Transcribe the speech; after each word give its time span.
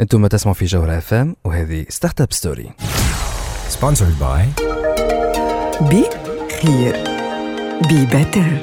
أنتم 0.00 0.26
تسمعوا 0.26 0.54
في 0.54 0.64
جوهرة 0.64 0.98
FM 0.98 1.36
وهذه 1.44 1.86
Startup 1.88 2.32
Story 2.32 2.70
Sponsored 3.74 4.20
by 4.22 4.62
بي 5.82 6.04
خير 6.62 6.96
be 7.88 8.06
better 8.06 8.58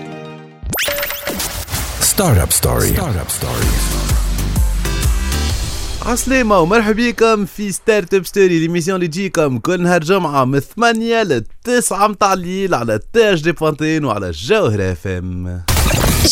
Startup 2.01 2.51
Story. 2.61 2.95
Startup 2.97 3.31
Story. 3.39 3.67
عسلامة 6.05 6.59
ومرحبا 6.59 7.09
بكم 7.11 7.45
في 7.45 7.71
Startup 7.71 8.25
Story 8.25 8.59
l'émission 8.59 8.95
اللي 8.95 9.07
تجيكم 9.07 9.57
كل 9.59 9.81
نهار 9.81 10.03
جمعة 10.03 10.45
من 10.45 10.59
8 10.59 11.23
ل 11.23 11.43
9 11.63 12.07
متاع 12.07 12.33
الليل 12.33 12.75
على 12.75 12.99
تاج 13.13 13.43
دي 13.43 13.51
point 13.51 13.90
tn 13.90 14.05
وعلى 14.05 14.31
جوهرة 14.31 14.91
FM 14.91 15.61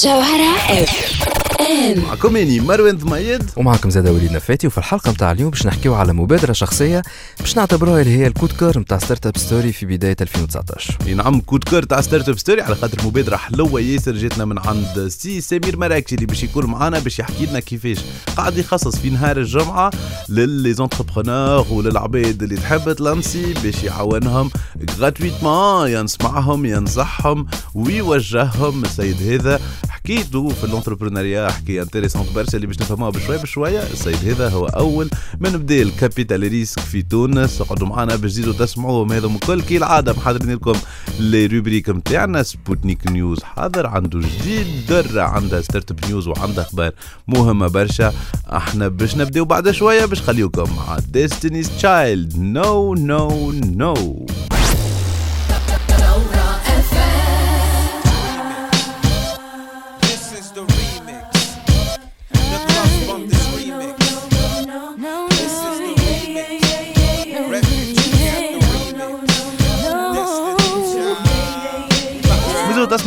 جوهرة 0.03 0.83
اف 0.83 1.38
معكم 1.77 2.35
اني 2.35 2.59
مروان 2.59 2.97
ضميد 2.97 3.43
ومعكم 3.57 3.89
زاد 3.89 4.07
وليد 4.07 4.31
نفاتي 4.31 4.67
وفي 4.67 4.77
الحلقة 4.77 5.11
متاع 5.11 5.31
اليوم 5.31 5.49
باش 5.49 5.65
نحكيو 5.65 5.93
على 5.95 6.13
مبادرة 6.13 6.53
شخصية 6.53 7.01
باش 7.39 7.57
نعتبروها 7.57 8.01
اللي 8.01 8.17
هي 8.17 8.27
ال 8.27 8.30
coup 8.30 8.44
de 8.44 8.51
cœur 8.51 8.79
متاع 8.79 8.97
Startup 8.97 9.37
Story 9.37 9.71
في 9.71 9.85
بداية 9.85 10.15
2019 10.21 10.97
إي 11.07 11.13
نعم 11.13 11.39
coup 11.41 11.56
de 11.56 11.63
cœur 11.63 11.83
تاع 11.83 12.01
Startup 12.01 12.37
Story 12.37 12.61
على 12.61 12.75
خاطر 12.75 13.07
مبادرة 13.07 13.35
حلوة 13.37 13.81
ياسر 13.81 14.11
جاتنا 14.11 14.45
من 14.45 14.59
عند 14.59 15.07
سي 15.07 15.41
سمير 15.41 15.77
مراكشي 15.77 16.15
اللي 16.15 16.25
باش 16.25 16.43
يكون 16.43 16.65
معانا 16.65 16.99
باش 16.99 17.19
يحكي 17.19 17.45
لنا 17.45 17.59
كيفاش 17.59 17.97
قاعد 18.37 18.57
يخصص 18.57 18.95
في 18.95 19.09
نهار 19.09 19.37
الجمعة 19.37 19.91
ل 20.29 20.73
les 20.73 20.90
entrepreneurs 20.90 21.65
وللعباد 21.71 22.43
اللي 22.43 22.55
تحب 22.55 22.91
تلانسي 22.91 23.53
باش 23.53 23.83
يعاونهم 23.83 24.51
gratuitement 24.99 25.89
ينسمعهم 25.89 26.65
ينصحهم 26.65 27.47
ويوجههم. 27.75 28.83
السيد 28.83 29.31
هذا 29.31 29.59
حكيته 29.89 30.49
في 30.49 30.63
ال 30.63 30.69
entrepreneuriat 30.69 31.49
حكي 31.59 31.81
intéressante 31.81 32.31
برشا 32.35 32.55
اللي 32.55 32.67
باش 32.67 32.79
نفهموها 32.79 33.09
بشوي 33.09 33.37
بشوية. 33.37 33.83
السيد 33.83 34.29
هذا 34.29 34.49
هو 34.49 34.65
أول 34.65 35.09
من 35.39 35.49
بدأ 35.49 35.81
ال 35.81 35.88
capital 35.88 36.39
risque 36.41 36.79
في 36.79 37.01
تونس. 37.01 37.61
اقعدوا 37.61 37.87
معنا 37.87 38.15
باش 38.15 38.31
تزيدوا 38.31 38.53
تسمعوهم. 38.53 39.11
هذا 39.11 39.27
الكل 39.27 39.61
كي 39.61 39.77
العادة. 39.77 40.13
محضرين 40.13 40.55
لكم 40.55 40.73
les 41.19 41.45
rubriques 41.45 41.89
نتاعنا 41.89 42.43
Sputnik 42.43 43.07
News 43.07 43.43
حاضر 43.43 43.87
عنده 43.87 44.19
جديد 44.19 44.67
درة 44.89 45.21
عندها 45.21 45.61
Startup 45.61 46.05
News 46.05 46.27
وعندها 46.27 46.63
أخبار 46.63 46.91
مهمة 47.27 47.67
برشا. 47.67 48.13
أحنا 48.53 48.87
باش 48.87 49.17
نبداو 49.17 49.45
بعد 49.45 49.71
شوية 49.71 50.05
باش 50.05 50.21
خليوكم 50.21 50.75
مع 50.75 50.97
Destiny's 51.11 51.69
Child 51.77 52.39
No 52.39 52.93
No 52.93 53.51
No 53.51 54.25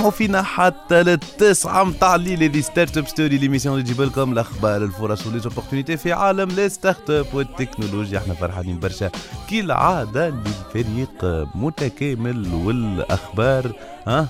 تسمعوا 0.03 0.17
فينا 0.17 0.42
حتى 0.42 1.03
للتسعة 1.03 1.84
متاع 1.84 2.14
الليل 2.14 2.42
هذه 2.42 2.61
Startup 2.61 3.07
Story 3.09 3.39
l'émission 3.39 3.75
اللي 3.75 3.84
تجيب 3.84 4.03
لكم 4.03 4.33
الاخبار 4.33 4.84
الفرص 4.84 5.27
و 5.27 5.31
les 5.31 5.44
opportunités 5.44 5.97
في 5.97 6.12
عالم 6.12 6.48
les 6.48 6.69
startups 6.69 7.27
والتكنولوجيا 7.33 8.19
إحنا 8.19 8.34
فرحانين 8.34 8.80
برشا. 8.80 9.11
كي 9.48 9.61
العادة 9.61 10.28
للفريق 10.28 11.48
متكامل 11.55 12.55
والأخبار 12.55 13.73
ها؟ 14.06 14.28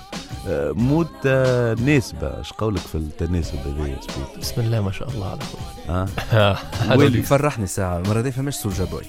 متناسبة. 0.73 2.27
اش 2.27 2.53
قولك 2.53 2.81
في 2.81 2.95
التناسب 2.95 3.57
هذايا 3.57 3.99
بسم 4.39 4.61
الله 4.61 4.81
ما 4.81 4.91
شاء 4.91 5.09
الله 5.09 5.31
على 5.31 5.39
خويا 5.41 6.07
ها؟ 6.31 6.57
واللي 6.97 7.21
فرحني 7.21 7.67
ساعة 7.67 7.97
المرة 7.97 8.21
دي 8.21 8.31
فماش 8.31 8.55
Soulja 8.55 8.83
Boy. 8.83 9.03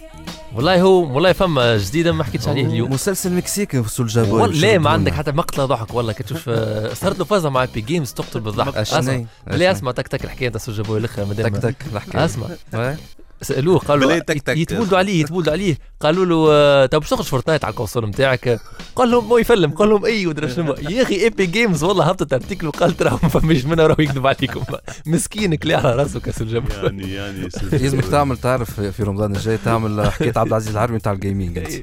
والله 0.55 0.83
هو 0.83 1.14
والله 1.14 1.33
فما 1.33 1.77
جديدة 1.77 2.12
ما 2.12 2.24
حكيتش 2.24 2.48
عليه 2.48 2.66
اليوم. 2.66 2.92
مسلسل 2.92 3.33
مكسيكي 3.33 3.83
بوي 4.24 4.42
والله 4.42 4.60
لا 4.60 4.78
ما 4.78 4.91
عندك 4.91 5.12
حتى 5.12 5.33
مقطع 5.33 5.64
ضحك 5.64 5.94
والله 5.94 6.12
كتشوف 6.12 6.48
آه، 6.48 6.94
صارت 6.94 7.19
له 7.19 7.25
فازة 7.25 7.50
مع 7.50 7.65
بي 7.65 7.81
جيمز 7.81 8.12
تقتل 8.12 8.41
بالضحك. 8.41 8.76
أسمع. 8.76 9.25
لا 9.47 9.72
أسمع 9.72 9.92
تك 9.92 10.09
تك 10.09 10.25
الحكاية 10.25 10.48
تاع 10.48 10.60
سوجا 10.60 10.82
بوي 10.82 10.98
الآخر 10.98 11.25
تك 11.34 11.56
تك 11.56 11.76
الحكاية. 11.92 12.25
أسمع. 12.25 12.47
سألوه 13.43 13.78
قالوا 13.78 14.19
تك. 14.19 14.49
يتولدوا 14.56 14.99
عليه 14.99 15.21
يتولدوا 15.21 15.53
عليه. 15.53 15.78
قالوا 16.00 16.25
له 16.25 16.49
آه، 16.53 16.87
تو 16.87 16.99
باش 17.00 17.11
تخرج 17.11 17.25
فورتنايت 17.27 17.65
على 17.65 17.72
الكونسول 17.72 18.06
نتاعك 18.09 18.61
قال 18.97 19.11
لهم 19.11 19.25
هو 19.25 19.39
يفلم. 19.39 19.71
قال 19.71 19.89
لهم 19.89 20.05
اي 20.05 20.27
ودرا 20.27 20.49
شنو. 20.49 20.75
يا 20.91 21.03
أخي 21.03 21.15
ايبي 21.15 21.47
جيمز 21.47 21.84
والله 21.84 22.05
هبطت 22.05 22.33
ارتيكل 22.33 22.67
وقال 22.67 22.97
ترى 22.97 23.11
ما 23.11 23.28
فماش 23.28 23.65
منها 23.75 23.87
راهو 23.87 23.97
يكذب 24.03 24.27
عليكم. 24.27 24.62
مسكينك 25.06 25.62
اللي 25.62 25.75
على 25.75 25.95
راسه 25.97 26.21
كسوجا 26.21 26.59
بوي 26.59 26.77
يعني 26.77 27.12
يعني 27.15 27.49
يلزمك 27.72 28.05
تعمل 28.05 28.37
تعرف 28.37 28.81
في 28.81 29.03
رمضان 29.03 29.37
الجاي 29.37 29.59
تعمل 29.65 30.11
حكاية 30.11 30.33
عبد 30.37 30.49
العزيز 30.49 30.71
العربي 30.71 30.97
نتاع 30.97 31.12
الجيمنج 31.12 31.83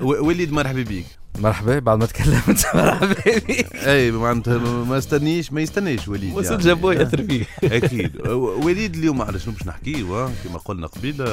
وليد 0.00 0.52
مرحبا 0.52 0.82
بيك. 0.82 1.06
مرحبا 1.38 1.78
بعد 1.78 1.98
ما 1.98 2.06
تكلمت 2.06 2.66
مرحبا 2.74 3.06
بك 3.38 3.74
أي 3.74 4.10
معناتها 4.10 4.58
ما 4.58 4.98
استنيش 4.98 5.52
ما 5.52 5.60
يستناش 5.60 6.08
وليد 6.08 6.34
boy 6.34 6.94
يعني. 6.94 7.06
اثر 7.08 7.22
فيه 7.22 7.44
أكيد. 7.76 8.26
وليد 8.28 8.94
اليوم 8.96 9.22
على 9.22 9.38
شنو 9.38 9.52
باش 9.54 9.66
نحكيو؟ 9.66 10.28
كما 10.44 10.58
قلنا 10.64 10.86
قبيلة. 10.86 11.24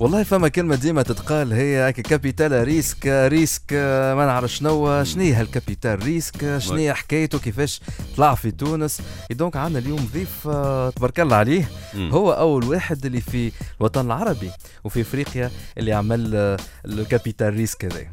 والله 0.00 0.22
فما 0.22 0.48
كلمة 0.48 0.74
ديما 0.76 1.02
تتقال 1.02 1.52
هي 1.52 1.92
capital 1.92 2.64
risque 2.64 3.06
risque 3.06 3.72
ما 4.16 4.26
نعرف 4.26 4.50
شنو 4.52 5.04
شنو 5.04 5.22
هي 5.22 5.32
هال 5.32 5.48
capital 5.48 6.02
risque 6.04 6.58
شنو 6.58 6.76
هي 6.76 6.94
حكايته؟ 6.94 7.38
كيفاش 7.38 7.80
طلع 8.16 8.34
في 8.34 8.50
تونس؟ 8.50 9.00
donc 9.30 9.56
عندنا 9.56 9.78
اليوم 9.78 10.08
ضيف 10.14 10.48
آه، 10.48 10.90
تبارك 10.90 11.20
الله 11.20 11.36
عليه. 11.36 11.68
هو 11.96 12.32
أول 12.32 12.64
واحد 12.64 13.06
اللي 13.06 13.20
في 13.20 13.52
الوطن 13.80 14.06
العربي 14.06 14.50
وفي 14.84 15.00
إفريقيا 15.00 15.50
اللي 15.78 15.92
عمل 15.92 16.30
آه، 16.34 16.56
ال 16.86 16.94
capital 16.94 17.54
risque 17.54 17.84
هذا. 17.84 18.06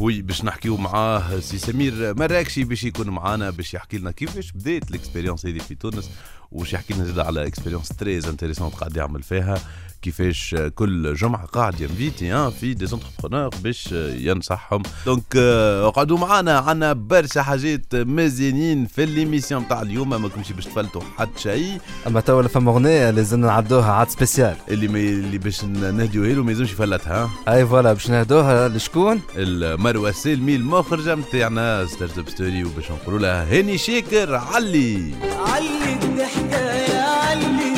oui 0.00 0.22
باش 0.22 0.44
نحكيو 0.44 0.76
معاه 0.76 1.40
سي 1.40 1.58
سمير. 1.58 2.14
مراكشي 2.18 2.64
باش 2.64 2.84
يكون 2.84 3.10
معانا 3.10 3.50
باش 3.50 3.74
يحكي 3.74 3.98
لنا 3.98 4.10
كيفاش 4.10 4.52
بدات 4.52 4.90
ال 4.90 4.95
expérience 4.95 5.46
هذه 5.46 5.58
في 5.58 5.74
تونس 5.74 6.10
وش 6.52 6.72
يحكي 6.72 6.94
لنا 6.94 7.22
على 7.22 7.46
expérience 7.46 7.88
très 7.88 8.26
intéressante 8.26 8.74
قاعد 8.74 8.96
يعمل 8.96 9.22
فيها. 9.22 9.60
كيفاش 10.08 10.56
كل 10.74 11.14
جمعه 11.14 11.46
قاعد 11.46 11.80
ينفيتي 11.80 12.30
ها 12.30 12.50
في 12.50 12.74
des 12.74 12.86
entrepreneurs 12.86 13.50
باش 13.62 13.92
ينصحهم 14.18 14.82
donc 15.06 15.36
اقعدوا 15.36 16.18
معانا 16.18 16.58
عنا 16.58 16.92
برشا 16.92 17.42
حاجات 17.42 17.86
مزيانين 17.94 18.86
في 18.86 19.06
l'émission 19.06 19.68
تاع 19.68 19.82
اليوم 19.82 20.08
ما 20.22 20.28
كنتش 20.28 20.52
باش 20.52 20.64
تفلتوا 20.64 21.02
حتى 21.18 21.40
شيء 21.42 21.78
اما 22.06 22.20
تو 22.20 22.32
ولا 22.38 22.48
فما 22.48 22.70
اغنيه 22.70 23.10
لازم 23.10 23.40
نعدوها 23.40 23.92
عاد 23.92 24.08
spéciale 24.10 24.56
اللي 24.68 24.88
ما 24.88 24.98
اللي 24.98 25.38
باش 25.38 25.64
نهديوها 25.64 26.28
له 26.28 26.42
ما 26.42 26.50
يلزمش 26.50 26.72
يفلتها 26.72 27.30
ها 27.46 27.54
اي 27.54 27.66
voilà 27.66 27.92
باش 27.92 28.10
نهدوها 28.10 28.68
لشكون 28.68 29.20
المروه 29.36 30.10
سلمي 30.10 30.56
المخرجه 30.56 31.14
نتاعنا 31.14 31.86
Startup 31.86 32.28
Story 32.28 32.64
وباش 32.64 32.90
نقولوا 32.90 33.18
لها 33.20 33.58
هاني 33.58 33.78
شاكر 33.78 34.34
علي 34.34 35.14
علي 35.46 35.92
الضحكة 36.02 36.72
يا 36.72 37.02
علي 37.02 37.73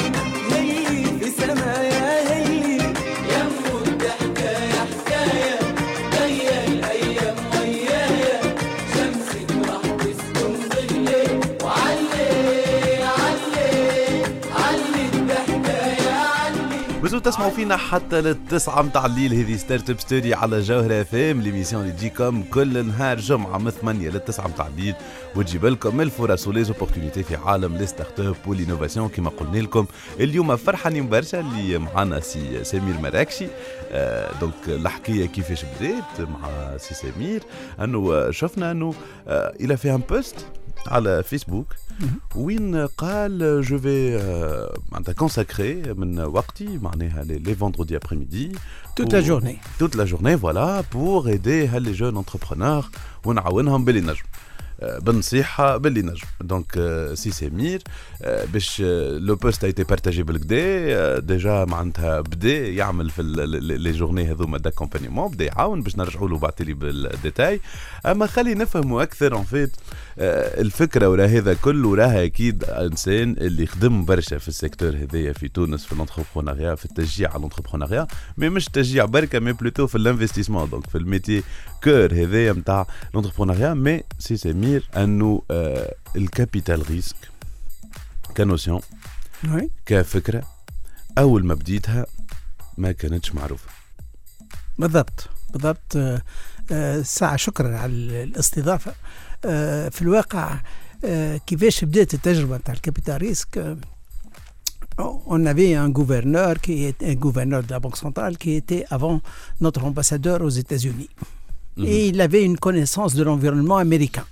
تسمعوا 17.26 17.50
فينا 17.50 17.76
حتى 17.76 18.20
للتسعة 18.20 18.82
متاع 18.82 19.06
الليل. 19.06 19.34
هذه 19.34 19.56
Startup 19.56 20.00
Story 20.00 20.34
على 20.34 20.60
جوهرة 20.60 21.00
FM 21.00 21.42
l'émission 21.42 21.82
اللي 21.82 21.92
تجيكم 21.92 22.42
كل 22.42 22.87
نهار 22.87 23.19
جمعة 23.19 23.59
من 23.59 23.70
8 23.70 24.09
للتسعة 24.09 24.48
متاع 24.48 24.66
الليل. 24.66 24.94
وتجيب 25.36 25.66
لكم 25.66 26.00
الفرص 26.00 26.48
و 26.48 26.53
les 26.53 26.67
opportunités 26.67 27.22
في 27.22 27.36
عالم 27.36 27.76
les 27.76 27.86
startups 27.86 28.20
وال 28.20 28.36
innovation 28.47 29.08
كما 29.09 29.31
قلنا 29.31 29.59
لكم 29.59 29.86
اليوم. 30.20 30.56
فرحانين 30.56 31.09
برشا 31.09 31.41
اللي 31.41 31.78
معنا 31.78 32.20
سي 32.20 32.65
سمير 32.65 33.00
مراكشي. 33.00 33.47
آه 33.92 34.30
donc 34.41 34.54
الحكاية 34.68 35.27
كيفاش 35.27 35.65
بدات 35.65 36.28
مع 36.28 36.77
سي 36.77 36.95
سمير. 36.95 37.42
انه 37.80 38.30
شفنا 38.30 38.71
انه 38.71 38.95
آه 39.28 39.54
il 39.60 39.77
a 39.77 39.80
fait 39.80 39.94
un 39.94 40.03
post 40.10 40.47
على 40.88 41.22
فيسبوك 41.22 41.66
وين 42.36 42.86
قال 42.86 43.62
je 43.62 43.78
vais 43.78 44.18
معناتها 44.92 45.12
consacrer 45.12 45.74
من 45.94 46.21
وقتي 46.21 46.78
معناها 46.83 47.24
les 47.24 47.54
vendredis 47.54 47.97
après-midi 47.97 48.53
Toute 49.00 49.12
la 49.12 49.21
journée. 49.30 49.59
toute 49.80 49.94
la 50.00 50.06
journée 50.12 50.36
voilà 50.47 50.68
pour 50.94 51.28
aider 51.28 51.68
les 51.86 51.94
jeunes 51.94 52.16
entrepreneurs 52.24 52.91
ونعاونهم 53.24 53.84
باللي 53.84 54.00
نجم. 54.00 54.12
آه، 54.15 54.46
بالنصيحه 54.82 55.76
باللي 55.76 56.02
نجم. 56.02 56.26
Donc 56.41 56.74
آه، 56.78 57.14
سي 57.14 57.30
سمير 57.30 57.82
آه، 58.22 58.44
باش 58.44 58.80
le 59.18 59.36
post 59.36 59.65
était 59.65 59.84
partagé 59.84 60.22
بالكدا 60.22 61.18
déjà 61.18 61.65
معناتها 61.64 62.20
بدا 62.20 62.58
يعمل 62.58 63.10
في 63.10 63.22
les 63.78 63.92
journées 63.92 64.30
هذوما 64.30 64.58
d'accompagnement 64.59 65.30
بدا 65.30 65.44
يعاون 65.44 65.82
باش 65.82 65.96
نرجعوا 65.96 66.28
له 66.28 66.38
بعث 66.38 66.62
لي 66.62 66.72
بال 66.72 66.92
détail. 66.92 67.60
أما 68.06 68.26
خلي 68.26 68.54
نفهموا 68.54 69.02
أكثر 69.02 69.34
en 69.34 69.44
fait 69.44 69.71
الفكرة 70.18 71.08
ورا 71.08 71.26
هذا 71.26 71.54
كله 71.54 71.94
راها 71.94 72.24
أكيد 72.24 72.64
إنسان 72.64 73.36
اللي 73.38 73.66
خدم 73.66 74.04
برشا 74.04 74.38
في 74.38 74.48
ال 74.48 74.54
secteur 74.54 74.97
هذايا 74.96 75.32
في 75.32 75.48
تونس 75.48 75.84
في 75.84 75.92
ال 75.92 75.98
entrepreneuriat 75.98 76.74
في 76.74 76.84
التشجيع 76.84 77.28
على 77.28 77.38
ال 77.38 77.43
entrepreneuriat 77.43 78.06
mais 78.38 78.48
مش 78.48 78.64
تشجيع 78.64 79.04
بركة 79.04 79.38
mais 79.38 79.53
plutôt 79.53 79.86
في 79.86 79.94
ال 79.98 80.03
investissement 80.03 80.71
donc 80.71 80.86
في 80.86 80.98
ال 80.98 81.05
métier 81.05 81.42
cœur 81.84 82.12
هذايا 82.12 82.52
نتاع 82.52 82.86
ال 83.15 83.18
entrepreneuriat 83.18 83.74
mais 83.74 84.03
سي 84.18 84.36
سمير 84.36 84.66
انه 84.66 85.41
آه 85.52 85.96
الكابيتال 86.16 86.90
ريسك 86.90 87.16
كنوسيون 88.37 88.81
وي 89.49 89.72
كفكره 89.85 90.43
اول 91.17 91.46
ما 91.46 91.53
بديتها 91.53 92.05
ما 92.78 92.91
كانتش 92.91 93.35
معروفه 93.35 93.69
بالضبط 94.79 95.29
بالضبط 95.53 95.96
آه، 95.96 96.22
آه، 96.72 97.02
ساعة 97.02 97.35
شكرا 97.35 97.78
على 97.78 97.93
الاستضافة 98.23 98.93
آه، 99.46 99.90
في 99.90 100.02
الواقع 100.02 100.59
آه، 101.05 101.37
كيفاش 101.37 101.85
بدات 101.85 102.13
التجربة 102.13 102.58
نتاع 102.58 102.73
الكابيتال 102.73 103.17
ريسك 103.17 103.58
آه، 103.58 103.78
on 105.28 105.46
avait 105.46 105.73
un 105.75 105.90
gouverneur 105.90 106.59
qui 106.61 106.85
était 106.85 107.11
un 107.11 107.16
gouverneur 107.16 107.63
de 107.63 107.72
la 107.72 107.79
Banque 107.79 107.97
centrale 107.97 108.37
qui 108.37 108.52
était 108.53 108.85
avant 108.90 109.22
notre 109.59 109.84
ambassadeur 109.84 110.41
aux 110.41 110.49
États-Unis. 110.49 111.09
Et 111.78 112.09
il 112.09 112.19
avait 112.22 112.43
une 112.43 112.58
connaissance 112.58 113.16
de 113.16 113.23
l'environnement 113.23 113.78
américain. 113.78 114.25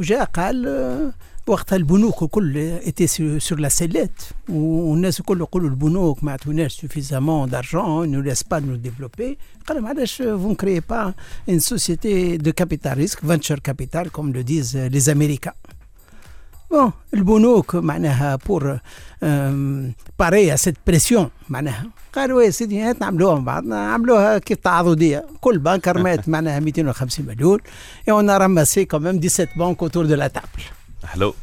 وجاء 0.00 0.24
قال 0.24 1.12
وقتها 1.46 1.76
البنوك 1.76 2.22
الكل 2.22 2.56
ايتي 2.56 3.06
سور 3.38 3.60
لا 3.60 3.68
سيليت 3.68 4.22
والناس 4.48 5.20
الكل 5.20 5.40
يقولوا 5.40 5.70
البنوك 5.70 6.24
ما 6.24 6.32
عطوناش 6.32 6.80
suffisamment 6.80 7.50
d'argent 7.50 8.08
nous 8.08 8.20
laissent 8.20 8.42
pas 8.42 8.60
nous 8.60 8.76
développer 8.76 9.38
قال 9.66 9.76
لهم 9.76 9.86
علاش 9.86 10.16
vous 10.22 10.50
ne 10.50 10.59
créez 10.59 10.80
pas 10.80 11.14
une 11.48 11.58
société 11.58 12.36
de 12.36 12.52
capital 12.52 12.98
risque 12.98 13.20
venture 13.20 13.58
capital 13.58 14.12
comme 14.12 14.32
le 14.32 14.40
disent 14.40 14.76
les 14.76 15.12
Américains 15.12 15.52
بون 16.71 16.91
البنوك 17.13 17.75
معناها 17.75 18.35
بور 18.35 18.79
باري 20.19 20.57
سيت 20.57 20.75
بريسيون 20.87 21.29
معناها 21.49 21.85
قالوا 22.13 22.41
يا 22.43 22.49
سيدي 22.49 22.81
هات 22.81 23.01
نعملوها 23.01 23.35
مع 23.35 23.41
بعضنا 23.41 23.75
نعملوها 23.75 24.37
كيف 24.37 24.57
تعاضديه 24.57 25.25
كل 25.41 25.59
بنك 25.59 25.87
رمات 25.87 26.29
معناها 26.29 26.59
250 26.59 27.25
مليون 27.25 27.59
et 28.07 28.11
on 28.11 28.27
a 28.27 28.37
ramassé 28.37 28.85
quand 28.85 28.99
même 28.99 29.19
17 29.19 29.49
banques 29.57 29.81
autour 29.81 30.03
de 30.03 30.13
la 30.15 30.29
table 30.29 30.63
حلو 31.03 31.33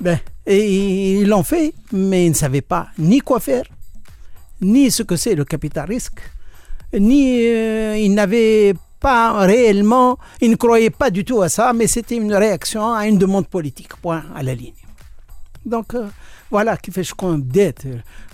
Ben, 0.00 0.18
et 0.46 1.20
ils 1.20 1.28
l'ont 1.28 1.42
fait, 1.42 1.74
mais 1.92 2.24
ils 2.24 2.30
ne 2.30 2.34
savaient 2.34 2.62
pas 2.62 2.88
ni 2.98 3.20
quoi 3.20 3.38
faire, 3.38 3.66
ni 4.62 4.90
ce 4.90 5.02
que 5.02 5.16
c'est 5.16 5.34
le 5.34 5.44
capital 5.44 5.86
risque, 5.86 6.20
ni 6.94 7.22
euh, 7.46 7.98
ils 7.98 8.14
n'avaient 8.14 8.74
pas 8.99 9.45
réellement, 9.45 10.17
ils 10.41 10.49
ne 10.49 10.55
croyaient 10.55 10.89
pas 10.89 11.09
du 11.09 11.23
tout 11.25 11.41
à 11.41 11.49
ça, 11.49 11.73
mais 11.73 11.87
c'était 11.87 12.15
une 12.15 12.33
réaction 12.33 12.93
à 12.93 13.07
une 13.07 13.17
demande 13.17 13.47
politique, 13.47 13.95
point 14.01 14.23
à 14.35 14.43
la 14.43 14.55
ligne. 14.55 14.73
Donc 15.65 15.93
euh, 15.95 16.07
voilà 16.51 16.77
qui 16.77 16.91
fait 16.91 17.03
je 17.03 17.13
compte 17.13 17.47
d'être 17.47 17.85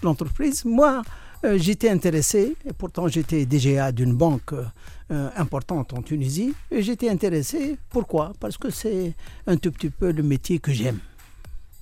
l'entreprise. 0.03 0.65
Moi, 0.65 1.01
euh, 1.43 1.57
j'étais 1.57 1.89
intéressé, 1.89 2.55
et 2.65 2.73
pourtant 2.73 3.07
j'étais 3.07 3.45
DGA 3.45 3.91
d'une 3.91 4.13
banque 4.13 4.53
euh, 4.53 4.65
euh, 5.11 5.29
importante 5.35 5.91
en 5.93 6.03
Tunisie, 6.03 6.53
et 6.69 6.83
j'étais 6.83 7.09
intéressé, 7.09 7.77
pourquoi? 7.89 8.33
Parce 8.39 8.57
que 8.57 8.69
c'est 8.69 9.15
un 9.47 9.57
tout 9.57 9.71
petit 9.71 9.89
peu 9.89 10.11
le 10.11 10.21
métier 10.21 10.59
que 10.59 10.71
j'aime. 10.71 10.99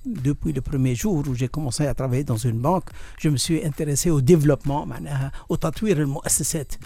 Depuis 0.06 0.54
le 0.54 0.62
premier 0.62 0.94
jour 0.94 1.22
où 1.28 1.34
j'ai 1.34 1.48
commencé 1.48 1.86
à 1.86 1.92
travailler 1.92 2.24
dans 2.24 2.38
une 2.38 2.58
banque, 2.58 2.88
je 3.18 3.28
me 3.28 3.36
suis 3.36 3.62
intéressé 3.62 4.08
au 4.08 4.22
développement, 4.22 4.88
au 5.50 5.58
tatouir 5.58 5.98
al-mu'assasat, 5.98 6.78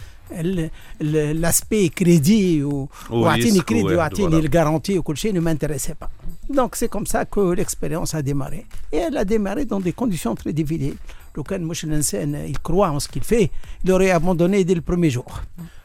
l'aspect 1.00 1.88
crédit 2.00 2.62
و- 2.65 2.87
واعطيني 3.11 3.61
risque 3.61 3.65
كريدي 3.65 3.85
واحد 3.85 3.97
واعطيني 3.97 4.29
ولا. 4.37 4.38
الجارانتي 4.44 4.99
وكل 4.99 5.17
شيء 5.17 5.32
ne 5.32 5.41
m'intéressait 5.44 5.94
pas. 6.05 6.09
Donc 6.55 6.76
c'est 6.76 6.88
comme 6.88 7.06
ça 7.06 7.25
que 7.25 7.55
l'expérience 7.55 8.15
a 8.15 8.23
démarré. 8.23 8.67
Et 8.93 8.97
elle 8.97 9.17
a 9.17 9.25
démarré 9.25 9.65
dans 9.65 9.81
des 9.81 9.93
conditions 9.93 10.35
très 10.35 10.53
difficiles. 10.53 10.97
لو 11.37 11.43
كان 11.43 11.62
مش 11.65 11.85
الانسان 11.85 12.53
il 12.55 12.59
croit 12.71 12.91
en 12.91 13.00
ce 13.00 13.09
qu'il 13.09 13.25
fait. 13.25 13.49
Il 13.85 13.93
aurait 13.93 14.11
abandonné 14.11 14.65
dès 14.65 14.75
le 14.75 14.81
premier 14.93 15.11
jour. 15.11 15.41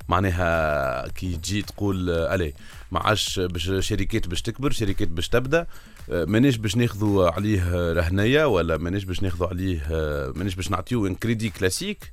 معناها 0.09 1.07
كي 1.07 1.35
تجي 1.35 1.61
تقول 1.61 2.09
آه، 2.09 2.35
ألي 2.35 2.53
ما 2.91 2.99
عادش 2.99 3.39
باش 3.39 3.71
شركات 3.87 4.27
باش 4.27 4.41
تكبر 4.41 4.71
شركات 4.71 5.07
باش 5.07 5.27
تبدأ 5.29 5.67
آه، 6.09 6.25
مانيش 6.25 6.57
باش 6.57 6.75
ناخذوا 6.77 7.29
عليه 7.29 7.91
رهنية 7.93 8.45
ولا 8.45 8.77
مانيش 8.77 9.03
باش 9.03 9.23
ناخذوا 9.23 9.47
عليه 9.47 9.87
آه، 9.91 10.33
مانيش 10.35 10.55
باش 10.55 10.71
نعطيو 10.71 11.07
un 11.07 11.15
crédit 11.15 11.49
classique 11.49 12.11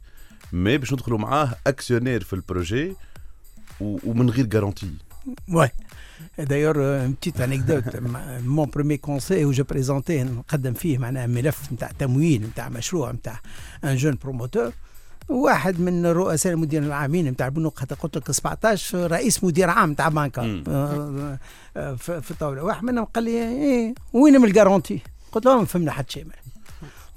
mais 0.53 0.79
باش 0.79 0.93
ندخلوا 0.93 1.19
معاه 1.19 1.55
actionnaire 1.67 2.23
في 2.25 2.33
ال 2.33 2.42
projet 2.42 2.95
ومن 3.81 4.31
غير 4.31 4.47
garantie 4.47 4.91
Ouais. 5.51 5.73
D'ailleurs, 6.39 6.77
euh, 6.77 7.07
une 7.07 7.15
petite 7.15 7.41
anecdote. 7.41 7.85
Mon 8.57 8.67
premier 8.69 8.99
conseil 8.99 9.45
où 9.45 9.53
je 9.53 9.63
présentais 9.63 10.25
نقدم 10.25 10.73
فيه 10.73 10.99
معناها 10.99 11.27
ملف 11.27 11.73
نتاع 11.73 11.91
تمويل 11.99 12.43
نتاع 12.43 12.69
مشروع 12.69 13.13
نتاع 13.13 13.41
un 13.85 13.97
jeune 13.97 14.19
promoteur 14.23 14.73
واحد 15.29 15.81
من 15.81 16.07
رؤساء 16.07 16.53
المدير 16.53 16.83
العامين 16.83 17.29
نتاع 17.29 17.47
البنوك 17.47 17.79
حتى 17.79 17.95
قلت 17.95 18.17
لك 18.17 18.31
17 18.31 19.11
رئيس 19.11 19.45
مدير 19.45 19.71
عام 19.71 19.93
نتاع 19.93 20.09
مم. 20.09 20.65
آه، 20.69 21.39
آه، 21.77 21.95
في 21.95 22.31
الطاولة 22.31 22.63
واحد 22.63 22.85
منهم 22.85 23.05
قال 23.05 23.25
لي 23.25 23.31
إيه 23.31 23.95
وين 24.13 24.41
من 24.41 24.45
ال 24.45 24.50
garantie؟ 24.50 25.01
قلت 25.33 25.47
له 25.47 25.59
ما 25.59 25.65
فهمنا 25.65 25.93
حتى 25.93 26.13
شيء 26.13 26.27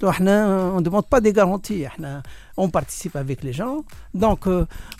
قلت 0.00 0.04
له 0.04 0.10
إحنا 0.10 0.70
on 0.70 0.82
demande 0.82 1.04
pas 1.12 1.18
des 1.18 1.32
garanties 1.32 1.86
إحنا 1.86 2.22
on 2.58 2.70
participe 2.70 3.16
avec 3.16 3.44
les 3.44 3.50
jeunes 3.50 3.84
donc 4.14 4.46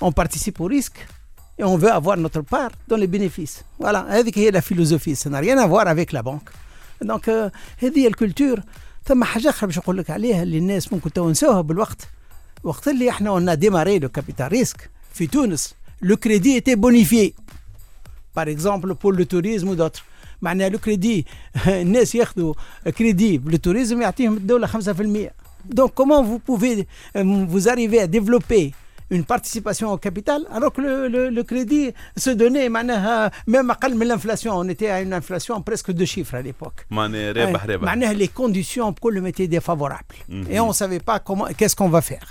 on 0.02 0.10
participe 0.10 0.62
au 0.62 0.66
risque 0.66 0.98
et 1.58 1.64
on 1.64 1.76
veut 1.76 1.90
avoir 1.90 2.16
notre 2.16 2.42
part 2.42 2.70
dans 2.88 2.96
les 2.96 3.06
bénéfices. 3.06 3.64
Voilà, 3.80 4.04
هذيك 4.08 4.38
هي 4.38 4.50
la 4.52 4.60
philosophie, 4.60 5.16
ça 5.16 5.30
n'a 5.30 5.40
rien 5.40 5.58
à 5.58 5.66
voir 5.66 5.88
avec 5.88 6.12
la 6.12 6.22
banque. 6.22 6.50
Donc 7.02 7.28
euh, 7.28 7.50
هذه 7.78 7.98
هي 7.98 8.06
ال 8.06 8.13
culture 8.13 8.60
ثم 9.04 9.24
حاجة 9.24 9.48
أخرى 9.48 9.66
باش 9.66 9.78
نقول 9.78 9.98
لك 9.98 10.10
عليها 10.10 10.42
اللي 10.42 10.58
الناس 10.58 10.92
ممكن 10.92 11.12
تو 11.12 11.30
نساوها 11.30 11.60
بالوقت 11.60 12.08
وقت 12.64 12.88
اللي 12.88 13.10
إحنا 13.10 13.30
قلنا 13.30 13.54
démarré 13.54 13.98
le 13.98 14.08
capital 14.08 14.48
risque 14.52 14.90
في 15.12 15.26
تونس 15.26 15.74
le 16.02 16.16
crédit 16.16 16.54
était 16.54 16.74
bonifié 16.74 17.34
par 18.36 18.50
exemple 18.50 18.94
pour 18.94 19.16
le 19.16 19.24
tourisme 19.24 19.68
et 19.68 19.75
d'autres 19.75 20.02
معناها 20.41 20.69
لو 20.69 20.79
كريدي 20.79 21.25
الناس 21.67 22.15
ياخذوا 22.15 22.53
كريدي 22.97 23.37
بالتوريزم 23.37 24.01
يعطيهم 24.01 24.33
الدولة 24.33 24.67
5% 24.67 25.29
Donc 25.79 25.91
comment 25.99 26.21
vous 26.29 26.39
pouvez 26.49 26.75
euh, 27.17 27.45
vous 27.53 27.63
arriver 27.73 27.99
à 27.99 28.07
développer 28.07 28.65
une 29.15 29.23
participation 29.33 29.87
au 29.91 29.97
capital 29.97 30.39
alors 30.55 30.71
que 30.75 30.81
le, 30.81 31.07
le, 31.15 31.21
le 31.29 31.43
crédit 31.43 31.91
se 32.17 32.29
donnait 32.31 32.69
معناها 32.69 33.31
même 33.49 33.71
أقل 33.71 33.95
من 33.97 34.07
l'inflation 34.07 34.51
on 34.57 34.67
était 34.69 34.89
à 34.89 35.01
une 35.01 35.13
inflation 35.13 35.61
presque 35.61 35.91
de 35.91 36.05
chiffres 36.05 36.35
à 36.35 36.41
l'époque 36.41 36.85
معناها 36.91 37.31
رابح 37.31 37.63
Ouais. 37.65 37.69
رابح 37.69 37.83
معناها 37.83 38.13
les 38.13 38.27
conditions 38.27 38.93
pour 38.93 39.11
le 39.11 39.21
métier 39.21 39.47
défavorables 39.47 40.15
Mhm. 40.29 40.45
et 40.51 40.59
on 40.59 40.73
savait 40.73 40.99
pas 41.09 41.19
comment 41.27 41.45
qu'est-ce 41.57 41.75
qu'on 41.75 41.89
va 41.89 42.01
faire 42.01 42.27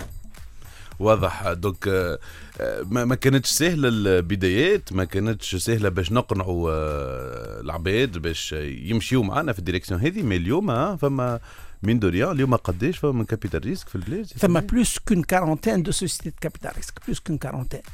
واضح. 1.00 1.52
Donc 1.52 1.88
آه، 1.88 2.18
آه، 2.60 2.82
ما 2.90 3.14
كانتش 3.14 3.48
سهلة 3.50 3.88
البدايات 3.88 4.92
ما 4.92 5.04
كانتش 5.04 5.56
سهلة 5.56 5.88
باش 5.88 6.12
نقنعوا 6.12 6.70
آه، 6.72 7.60
العباد 7.60 8.18
باش 8.18 8.52
يمشيوا 8.62 9.24
معنا 9.24 9.52
في 9.52 9.58
ال 9.58 9.62
direction 9.62 10.00
هذه. 10.00 10.22
Mais 10.22 10.36
اليوم 10.36 10.96
فما 10.96 11.40
من 11.82 11.98
دوريا 11.98 12.32
اليوم 12.32 12.54
قداش 12.56 12.98
فما 12.98 13.12
من 13.12 13.24
capital 13.24 13.64
risque 13.64 13.88
في 13.88 13.94
البلاد؟ 13.96 14.26
ثم 14.26 14.60
plus 14.60 14.88
qu'une 15.10 15.24
quarantaine 15.24 15.82
de 15.82 15.92
sociétés 15.92 16.30
de 16.30 16.40
capital 16.48 16.72
risque 16.76 16.98
plus 17.06 17.20
qu'une 17.20 17.38
quarantaine. 17.38 17.86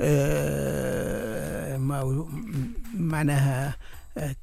Euh, 0.00 1.76
ما- 1.78 2.26
معناها 2.98 3.76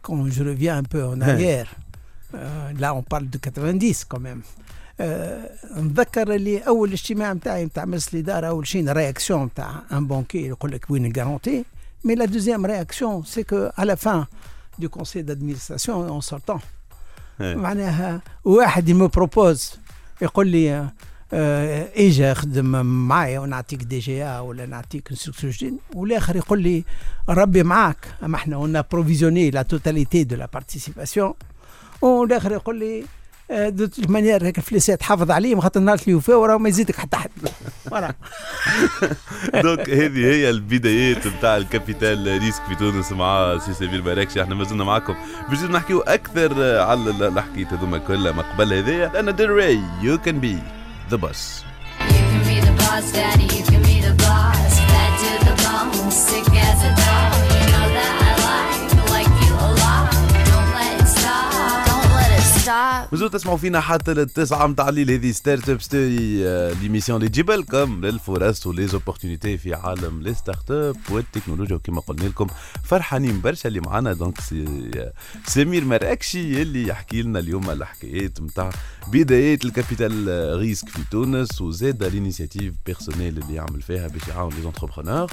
quand 0.04 0.26
je 0.36 0.44
reviens 0.44 0.76
un 0.78 0.88
peu 0.94 1.02
en 1.14 1.20
arrière 1.30 1.70
euh, 2.34 2.72
là 2.82 2.90
on 3.00 3.04
parle 3.04 3.28
de 3.30 3.38
90 3.38 4.06
quand 4.06 4.20
même. 4.20 4.42
نتذكر 5.78 6.36
اللي 6.36 6.60
أول 6.60 6.92
اجتماع 6.92 7.34
نتاعي 7.34 7.66
نتاع 7.66 7.86
مجلس 7.86 8.14
الإدارة 8.14 8.48
أول 8.48 8.68
شيء 8.68 8.92
réaction 8.92 9.44
نتاع 9.44 9.82
un 9.92 10.08
banquier 10.08 10.48
يقول 10.48 10.72
لك 10.72 10.86
وين 10.90 11.06
ال 11.06 11.13
garantie 11.13 11.66
mais 12.04 12.16
la 12.16 12.26
deuxième 12.26 12.66
réaction 12.66 13.24
c'est 13.24 13.44
que 13.44 13.70
à 13.78 13.84
la 13.84 13.96
fin 13.96 14.26
du 14.80 14.90
conseil 14.90 15.26
d'administration 15.26 16.08
en 16.08 16.22
sortant 16.22 16.60
إيه. 17.42 17.56
معناها 17.56 18.22
واحد 18.46 18.90
il 18.90 18.99
me 18.99 19.08
propose 19.08 19.72
يقول 20.22 20.48
لي 20.48 20.90
آه، 21.34 21.90
اجا 21.96 22.34
خدم 22.34 22.86
معايا 22.86 23.40
ونعطيك 23.40 23.84
DGA 23.84 24.40
ولا 24.40 24.66
نعطيك 24.66 25.10
instructeur 25.12 25.50
جديد 25.50 25.78
والآخر 25.96 26.36
يقول 26.36 26.62
لي 26.62 26.84
ربي 27.30 27.64
معاك. 27.64 27.98
أما 28.24 28.36
إحنا 28.36 28.58
قلنا 28.58 28.84
provisionner 28.92 29.50
la 29.52 29.62
totalité 29.62 30.24
de 30.24 30.36
la 30.36 30.50
participation 30.54 31.34
والآخر 32.02 32.52
يقول 32.52 32.80
لي 32.80 33.06
آه، 33.52 33.70
de 33.70 33.86
toute 33.86 34.10
manière 34.10 34.46
هيك 34.46 34.60
فليسات 34.60 35.04
حافظ 35.04 35.32
عليه 35.32 35.60
خاطر 35.60 35.80
النهار 35.80 35.98
اللي 36.00 36.12
يوفى 36.12 36.32
وراه 36.34 36.58
ما 36.58 36.70
يزيدك 36.70 36.96
حتى 36.96 37.18
حد. 37.18 37.30
donc 39.64 39.90
هذه 39.90 40.26
هي 40.26 40.50
البدايات 40.50 41.28
نتاع 41.28 41.58
ال 41.58 41.68
capital 41.68 42.40
risque 42.42 42.62
في 42.70 42.76
تونس 42.76 43.12
مع 43.12 43.58
سي 43.58 43.74
سمير 43.74 44.02
مراكشي 44.04 44.42
إحنا 44.44 44.56
مازلنا 44.56 44.84
معكم 44.84 45.16
باش 45.50 45.60
نحكيو 45.64 46.00
أكثر 46.00 46.80
على 46.80 47.10
ال- 47.10 47.24
الحكايات 47.24 47.74
هذوما 47.74 47.98
كلها 47.98 48.32
ما 48.32 48.42
قبل 48.54 48.74
هذايا 48.74 49.08
Lana 49.14 49.36
Del 49.36 49.50
Rey 49.50 49.80
You 50.02 50.18
can 50.18 50.40
be 50.40 50.58
the 51.12 51.18
boss 51.18 51.64
You 52.00 52.06
can 52.32 52.42
be 52.50 52.58
the 52.68 52.74
boss, 52.82 53.06
daddy, 53.18 53.48
you 53.58 53.64
can 53.72 53.82
be 53.90 53.98
the 54.08 54.14
boss. 54.24 54.74
Bad 54.92 55.12
to 55.22 55.32
the 55.48 55.56
bone, 55.64 56.12
sick 56.26 56.48
as 56.70 56.80
a 56.90 56.92
dog. 57.02 57.19
مازلتوا 63.12 63.40
تسمعوا 63.40 63.58
فينا 63.58 63.80
حتى 63.80 64.14
للتسعة 64.14 64.68
متاع 64.68 64.90
الليل. 64.90 65.12
هذه 65.12 65.32
Startup 65.32 65.82
Story 65.82 66.44
l'émission 66.74 67.18
اللي 67.18 67.30
تجيب 67.30 67.52
لكم 67.52 68.06
للفرص 68.06 68.68
و 68.68 68.74
les 68.74 68.90
opportunités 68.90 69.58
في 69.58 69.74
عالم 69.74 70.22
les 70.22 70.34
startups 70.34 70.96
والتكنولوجيا. 71.10 71.76
وكما 71.76 72.02
قلنا 72.02 72.24
لكم 72.24 72.48
فرحانين 72.84 73.42
برشا 73.42 73.70
اللي 73.70 73.80
معنا 73.80 74.14
donc 74.14 74.42
سي 74.42 75.12
سمير 75.48 75.86
مراكشي 75.86 76.62
اللي 76.62 76.88
يحكي 76.88 77.22
لنا 77.22 77.40
اليوم 77.40 77.70
الحكايات 77.70 78.42
نتاع 78.42 78.70
بدايات 79.08 79.66
ال 79.66 79.74
capital 79.74 80.28
risque 80.60 80.90
في 80.90 81.00
تونس 81.12 81.62
وزاد 81.62 82.04
ال 82.04 82.10
initiative 82.10 82.74
personnelle 82.86 83.38
اللي 83.38 83.54
يعمل 83.54 83.82
فيها 83.82 84.08
باش 84.08 84.28
يعاون 84.28 84.54
les 84.54 84.62
entrepreneurs 84.62 85.32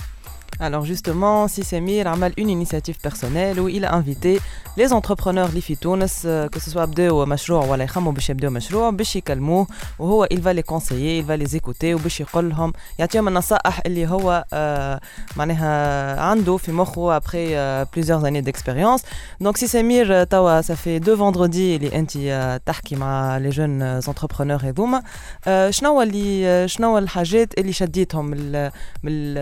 Alors 0.62 0.86
justement, 0.86 1.48
Sissemir 1.48 2.06
a 2.06 2.16
mal 2.16 2.34
une 2.38 2.52
initiative 2.52 3.00
personnelle 3.00 3.60
où 3.60 3.68
il 3.68 3.84
a 3.84 3.96
invité 3.96 4.40
les 4.78 4.94
entrepreneurs 4.94 5.50
اللي 5.50 5.62
في 5.62 5.76
تونس 5.76 6.26
euh, 6.26 6.48
que 6.48 6.60
ce 6.60 6.70
soit 6.70 6.86
بداو 6.86 7.26
مشروع 7.26 7.66
ولا 7.66 7.84
يخموا 7.84 8.12
باش 8.12 8.30
يبداو 8.30 8.52
مشروع 8.52 8.90
باش 8.90 9.16
يكلموه 9.16 9.68
وهو 10.00 10.28
il 10.34 10.40
va 10.40 10.54
les 10.54 10.64
conseiller, 10.64 11.18
il 11.18 11.26
va 11.26 11.38
les 11.38 11.56
écouter 11.58 11.94
وباش 11.94 12.20
يقول 12.20 12.50
لهم 12.50 12.74
يعطيهم 13.00 13.28
النصائح 13.28 13.82
اللي 13.86 14.08
هو 14.08 14.46
آه 14.54 15.02
معناها 15.36 16.22
عنده 16.22 16.58
في 16.58 16.72
مخه 16.72 17.20
après 17.20 17.26
euh, 17.34 17.86
plusieurs 17.86 18.24
années 18.26 18.42
d'expérience. 18.42 19.02
Donc 19.44 19.58
Sissemir 19.58 20.12
euh, 20.12 20.26
توا 20.26 20.62
ça 20.62 20.76
fait 20.76 21.00
deux 21.00 21.16
vendredis 21.16 21.76
اللي 21.76 21.96
انت 21.96 22.18
آه، 22.18 22.58
تحكي 22.58 22.96
مع 22.96 23.40
les 23.40 23.54
jeunes 23.54 24.06
entrepreneurs 24.10 24.64
هذوما 24.64 25.04
آه، 25.48 25.70
شنو 25.70 26.02
اللي 26.02 26.48
آه، 26.48 26.66
شنو 26.66 26.98
الحاجات 26.98 27.60
اللي 27.60 27.74
شديتهم 27.74 28.26
من 28.26 29.34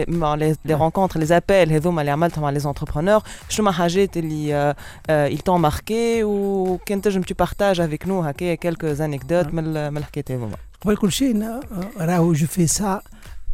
ال- 0.00 0.04
من 0.16 0.24
ال- 0.24 0.38
les- 0.38 0.44
les 0.46 0.50
les 0.50 0.56
les 0.64 0.74
rencontres 0.74 1.20
les 1.20 1.26
appels 1.26 1.72
هذوما 1.72 2.00
اللي 2.00 2.10
عملتهم 2.10 2.42
مع 2.42 2.50
les 2.50 2.58
entrepreneurs 2.60 3.20
شنو 3.48 3.66
ما 3.66 3.72
حاجات 3.72 4.16
اللي 4.16 4.54
آه، 4.54 4.76
آه، 5.10 5.28
ils 5.30 5.38
t'ont 5.38 5.70
marqué 5.70 6.22
وكان 6.22 7.02
تنجم 7.02 7.22
tu 7.22 7.34
partages 7.44 7.78
avec 7.80 8.06
nous 8.06 8.10
هكايا 8.10 8.54
quelques 8.56 8.98
anecdotes 9.00 9.54
من 9.54 9.64
ال- 9.66 9.90
من 9.90 9.96
الحكايات 9.96 10.30
هذوما 10.30 10.56
قبل 10.80 10.96
كل 10.96 11.12
شيء 11.12 11.34
أنا- 11.40 11.64
راهو 12.00 12.32
je 12.32 12.46
fais 12.46 12.66
ça 12.66 13.02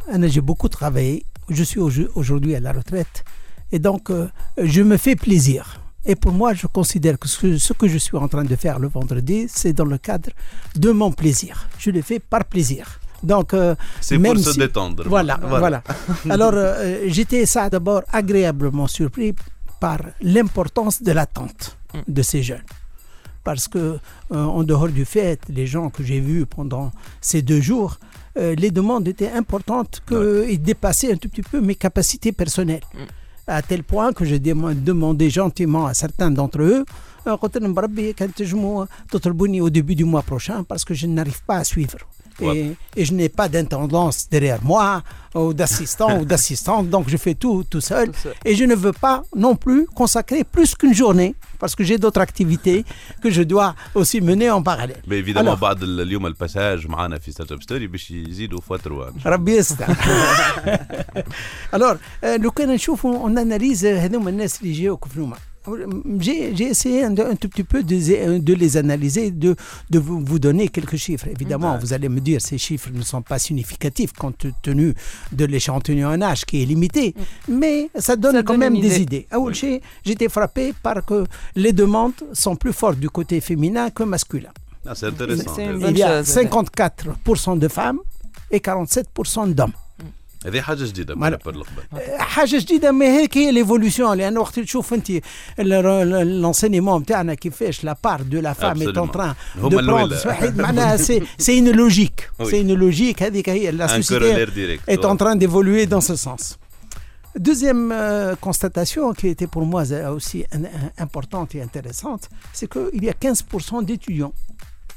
أنا 0.09 0.27
j'ai 0.29 0.41
beaucoup 0.41 0.69
travaillé 0.69 1.23
je 1.51 1.63
suis 1.63 1.79
au- 1.79 2.09
aujourd'hui 2.19 2.55
à 2.55 2.59
la 2.59 2.71
retraite 2.71 3.17
et 3.75 3.79
donc 3.79 4.03
euh, 4.09 4.27
je 4.75 4.81
me 4.81 4.97
fais 4.97 5.15
plaisir 5.15 5.63
et 6.11 6.15
pour 6.23 6.33
moi 6.41 6.49
je 6.61 6.67
considère 6.79 7.15
que 7.21 7.27
ce, 7.33 7.37
que 7.41 7.57
ce 7.67 7.73
que 7.79 7.87
je 7.93 7.99
suis 8.05 8.17
en 8.25 8.27
train 8.33 8.45
de 8.53 8.55
faire 8.63 8.77
le 8.83 8.87
vendredi 8.97 9.39
c'est 9.59 9.73
dans 9.79 9.89
le 9.93 9.97
cadre 10.09 10.31
de 10.83 10.89
mon 11.01 11.11
plaisir 11.21 11.53
je 11.83 11.89
le 11.97 12.01
fais 12.09 12.19
par 12.33 12.43
plaisir 12.53 12.83
Donc, 13.23 13.53
euh, 13.53 13.75
c'est 14.01 14.19
pour 14.19 14.37
si... 14.37 14.43
se 14.43 14.59
détendre. 14.59 15.03
Voilà, 15.07 15.39
voilà. 15.41 15.81
Alors, 16.29 16.51
euh, 16.53 17.03
j'étais 17.07 17.45
ça 17.45 17.69
d'abord 17.69 18.01
agréablement 18.11 18.87
surpris 18.87 19.33
par 19.79 19.99
l'importance 20.21 21.01
de 21.01 21.11
l'attente 21.11 21.77
de 22.07 22.21
ces 22.21 22.43
jeunes. 22.43 22.63
Parce 23.43 23.67
que, 23.67 23.77
euh, 23.77 23.97
en 24.31 24.63
dehors 24.63 24.89
du 24.89 25.05
fait, 25.05 25.39
les 25.49 25.67
gens 25.67 25.89
que 25.89 26.03
j'ai 26.03 26.19
vus 26.19 26.45
pendant 26.45 26.91
ces 27.21 27.41
deux 27.41 27.61
jours, 27.61 27.97
les 28.37 28.69
demandes 28.69 29.07
étaient 29.07 29.31
importantes 29.31 30.01
que, 30.05 30.41
ouais. 30.41 30.53
et 30.53 30.57
dépassaient 30.57 31.13
un 31.13 31.15
tout 31.15 31.29
petit 31.29 31.41
peu 31.41 31.61
mes 31.61 31.75
capacités 31.75 32.33
personnelles. 32.33 32.83
Mm. 32.93 32.97
À 33.47 33.61
tel 33.61 33.83
point 33.83 34.11
que 34.11 34.25
j'ai 34.25 34.39
demandé 34.39 35.29
gentiment 35.29 35.85
à 35.85 35.93
certains 35.93 36.31
d'entre 36.31 36.61
eux 36.61 36.83
au 37.27 39.69
début 39.69 39.95
du 39.95 40.03
mois 40.03 40.21
prochain 40.21 40.63
parce 40.63 40.85
que 40.85 40.93
je 40.93 41.07
n'arrive 41.07 41.43
pas 41.45 41.57
à 41.57 41.63
suivre 41.63 41.97
Et, 42.42 42.72
et 42.96 43.04
je 43.04 43.12
n'ai 43.12 43.28
pas 43.28 43.48
d'intendance 43.54 44.16
derrière 44.34 44.60
moi 44.72 45.02
ou 45.34 45.52
d'assistant 45.52 46.12
ou 46.20 46.24
d'assistante, 46.24 46.84
donc 46.94 47.04
je 47.12 47.18
fais 47.24 47.34
tout 47.34 47.58
tout 47.72 47.82
seul. 47.92 48.06
Et 48.48 48.54
je 48.60 48.64
ne 48.64 48.74
veux 48.84 48.96
pas 49.06 49.16
non 49.46 49.54
plus 49.64 49.82
consacrer 50.00 50.42
plus 50.54 50.70
qu'une 50.78 50.94
journée 51.02 51.34
parce 51.60 51.74
que 51.76 51.84
j'ai 51.88 51.98
d'autres 52.02 52.22
activités 52.28 52.80
que 53.22 53.28
je 53.36 53.42
dois 53.52 53.70
aussi 53.94 54.18
mener 54.30 54.48
en 54.58 54.62
parallèle. 54.70 55.02
Mais 55.06 55.18
évidemment 55.18 55.50
Alors- 55.52 55.60
بعد 55.60 55.82
اليوم 55.82 56.26
الباساج 56.26 56.86
معنا 56.86 57.18
في 57.18 57.32
ستارت 57.32 57.52
اب 57.52 57.62
ستوري 57.62 57.86
باش 57.86 58.10
يزيدوا 58.10 58.60
فتروا 58.60 59.06
ربي 59.26 59.56
يستر 59.56 59.86
alors 61.72 61.96
euh, 62.24 62.26
لو 62.40 62.50
كان 62.50 62.68
نشوفوا 62.68 63.28
on 63.28 63.32
analyse 63.38 63.84
هذوما 63.84 64.30
الناس 64.30 64.62
اللي 64.62 64.72
جاوا 64.72 64.96
كفنوما 64.96 65.36
j'ai 66.19 66.63
essayé 66.63 67.03
un, 67.03 67.17
un 67.17 67.35
tout 67.35 67.49
petit 67.49 67.63
peu 67.63 67.83
de, 67.83 68.37
de 68.37 68.53
les 68.53 68.77
analyser, 68.77 69.31
de, 69.31 69.55
de 69.89 69.99
vous, 69.99 70.19
vous 70.23 70.39
donner 70.39 70.67
quelques 70.69 70.97
chiffres. 70.97 71.27
Évidemment, 71.27 71.77
vous 71.79 71.93
allez 71.93 72.09
me 72.09 72.19
dire 72.19 72.41
ces 72.41 72.57
chiffres 72.57 72.89
ne 72.93 73.01
sont 73.01 73.21
pas 73.21 73.39
significatifs 73.39 74.13
compte 74.13 74.45
tenu 74.61 74.93
de 75.31 75.45
l'échantillonnage 75.45 76.45
qui 76.45 76.61
est 76.61 76.65
limité, 76.65 77.13
mais 77.47 77.89
ça 77.97 78.15
donne 78.15 78.33
Ça 78.35 78.43
quand 78.43 78.53
donne 78.53 78.59
même 78.61 78.79
des 78.79 78.87
idée. 78.95 79.01
idées. 79.01 79.27
À 79.31 79.39
Oulché, 79.39 79.81
j'étais 80.05 80.29
frappé 80.29 80.73
par 80.83 81.03
que 81.05 81.25
les 81.55 81.73
demandes 81.73 82.13
sont 82.33 82.55
plus 82.55 82.73
fortes 82.73 82.99
du 82.99 83.09
côté 83.09 83.41
féminin 83.41 83.89
que 83.89 84.03
masculin. 84.03 84.49
Ah, 84.85 84.93
c'est 84.95 85.07
intéressant. 85.07 85.55
Il 85.57 85.97
y 85.97 86.03
a 86.03 86.23
chose. 86.23 86.35
54% 86.35 87.57
de 87.57 87.67
femmes 87.67 87.99
et 88.51 88.59
47% 88.59 89.53
d'hommes. 89.53 89.71
هذه 90.45 90.61
حاجة 90.61 90.83
جديدة 90.83 91.13
Voilà. 91.15 91.17
بالنسبة 91.17 91.51
للقبل 91.51 92.17
حاجة 92.19 92.57
جديدة 92.59 92.91
ما 92.91 93.05
هيك 93.05 93.37
هي 93.37 93.51
l'évolution 93.51 94.17
لأن 94.17 94.37
وقت 94.37 94.59
تشوف 94.59 94.93
أنت 94.93 95.11
l'enseignement 95.59 97.01
نتاعنا 97.01 97.33
كيفاش 97.33 97.83
la 97.83 97.95
part 98.03 98.21
de 98.21 98.39
la 98.39 98.53
femme 98.53 98.81
est 98.81 98.87
en 98.87 98.93
Absolument. 99.07 99.11
train 99.13 99.33
هما 99.57 99.69
de 99.69 99.79
الأولى. 99.79 100.05
prendre 100.07 100.27
واحد 100.27 100.57
معناها 100.61 100.97
c'est 100.97 101.21
c'est 101.37 101.59
une 101.59 101.67
logique 101.71 102.29
Oui. 102.41 102.43
c'est 102.49 102.57
une 102.61 102.67
logique 102.67 103.23
هذيك 103.23 103.49
هي 103.49 103.71
la 103.71 103.87
Un 103.87 103.91
société 104.01 104.19
corollaire 104.19 104.49
direct. 104.49 104.91
est 104.93 105.05
en 105.05 105.13
ouais. 105.13 105.17
train 105.17 105.35
d'évoluer 105.35 105.85
dans 105.85 106.01
ce 106.01 106.15
sens. 106.15 106.57
Deuxième 107.49 107.91
euh, 107.91 108.35
constatation 108.47 109.05
qui 109.19 109.27
était 109.33 109.47
pour 109.55 109.65
moi 109.73 109.83
euh, 109.91 110.15
aussi 110.17 110.39
un- 110.57 110.63
un- 110.63 110.91
importante 111.05 111.49
et 111.55 111.61
intéressante, 111.69 112.23
c'est 112.57 112.67
qu'il 112.73 113.03
y 113.03 113.09
a 113.09 113.13
15% 113.13 113.83
d'étudiants. 113.89 114.33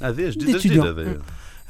هذه 0.02 0.28
جديده 0.30 0.58
d'étudiants. 0.58 1.18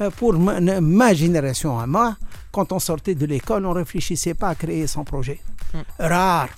Euh, 0.01 0.11
pour 0.11 0.35
ma, 0.35 1.15
génération 1.15 1.79
à 1.79 1.87
moi, 1.87 2.17
quand 2.53 2.73
on 2.73 2.79
sortait 2.79 3.15
de 3.15 3.27
l'école, 3.27 3.67
on 3.67 3.71
ne 3.71 3.75
réfléchissait 3.79 4.35
pas 4.35 4.49
à 4.51 4.55
créer 4.55 4.87
son 4.87 5.05
projet. 5.05 5.41
Mmh. 5.75 5.79
Rare. 5.99 6.49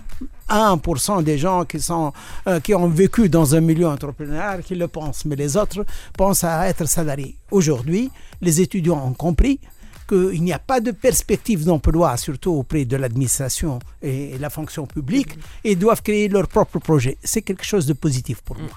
1% 0.50 1.22
des 1.22 1.38
gens 1.38 1.64
qui, 1.64 1.80
sont, 1.80 2.12
euh, 2.46 2.60
qui 2.60 2.74
ont 2.74 2.88
vécu 2.88 3.28
dans 3.28 3.54
un 3.54 3.60
milieu 3.60 3.86
entrepreneurial 3.88 4.62
qui 4.62 4.74
le 4.74 4.88
pensent, 4.88 5.24
mais 5.24 5.36
les 5.36 5.56
autres 5.56 5.86
pensent 6.18 6.44
à 6.44 6.68
être 6.68 6.84
salariés. 6.86 7.36
Aujourd'hui, 7.50 8.10
les 8.42 8.60
étudiants 8.60 9.02
ont 9.06 9.14
compris 9.14 9.60
qu'il 10.08 10.42
n'y 10.42 10.52
a 10.52 10.58
pas 10.58 10.80
de 10.80 10.90
perspective 10.90 11.64
d'emploi, 11.64 12.16
surtout 12.16 12.50
auprès 12.50 12.84
de 12.84 12.96
l'administration 12.96 13.78
et 14.02 14.36
la 14.38 14.50
fonction 14.50 14.86
publique, 14.86 15.36
mm-hmm. 15.36 15.60
et 15.64 15.76
doivent 15.76 16.02
créer 16.02 16.28
leur 16.28 16.48
propre 16.48 16.80
projet. 16.80 17.16
C'est 17.22 17.42
quelque 17.42 17.64
chose 17.64 17.86
de 17.86 17.92
positif 17.92 18.42
pour 18.42 18.56
mm. 18.58 18.62
moi 18.62 18.70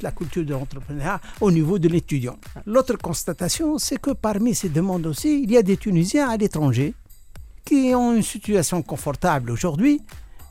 la 0.00 0.10
culture 0.12 0.44
de 0.44 0.52
l'entrepreneuriat 0.52 1.20
au 1.40 1.50
niveau 1.50 1.78
de 1.78 1.88
l'étudiant. 1.88 2.36
L'autre 2.66 2.96
constatation, 2.98 3.78
c'est 3.78 4.00
que 4.00 4.10
parmi 4.10 4.54
ces 4.54 4.68
demandes 4.68 5.06
aussi, 5.06 5.42
il 5.42 5.50
y 5.50 5.56
a 5.56 5.62
des 5.62 5.76
Tunisiens 5.76 6.28
à 6.28 6.36
l'étranger 6.36 6.94
qui 7.64 7.92
ont 7.94 8.14
une 8.14 8.22
situation 8.22 8.82
confortable 8.82 9.50
aujourd'hui 9.50 10.00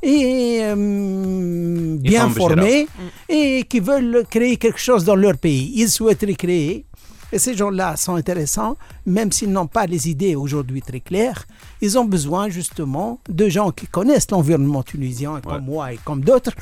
et 0.01 0.59
euh, 0.63 1.95
bien 1.97 2.29
formés 2.29 2.87
et 3.29 3.63
qui 3.69 3.79
veulent 3.79 4.25
créer 4.29 4.57
quelque 4.57 4.79
chose 4.79 5.05
dans 5.05 5.15
leur 5.15 5.37
pays. 5.37 5.71
Ils 5.75 5.89
souhaiteraient 5.89 6.35
créer 6.35 6.85
et 7.33 7.39
ces 7.39 7.55
gens-là 7.55 7.95
sont 7.97 8.15
intéressants, 8.15 8.77
même 9.07 9.31
s'ils 9.31 9.51
n'ont 9.51 9.65
pas 9.77 9.85
les 9.87 10.07
idées 10.13 10.35
aujourd'hui 10.35 10.81
très 10.89 10.99
claires. 10.99 11.45
Ils 11.81 11.97
ont 11.97 12.05
besoin 12.05 12.47
justement 12.49 13.19
de 13.27 13.49
gens 13.49 13.71
qui 13.71 13.87
connaissent 13.87 14.29
l'environnement 14.29 14.83
tunisien, 14.83 15.41
comme 15.41 15.65
moi 15.65 15.93
et 15.93 15.99
comme 16.05 16.21
d'autres, 16.29 16.53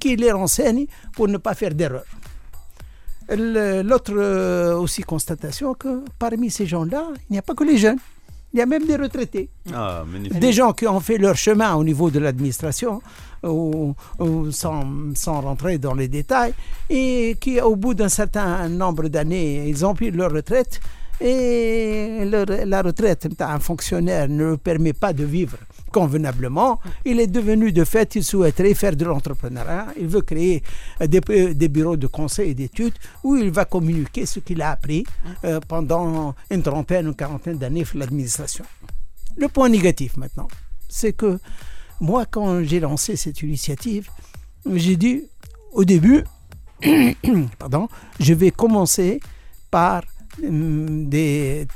qui 0.00 0.14
les 0.14 0.30
renseignent 0.30 0.86
pour 1.14 1.26
ne 1.26 1.36
pas 1.46 1.54
faire 1.54 1.74
d'erreurs. 1.74 2.04
Le- 3.28 3.82
L'autre 3.82 4.12
euh, 4.16 4.76
aussi 4.76 5.02
constatation 5.02 5.74
que 5.74 6.04
parmi 6.18 6.50
ces 6.50 6.66
gens-là, 6.66 7.02
il 7.28 7.32
n'y 7.32 7.38
a 7.38 7.42
pas 7.42 7.54
que 7.54 7.62
les 7.64 7.78
jeunes, 7.78 7.98
il 8.52 8.58
y 8.58 8.62
a 8.62 8.66
même 8.66 8.84
des 8.86 8.96
retraités. 8.96 9.48
magnifique. 10.06 10.40
Des 10.40 10.52
gens 10.52 10.72
qui 10.72 10.86
ont 10.88 10.98
fait 11.00 11.18
leur 11.18 11.36
chemin 11.36 11.74
au 11.74 11.84
niveau 11.84 12.10
de 12.10 12.18
l'administration, 12.18 13.00
ou, 13.42 13.94
sans, 14.50 14.84
sans 15.14 15.40
rentrer 15.40 15.78
dans 15.78 15.94
les 15.94 16.08
détails, 16.08 16.54
et 16.88 17.36
qui, 17.40 17.60
au 17.60 17.76
bout 17.76 17.94
d'un 17.94 18.08
certain 18.08 18.68
nombre 18.68 19.08
d'années, 19.08 19.68
ils 19.68 19.84
ont 19.84 19.94
pris 19.94 20.10
leur 20.10 20.32
retraite 20.32 20.80
et 21.20 22.24
la 22.24 22.82
retraite 22.82 23.28
d'un 23.38 23.58
fonctionnaire 23.58 24.28
ne 24.28 24.56
permet 24.56 24.94
pas 24.94 25.12
de 25.12 25.24
vivre 25.24 25.58
convenablement. 25.92 26.80
Il 27.04 27.20
est 27.20 27.26
devenu 27.26 27.72
de 27.72 27.84
fait, 27.84 28.14
il 28.14 28.24
souhaiterait 28.24 28.74
faire 28.74 28.96
de 28.96 29.04
l'entrepreneuriat. 29.04 29.88
Il 29.98 30.06
veut 30.06 30.22
créer 30.22 30.62
des, 31.00 31.20
euh, 31.30 31.52
des 31.52 31.68
bureaux 31.68 31.96
de 31.96 32.06
conseil 32.06 32.50
et 32.50 32.54
d'études 32.54 32.94
où 33.24 33.36
il 33.36 33.50
va 33.50 33.64
communiquer 33.64 34.24
ce 34.24 34.40
qu'il 34.40 34.62
a 34.62 34.70
appris 34.70 35.04
euh, 35.44 35.60
pendant 35.66 36.34
une 36.50 36.62
trentaine 36.62 37.08
ou 37.08 37.14
quarantaine 37.14 37.58
d'années 37.58 37.84
sur 37.84 37.98
l'administration. 37.98 38.64
Le 39.36 39.48
point 39.48 39.68
négatif 39.68 40.16
maintenant, 40.16 40.48
c'est 40.88 41.12
que 41.12 41.38
moi, 42.00 42.26
quand 42.26 42.62
j'ai 42.64 42.80
lancé 42.80 43.16
cette 43.16 43.42
initiative, 43.42 44.08
j'ai 44.74 44.96
dit 44.96 45.24
au 45.72 45.84
début, 45.84 46.24
pardon, 47.58 47.88
je 48.18 48.34
vais 48.34 48.50
commencer 48.50 49.20
par 49.70 50.02
hum, 50.42 51.08
des, 51.08 51.66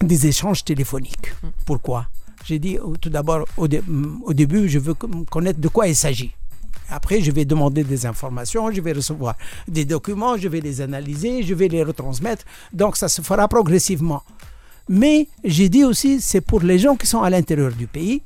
des 0.00 0.26
échanges 0.26 0.64
téléphoniques. 0.64 1.32
Pourquoi? 1.66 2.06
J'ai 2.44 2.58
dit 2.58 2.78
tout 3.00 3.10
d'abord, 3.10 3.46
au, 3.56 3.68
dé- 3.68 3.82
au 4.24 4.32
début, 4.32 4.68
je 4.68 4.78
veux 4.78 4.94
connaître 4.94 5.60
de 5.60 5.68
quoi 5.68 5.86
il 5.88 5.96
s'agit. 5.96 6.32
Après, 6.90 7.20
je 7.20 7.30
vais 7.30 7.44
demander 7.44 7.84
des 7.84 8.06
informations, 8.06 8.70
je 8.72 8.80
vais 8.80 8.92
recevoir 8.92 9.34
des 9.66 9.84
documents, 9.84 10.38
je 10.38 10.48
vais 10.48 10.60
les 10.60 10.80
analyser, 10.80 11.42
je 11.42 11.52
vais 11.52 11.68
les 11.68 11.82
retransmettre. 11.82 12.44
Donc, 12.72 12.96
ça 12.96 13.08
se 13.08 13.20
fera 13.20 13.46
progressivement. 13.48 14.22
Mais 14.88 15.28
j'ai 15.44 15.68
dit 15.68 15.84
aussi, 15.84 16.20
c'est 16.22 16.40
pour 16.40 16.60
les 16.60 16.78
gens 16.78 16.96
qui 16.96 17.06
sont 17.06 17.20
à 17.20 17.28
l'intérieur 17.28 17.72
du 17.72 17.86
pays, 17.86 18.22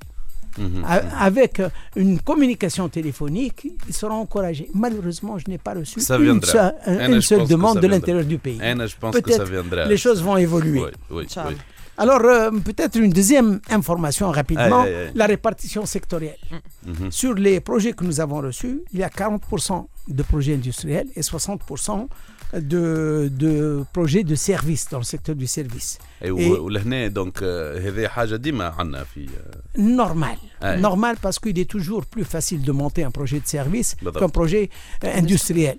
Mhm. 0.58 0.84
a- 0.84 1.24
avec 1.24 1.60
une 1.96 2.20
communication 2.20 2.88
téléphonique, 2.88 3.66
ils 3.88 3.94
seront 3.94 4.14
encouragés. 4.20 4.68
Malheureusement, 4.74 5.38
je 5.38 5.44
n'ai 5.48 5.58
pas 5.58 5.74
reçu 5.74 6.00
Ça 6.00 6.16
une 6.18 6.40
seule, 6.42 7.40
une 7.40 7.46
demande 7.46 7.80
de 7.80 7.86
l'intérieur 7.86 8.24
du 8.24 8.38
pays. 8.38 8.58
Anna, 8.62 8.86
je 8.86 8.96
pense 8.98 9.14
que 9.18 9.30
ça 9.30 9.38
Peut-être 9.38 9.50
viendra. 9.50 9.84
les 9.86 9.96
choses 9.96 10.22
vont 10.22 10.36
évoluer. 10.36 10.80
Oui, 10.80 10.90
oui, 11.10 11.26
oui. 11.48 11.56
Alors, 11.98 12.20
euh, 12.24 12.50
peut-être 12.50 12.96
une 12.98 13.10
deuxième 13.12 13.60
information 13.70 14.30
rapidement, 14.30 14.84
la 15.14 15.26
répartition 15.26 15.84
sectorielle. 15.86 16.38
Mhm. 16.86 17.10
Sur 17.12 17.34
les 17.34 17.60
projets 17.60 17.92
que 17.92 18.04
nous 18.04 18.18
avons 18.20 18.40
reçus, 18.40 18.80
il 18.92 19.00
y 19.00 19.02
a 19.04 19.08
40% 19.10 19.88
de 20.08 20.22
projets 20.22 20.54
industriels 20.54 21.08
et 21.14 21.22
60% 21.22 22.08
de, 22.52 23.30
de 23.32 23.84
projets 23.92 24.24
de 24.24 24.34
service, 24.34 24.88
dans 24.90 24.98
le 24.98 25.04
secteur 25.04 25.34
du 25.34 25.46
service. 25.46 25.98
Et, 26.22 26.28
et 26.28 27.10
donc, 27.10 27.42
Normal. 29.76 30.36
Normal 30.78 31.16
parce 31.20 31.38
qu'il 31.38 31.58
est 31.58 31.68
toujours 31.70 32.04
plus 32.06 32.24
facile 32.24 32.62
de 32.62 32.72
monter 32.72 33.04
un 33.04 33.10
projet 33.10 33.40
de 33.40 33.46
service 33.46 33.96
qu'un 34.18 34.28
projet 34.28 34.70
industriel. 35.02 35.78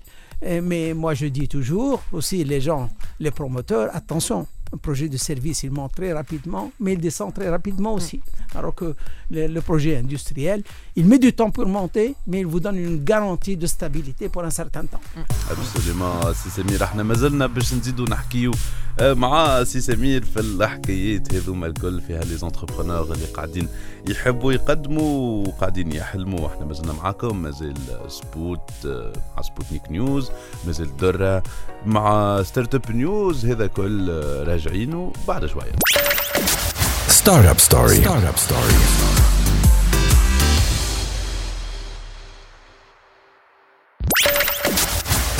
Mais 0.61 0.93
moi, 0.93 1.13
je 1.13 1.27
dis 1.27 1.47
toujours 1.47 2.03
aussi 2.11 2.43
les 2.43 2.59
gens, 2.59 2.89
les 3.19 3.31
promoteurs, 3.31 3.89
attention 3.95 4.47
un 4.76 4.76
projet 4.76 5.08
de 5.08 5.16
service, 5.16 5.62
il 5.62 5.70
monte 5.70 5.94
très 5.94 6.12
rapidement, 6.12 6.70
mais 6.80 6.92
il 6.92 7.00
descend 7.00 7.32
très 7.38 7.48
rapidement 7.48 7.94
aussi. 7.94 8.20
Alors 8.54 8.74
que 8.74 8.88
le, 9.30 9.46
le 9.46 9.60
projet 9.62 9.96
industriel, 9.96 10.62
il 11.00 11.06
met 11.06 11.18
du 11.18 11.32
temps 11.32 11.50
pour 11.50 11.66
monter, 11.66 12.14
mais 12.26 12.40
il 12.40 12.46
vous 12.46 12.60
donne 12.60 12.76
une 12.76 13.02
garantie 13.12 13.56
de 13.56 13.66
stabilité 13.66 14.28
pour 14.28 14.42
un 14.44 14.50
certain 14.50 14.84
temps. 14.84 15.00
ابسوليومون 15.50 16.34
سي 16.34 16.50
سمير 16.50 16.84
احنا 16.84 17.02
مازلنا 17.02 17.46
باش 17.46 17.74
نزيدوا 17.74 18.08
نحكيو 18.08 18.52
آه، 19.00 19.14
مع 19.14 19.64
سي 19.64 19.80
سمير 19.80 20.24
في 20.24 20.40
الحكايات 20.40 21.34
هذوما 21.34 21.66
الكل 21.66 22.00
فيها 22.00 22.24
لي 22.24 22.36
زونتربرونور 22.36 23.12
اللي 23.14 23.26
قاعدين 23.26 23.68
يحبوا 24.07 24.53
يقدموا 24.53 25.47
وقاعدين 25.47 25.91
يحلموا 25.91 26.47
إحنا 26.47 26.65
مازلنا 26.65 26.93
معاكم 26.93 27.37
مازال 27.41 27.77
سبوت 28.07 28.71
آه، 28.85 29.13
مع 29.35 29.41
Sputnik 29.41 29.91
News 29.91 30.31
مازال 30.65 30.97
درة 30.97 31.43
مع 31.85 32.41
Startup 32.43 32.91
News 32.91 33.45
هذا 33.45 33.67
كل 33.67 34.09
آه، 34.11 34.43
راجعينه 34.43 35.13
بعد 35.27 35.45
شوية 35.45 35.71
Startup 37.23 37.57
Story. 37.69 37.97
Startup 38.03 38.37
Story. 38.47 38.75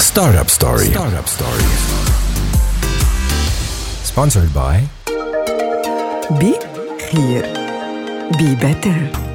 Startup 0.10 0.50
Story. 0.58 0.88
Startup 0.94 1.28
Story. 1.28 1.68
Sponsored 4.12 4.52
by 4.54 4.78
بي 6.40 6.54
خير 7.12 7.63
بي 8.38 8.56
بيتر 8.56 9.33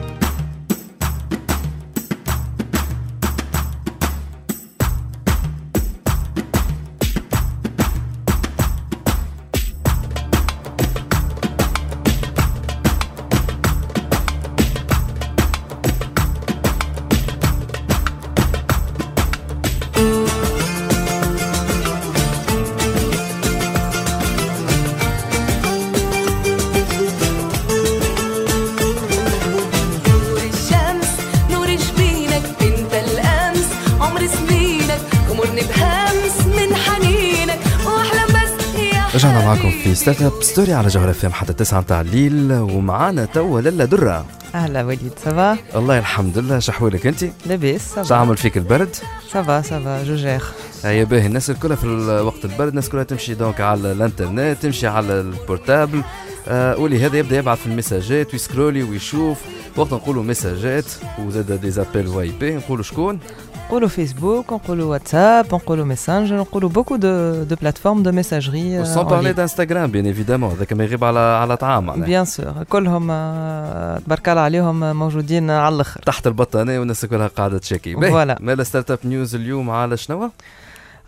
Startup 40.12 40.43
Story 40.43 40.73
على 40.73 40.88
جوهر 40.88 41.10
إف 41.10 41.25
إم 41.25 41.32
حتى 41.32 41.52
9 41.52 41.80
متاع 41.80 42.00
الليل 42.00 42.52
ومعانا 42.52 43.25
توا 43.25 43.60
لالا 43.60 43.84
درة. 43.84 44.26
أهلا 44.54 44.82
وليد 44.84 45.12
ça 45.25 45.41
va 45.41 45.56
الله 45.76 45.99
الحمد 45.99 46.38
لله 46.38 46.58
شحوالك 46.58 47.06
انت؟ 47.06 47.25
لاباس 47.47 47.88
شو 47.88 47.94
ça 47.95 48.04
va 48.04 48.14
عامل 48.14 48.36
فيك 48.36 48.56
البرد؟ 48.56 48.97
ça 49.32 49.48
va 49.48 49.62
ça 49.62 49.83
va 49.83 50.04
je 50.04 50.17
gère 50.17 50.41
هيا 50.84 51.04
باهي 51.04 51.26
الناس 51.26 51.50
الكلها 51.50 51.76
في 51.76 51.84
ال- 51.84 52.21
وقت 52.21 52.44
البرد 52.44 52.68
الناس 52.68 52.88
كلها 52.88 53.02
تمشي 53.04 53.34
donc 53.34 53.60
على 53.60 53.92
الإنترنت 53.92 54.56
تمشي 54.62 54.86
على 54.86 55.21
ال 55.21 55.30
portable 55.30 56.02
آه 56.49 56.76
ولي 56.78 57.06
هذا 57.06 57.18
يبدأ 57.18 57.36
يبعث 57.36 57.58
في 57.60 57.66
ال 57.67 57.74
messageات 57.74 58.32
وي 58.32 58.44
scrolli 58.44 58.82
ويشوف. 58.82 59.38
وقت 59.78 59.93
نقولوا 59.93 60.23
messageات 60.23 60.84
وزاد 61.19 61.52
des 61.52 61.71
appels 61.71 62.06
وAPI 62.08 62.56
نقولوا 62.56 62.82
شكون 62.82 63.19
نقولوا 63.67 63.88
فيسبوك 63.88 64.52
نقولوا 64.52 64.91
واتساب 64.91 65.54
نقولوا 65.54 65.84
ميسنجر 65.84 66.36
نقولوا 66.36 66.69
beaucoup 66.69 66.97
de 66.97 67.43
de 67.43 67.56
plateformes 67.56 68.02
de 68.02 68.12
messagerie 68.12 68.84
sans 68.84 69.04
parler 69.04 69.32
d'Instagram 69.32 69.91
bien 69.91 70.06
évidemment 70.06 70.50
هذاك 70.50 70.73
ما 70.73 70.84
يغيب 70.84 71.04
على 71.04 71.19
على 71.19 71.56
طعام 71.56 71.86
معناها 71.86 72.06
bien 72.06 72.25
sûr 72.25 72.64
كلهم 72.69 73.08
آه، 73.10 73.99
تبارك 73.99 74.28
الله 74.28 74.43
عليهم 74.43 74.97
موجودين 74.97 75.50
على 75.50 75.75
الآخر 75.75 76.00
تحت 76.00 76.26
البطانيه 76.26 76.78
والناس 76.78 77.04
كلها 77.04 77.26
قاعدة 77.26 77.58
تchecki 77.58 77.95
باهي، 77.95 78.10
voilà. 78.10 78.38
مالا 78.41 78.64
Startup 78.64 78.99
News 79.04 79.34
اليوم 79.34 79.71
على 79.71 79.97
شنو 79.97 80.30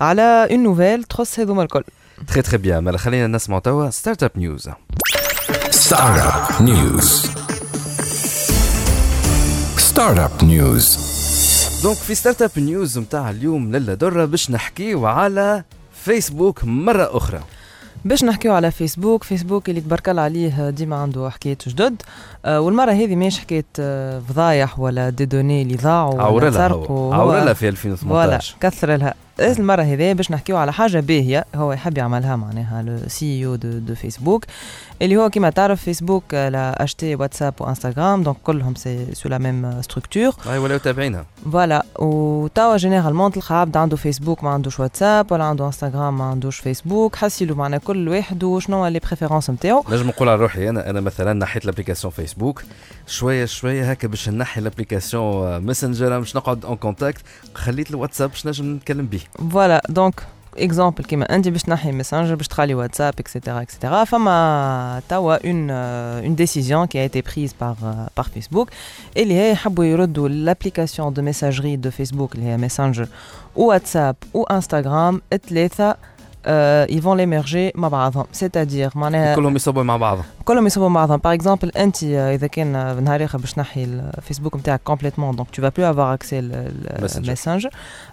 على 0.01 0.49
une 0.51 0.63
nouvelle 0.63 1.05
تخص 1.05 1.39
هذوما 1.41 1.63
الكل 1.63 1.85
très 2.27 2.43
très 2.43 2.57
bien 2.57 2.79
مالا 2.85 2.99
خلينا 2.99 3.27
نسمعوا 3.27 3.61
توا 3.61 3.91
ستارت 3.91 4.23
اب 4.23 4.31
نيوز 4.37 4.71
Startup 5.71 6.61
News. 10.01 10.07
Startup 10.07 10.43
News. 10.43 10.99
donc 11.83 11.97
في 11.97 12.15
Startup 12.15 12.51
News 12.57 12.99
نتاع 12.99 13.31
اليوم 13.31 13.73
لالا 13.73 13.95
درة 13.95 14.25
باش 14.25 14.51
نحكيو 14.51 15.07
على 15.07 15.65
فيسبوك 15.93 16.65
مرة 16.65 17.17
أخرى 17.17 17.41
باش 18.05 18.25
نحكيو 18.25 18.53
على 18.55 18.71
فيسبوك 18.71 19.25
فيسبوك 19.25 19.69
اللي 19.71 19.81
تبارك 19.81 20.09
الله 20.09 20.23
عليه 20.23 20.71
ديما 20.71 20.97
عنده 20.97 21.31
حكايات 21.31 21.69
جدد 21.69 22.03
والمرة 22.47 22.93
هذه 22.93 23.17
ماهيش 23.17 23.39
حكاية 23.41 23.65
آه 23.81 24.19
فضايح 24.29 24.79
ولا 24.81 25.11
des 25.11 25.25
données 25.25 25.63
اللي 25.63 25.75
ضاعوا 25.77 26.15
ولا 26.15 26.23
هو- 26.73 27.13
عورلها 27.13 27.53
في 27.53 27.59
voilà 27.59 27.69
2018 27.69 28.57
كثر 28.61 28.97
لها. 28.97 29.15
المرة 29.41 29.83
هذه 29.83 30.13
باش 30.13 30.31
نحكيو 30.31 30.57
على 30.57 30.73
حاجة 30.73 31.01
باهية 31.01 31.45
هو 31.55 31.73
يحب 31.73 31.99
يعملها 31.99 32.37
معناها 32.37 32.83
le 32.83 32.99
CEO 33.09 33.47
de, 33.47 33.79
de 33.79 33.95
فيسبوك 33.95 34.45
اللي 35.03 35.17
هو 35.17 35.31
كيما 35.31 35.51
تعرف 35.51 35.83
فيسبوك 35.83 36.35
il 36.35 36.85
a 36.85 36.89
acheté 36.89 37.15
واتساب 37.15 37.55
وانستغرام 37.61 38.23
donc 38.23 38.37
كلهم 38.45 38.75
c'est 38.75 39.15
sous 39.15 39.29
la 39.29 39.39
même 39.39 39.83
structure 39.83 40.33
هاي 40.47 40.59
ولاو 40.59 40.79
تابعينها. 40.79 41.25
voilà 41.53 41.85
وتوا 41.99 42.77
généralement 42.77 43.33
تلقى 43.33 43.61
عبد 43.61 43.77
عنده 43.77 43.97
فيسبوك 43.97 44.45
ما 44.45 44.51
عندوش 44.51 44.81
واتساب 44.81 45.33
ولا 45.33 45.45
عنده 45.45 45.67
انستغرام 45.67 46.19
ما 46.19 46.25
عندوش 46.25 46.59
فيسبوك 46.59 47.17
حسيلو 47.17 47.55
معنا 47.55 47.79
كل 47.79 48.09
واحد 48.09 48.45
وشنو 48.45 48.87
les 48.87 48.99
préférences 48.99 49.51
نتاعو. 49.51 49.85
نجم 49.91 50.09
نقول 50.09 50.29
على 50.29 50.41
روحي 50.41 50.69
أنا 50.69 50.91
أنا 50.91 51.01
مثلا 51.01 51.33
نحيت 51.33 51.65
l'application 51.67 52.13
فيسبوك 52.13 52.30
شوية 53.07 53.45
شوية 53.45 53.91
هكا 53.91 54.09
باش 54.09 54.29
نحي 54.29 54.61
l'application 54.61 55.57
ماسنجر 55.59 56.19
باش 56.19 56.37
نقعد 56.37 56.65
en 56.65 56.77
contact 56.77 57.23
خليت 57.55 57.91
الواتساب 57.91 58.31
باش 58.31 58.47
نجم 58.47 58.75
نتكلم 58.75 59.07
به؟ 59.07 59.21
voilà 59.51 59.83
donc 59.89 60.23
exemple 60.59 61.05
كيما 61.05 61.35
انت 61.35 61.49
باش 61.49 61.63
تنحي 61.63 61.93
ميسنجر 61.93 62.35
باش 62.35 62.49
تخلي 62.49 62.75
واتساب 62.75 63.15
et 63.19 63.30
cetera 63.30 63.63
et 63.63 63.73
cetera 63.73 64.05
فما 64.05 65.03
توا 65.09 65.47
une 65.47 65.71
une 65.71 66.35
décision 66.35 66.87
qui 66.87 67.03
était 67.03 67.21
prise 67.21 67.55
par 67.61 67.77
par 68.17 68.27
فيسبوك 68.35 68.69
اللي 69.17 69.35
هي 69.35 69.53
يحبوا 69.53 69.85
يردوا 69.85 70.29
les 70.29 70.46
applications 70.46 71.13
de 71.13 71.23
messagerie 71.23 71.77
de 71.77 71.91
فيسبوك 71.91 72.35
اللي 72.35 72.47
هي 72.47 72.57
ميسنجر 72.57 73.09
واتساب 73.57 74.17
وانستغرام 74.35 75.23
الثلاثه 75.33 75.97
euh, 76.47 76.87
ils 76.97 77.01
vont 77.03 77.15
les 77.15 77.27
merger 77.27 77.79
مع 77.79 77.89
بعضهم 77.89 78.25
c'est-à-dire 78.41 78.97
معناها 78.97 79.35
كلهم 79.37 79.57
يصبوا 79.57 79.83
مع 79.83 79.97
بعضهم 79.97 80.25
كلهم 80.45 80.67
يصبوا 80.67 80.89
مع 80.89 81.01
بعضهم 81.01 81.17
par 81.25 81.35
exemple 81.35 81.69
انت 81.71 82.05
آه، 82.05 82.35
اذا 82.35 82.47
كان 82.47 82.77
آه، 82.77 83.01
نهار 83.01 83.25
اخر 83.25 83.39
باش 83.39 83.53
تنحي 83.53 83.85
الفيسبوك 83.85 84.57
نتاعك 84.57 84.81
complètement 84.85 85.37
donc 85.37 85.51
tu 85.51 85.63
vas 85.63 85.69
plus 85.69 85.91
avoir 85.91 86.15
accès 86.15 86.41
Messenger. 86.41 87.17
الماسنجر 87.17 87.71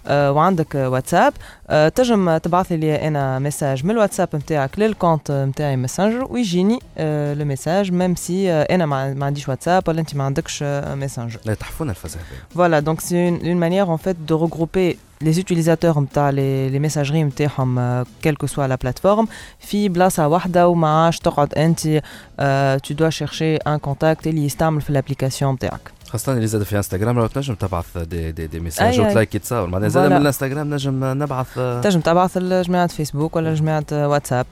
وعندك 0.10 0.76
آه، 0.76 0.90
واتساب 0.90 1.34
آه، 1.70 1.90
تنجم 1.90 2.38
تبعث 2.38 2.72
لي 2.72 3.08
أنا 3.08 3.40
message 3.40 3.86
من 3.86 3.92
الواتساب 3.92 4.30
نتاعك 4.36 4.80
لل 4.80 4.93
compte 4.93 5.32
نتاعي 5.32 5.76
ماسنجر 5.76 6.28
ويجيني 6.30 6.80
آه، 6.98 7.34
le 7.34 7.46
message 7.46 7.92
même 7.92 8.16
si 8.16 8.52
آه، 8.52 8.64
أنا 8.76 8.86
ما 8.86 9.14
ما 9.14 9.26
عنديش 9.26 9.50
واتساب 9.50 9.84
ولا 9.88 10.00
انت 10.00 10.16
ما 10.16 10.24
عندكش 10.24 10.60
آه، 10.64 10.96
ماسنجر 10.96 11.40
لا 11.46 11.54
تحفونا 11.54 11.92
الفزه 11.92 12.20
Voilà, 12.58 12.82
donc 12.82 12.98
c'est 13.02 13.22
une, 13.30 13.40
une 13.52 13.60
manière 13.66 13.90
en 13.96 13.98
fait 14.06 14.18
de 14.30 14.34
regrouper 14.34 14.98
les 15.24 15.38
utilisateurs 15.40 15.98
متاع 15.98 16.32
les, 16.32 16.70
les 16.74 16.80
messageries 16.90 17.12
نتاعهم 17.16 17.80
euh, 18.04 18.06
quelle 18.24 18.38
que 18.38 18.48
soit 18.48 18.68
la 18.68 18.78
plateforme. 18.78 19.26
في 19.60 19.90
بلاصة 19.90 20.28
واحدة 20.28 20.68
وما 20.68 21.04
عادش 21.06 21.20
تقعد 21.20 21.54
انت 21.54 21.80
euh, 21.80 22.88
tu 22.88 22.94
dois 22.94 23.12
chercher 23.12 23.60
un 23.68 23.80
contact 23.90 24.28
اللي 24.28 24.46
يستعمل 24.46 24.82
في 24.82 24.90
ال 24.90 24.95
application 24.95 25.54
نتاعك 25.54 25.92
خاصة 26.10 26.34
اللي 26.34 26.48
زاد 26.48 26.64
في 26.64 26.78
انستغرام 26.78 27.20
لو 27.20 27.28
تنجم 27.28 27.56
تبعث 27.56 27.98
دي 27.98 28.32
دي, 28.32 28.48
دي 28.48 28.60
ميساج 28.60 28.94
أي 29.00 29.06
أي. 29.06 29.08
وتliki 29.10 29.36
تصور 29.36 29.68
معناها 29.68 29.90
زاد 29.90 30.10
Voilà. 30.10 30.14
من 30.14 30.22
الانستغرام 30.22 30.74
نجم 30.74 31.06
نبعث 31.06 31.54
تنجم 31.84 32.00
تبعث 32.00 32.38
لجماعة 32.38 32.88
فيسبوك 32.88 33.36
ولا 33.36 33.54
جماعة 33.54 33.86
واتساب. 33.92 34.46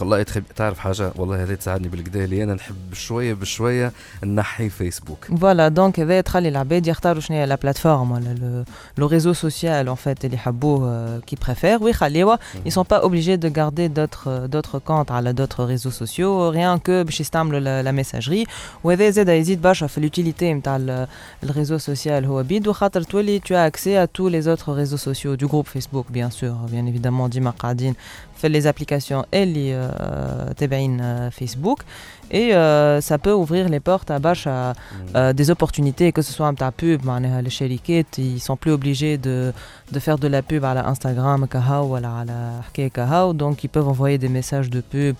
والله 0.00 0.22
تحب 0.22 0.42
تعرف 0.56 0.78
حاجة 0.78 1.12
والله 1.16 1.42
هذه 1.42 1.54
تساعدني 1.54 1.88
بالكدا 1.88 2.24
اللي 2.24 2.42
أنا 2.42 2.54
نحب 2.54 2.74
بشوية 2.90 3.34
بشوية 3.34 3.92
نحي 4.24 4.68
فيسبوك 4.68 5.24
voilà 5.40 5.68
donc 5.68 6.00
هذا 6.00 6.20
تخلي 6.20 6.48
العباد 6.48 6.86
يختاروا 6.86 7.20
شنو 7.20 7.36
هي 7.36 7.46
la 7.46 7.54
plateforme 7.54 8.12
ولا 8.12 8.34
le 8.34 8.64
le 8.98 9.06
réseau 9.06 9.32
social 9.32 9.96
en 9.96 9.98
fait 9.98 10.24
اللي 10.24 10.36
يحبوه 10.36 11.18
qu'il 11.18 11.36
préfère 11.46 11.82
ويخليوه 11.82 12.38
ils 12.66 12.72
sont 12.72 12.84
pas 12.84 13.04
obligés 13.04 13.36
de 13.36 13.48
garder 13.48 13.88
d'autres 13.88 14.46
d'autres 14.46 14.78
comptes 14.78 15.10
على 15.10 15.32
d'autres 15.32 15.64
réseaux 15.64 15.90
sociaux 15.90 16.50
rien 16.50 16.78
que 16.78 17.04
باش 17.04 17.20
يستعملوا 17.20 17.60
la 17.60 17.82
la 17.82 18.02
messagerie 18.02 18.48
وهذا 18.84 19.10
زاد 19.10 19.28
يزيد 19.28 19.62
برشا 19.62 19.86
في 19.86 20.08
l'utilité 20.10 20.42
نتاع 20.42 21.06
ال 21.42 21.47
réseau 21.47 21.78
social 21.78 22.24
هو 22.24 22.42
بيد 22.42 22.68
وخاطر 22.68 23.02
تولي 23.02 23.40
tu 23.40 23.54
as 23.54 23.70
accès 23.70 23.96
à 23.96 24.06
tous 24.06 24.28
les 24.28 24.48
autres 24.48 24.72
réseaux 24.72 24.96
sociaux 25.10 25.36
du 25.36 25.46
groupe 25.46 25.68
Facebook 25.68 26.06
bien 26.10 26.30
sûr 26.30 26.54
bien 26.70 26.86
évidemment 26.86 27.28
ديما 27.28 27.50
قاعدين 27.50 27.94
في 28.31 28.31
les 28.48 28.66
applications 28.66 29.24
اللي 29.34 29.74
آه، 29.74 30.52
تابعين 30.52 31.00
آه، 31.00 31.28
فيسبوك 31.28 31.82
et 32.31 32.53
euh, 32.53 32.99
ça 33.01 33.17
peut 33.17 33.33
ouvrir 33.33 33.69
les 33.69 33.79
portes 33.79 34.11
à 34.11 34.19
برشا 34.19 34.73
euh, 35.15 35.33
des 35.33 35.49
opportunités 35.49 36.11
que 36.11 36.21
ce 36.21 36.33
soit 36.33 36.51
نتاع 36.51 36.69
pub 36.69 37.05
معناها 37.05 37.39
الشركات 37.39 38.05
ils 38.17 38.39
sont 38.39 38.57
plus 38.57 38.71
obligés 38.71 39.17
de 39.17 39.53
de 39.91 39.99
faire 39.99 40.17
de 40.17 40.27
la 40.27 40.41
pub 40.41 40.63
على 40.63 40.79
انستغرام 40.79 41.45
كهو 41.45 41.93
ولا 41.93 42.07
على 42.07 42.61
حكايه 42.67 42.87
كهو 42.87 43.33
donc 43.33 43.63
ils 43.63 43.69
peuvent 43.69 43.87
envoyer 43.87 44.17
des 44.17 44.29
messages 44.29 44.69
de 44.69 44.81
pub 44.81 45.15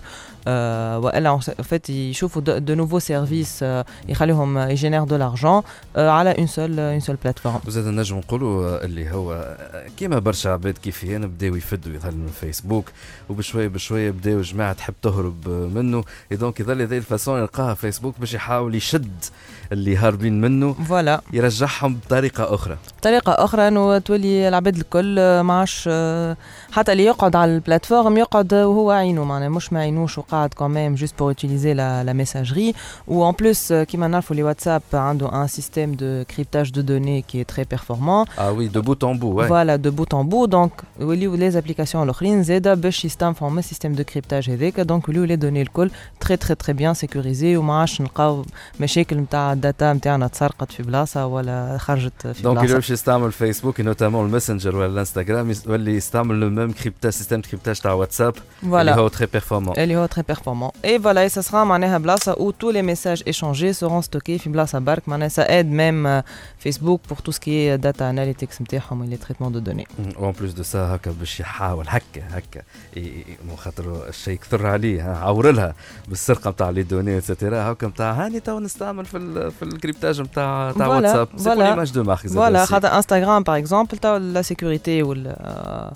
euh, 0.48 0.96
والا 0.96 1.30
en 1.30 1.62
fait 1.62 1.88
يشوفوا 1.88 2.42
de, 2.42 2.58
de 2.58 2.74
nouveaux 2.74 3.00
services 3.00 3.60
euh, 3.62 3.84
يخليهم 4.08 4.58
يجينير 4.58 5.06
de 5.06 5.14
l'argent 5.14 5.64
euh, 5.96 5.98
على 5.98 6.34
une 6.38 6.46
seule 6.46 6.78
une 6.78 7.00
seule 7.00 7.16
plateforme 7.16 7.66
وزاد 7.66 7.86
نجم 7.86 8.16
نقولوا 8.16 8.84
اللي 8.84 9.10
هو 9.10 9.56
كيما 9.96 10.18
برشا 10.18 10.50
عباد 10.50 10.78
كيفي 10.78 11.16
انا 11.16 11.26
بداو 11.26 11.56
يفدوا 11.56 11.92
يظهر 11.92 12.12
من 12.12 12.24
الفيسبوك 12.24 12.84
وبشويه 13.28 13.68
بشويه 13.68 14.10
بداو 14.10 14.40
جماعه 14.40 14.72
تحب 14.72 14.94
تهرب 15.02 15.48
منه 15.48 16.04
دونك 16.30 16.60
يظل 16.60 16.82
هذه 16.82 16.96
الفاسون 17.03 17.39
يلقاها 17.39 17.73
فيسبوك 17.73 18.19
باش 18.19 18.33
يحاول 18.33 18.75
يشد 18.75 19.25
اللي 19.71 19.97
هاربين 19.97 20.41
منه. 20.41 20.73
voilà. 20.73 21.21
يرجعهم 21.33 21.95
بطريقة 21.95 22.53
أخرى. 22.55 22.77
طريقة 23.03 23.31
أخرى 23.31 23.67
أنه 23.67 23.97
تولي 23.97 24.47
العباد 24.47 24.75
الكل 24.75 25.19
آه، 25.19 25.41
ما 25.41 25.53
عادش 25.53 25.89
آه، 25.91 26.37
حتى 26.71 26.91
اللي 26.91 27.05
يقعد 27.05 27.35
على 27.35 27.55
ال 27.55 27.61
plateforme 27.61 28.17
يقعد 28.17 28.53
وهو 28.53 28.91
عينه 28.91 29.23
معناها 29.23 29.49
مش 29.49 29.73
ما 29.73 29.79
عينوش 29.79 30.17
وقاعد 30.17 30.53
quand 30.53 30.76
même 30.76 30.95
juste 30.95 31.19
pour 31.19 31.33
utiliser 31.33 31.73
la, 31.73 32.03
la 32.03 32.13
messagerie. 32.13 32.73
Ou 33.07 33.23
en 33.23 33.33
plus 33.33 33.71
آه، 33.71 33.83
كيما 33.83 34.07
نعرفوا 34.07 34.35
لي 34.35 34.43
واتساب 34.43 34.81
عنده 34.93 35.29
un 35.29 35.47
système 35.47 35.95
de 35.95 36.25
cryptage 36.33 36.71
de 36.71 36.81
données 36.81 37.23
qui 37.27 37.39
est 37.39 37.49
très 37.55 37.65
performant. 37.65 38.39
آه 38.39 38.51
oui 38.51 38.67
de 38.67 38.81
bout 38.81 39.03
en 39.03 39.19
bout 39.19 39.47
voilà 39.47 39.75
de 39.75 39.91
bout 39.91 40.13
en 40.13 40.29
bout 40.29 40.45
donc 40.45 40.71
يوليو 40.99 41.35
les 41.35 41.51
applications 41.51 42.03
الاخرين 42.03 42.43
زاده 42.43 42.73
باش 42.73 43.05
يستنفعوا 43.05 43.51
من 43.51 43.59
ال 43.59 43.63
système 43.63 43.93
de 43.93 44.03
cryptage 44.03 44.49
هذاك 44.49 44.79
donc 44.79 45.07
يوليو 45.07 45.23
les 45.23 45.35
données 45.35 45.61
الكل 45.61 45.91
très 46.19 46.37
très 46.37 46.55
très 46.55 46.73
bien 46.73 46.93
sécurisées 46.93 47.57
وما 47.57 47.79
عادش 47.79 48.01
نلقاو 48.01 48.45
مشاكل 48.79 49.17
نتاع 49.17 49.53
ال 49.53 49.61
data 49.61 49.93
نتاعنا 49.93 50.27
تسرقت 50.27 50.71
في 50.71 50.83
بلاصه 50.83 51.25
ولا 51.25 51.77
خرجت 51.77 52.27
في 52.27 52.43
donc 52.43 52.57
اللي 52.57 52.67
بلاصه 52.67 52.75
باش 52.75 52.91
يستعمل 52.93 53.31
فيسبوك 53.31 53.81
notamment 53.81 54.25
الماسنجر 54.25 54.75
ولا 54.75 54.85
الانستغرام 54.85 55.49
يس- 55.51 55.65
يولي 55.67 55.95
يستعمل 55.95 56.39
le 56.39 56.49
même 56.49 56.71
crypta 56.71 57.11
système 57.11 57.41
cryptage 57.41 57.79
تاع 57.79 57.93
واتساب 57.93 58.33
اللي 58.63 58.71
voilà 58.71 58.95
هو 58.95 59.07
très 59.07 59.27
performant 59.33 59.73
اللي 59.77 59.95
هو 59.95 60.05
très 60.05 60.23
performant 60.27 60.69
et 60.85 60.99
voilà 60.99 61.29
ça 61.29 61.41
sera 61.51 61.53
معناها 61.53 61.97
بلاصه 61.97 62.33
où 62.33 62.51
tous 62.51 62.71
les 62.73 62.81
messages 62.81 63.23
échangés 63.33 63.73
seront 63.83 64.01
stockés. 64.01 64.37
في 64.41 64.49
بلاصه 64.49 64.79
برك 64.79 65.09
معناها 65.09 65.29
ça 65.29 65.43
aide 65.47 65.67
même 65.71 66.23
فيسبوك 66.59 67.01
pour 67.11 67.15
tout 67.17 67.31
ce 67.31 67.39
qui 67.39 67.49
est 67.49 67.77
data 67.85 68.03
analytics 68.03 68.61
نتاعهم 68.61 69.01
و 69.01 69.05
les 69.15 69.19
traitements 69.19 69.51
de 69.55 69.69
données. 69.69 70.17
اون 70.17 70.31
بلوس 70.39 70.51
دو 70.51 70.63
سا 70.63 70.95
هكا 70.95 71.11
باش 71.11 71.39
يحاول 71.39 71.85
هكا 71.87 72.03
هكا 72.31 72.61
ي- 72.97 72.99
ي- 72.99 73.25
مو 73.49 73.55
خاطر 73.55 74.07
الشيء 74.09 74.37
كثر 74.37 74.67
عليه 74.67 75.11
ها، 75.11 75.17
عور 75.17 75.51
لها 75.51 75.73
بالسرقه 76.07 76.49
نتاع 76.49 76.69
لي 76.69 76.83
دوني 76.83 77.17
اتسيتيرا 77.17 77.71
هكا 77.71 77.87
نتاع 77.87 78.11
هاني 78.11 78.39
تو 78.39 78.59
نستعمل 78.59 79.05
في 79.05 79.17
ال 79.17 79.51
في 79.51 79.63
الكريبتاج 79.63 80.21
نتاع 80.21 80.71
تاع 80.71 80.87
Voilà, 80.87 80.89
واتساب 80.89 81.27
سي 81.37 81.43
voilà. 81.43 81.53
بور 81.53 81.63
ليماج 81.69 81.91
دو 81.91 82.03
مارك 82.03 82.19
Voilà, 82.27 82.69
خاطر 82.69 82.82
Instagram 83.00 83.44
par 83.44 83.56
exemple, 83.62 83.96
t'as 84.00 84.18
la 84.18 84.42
sécurité 84.42 85.02
ou 85.02 85.14
le, 85.14 85.22
euh, 85.26 85.90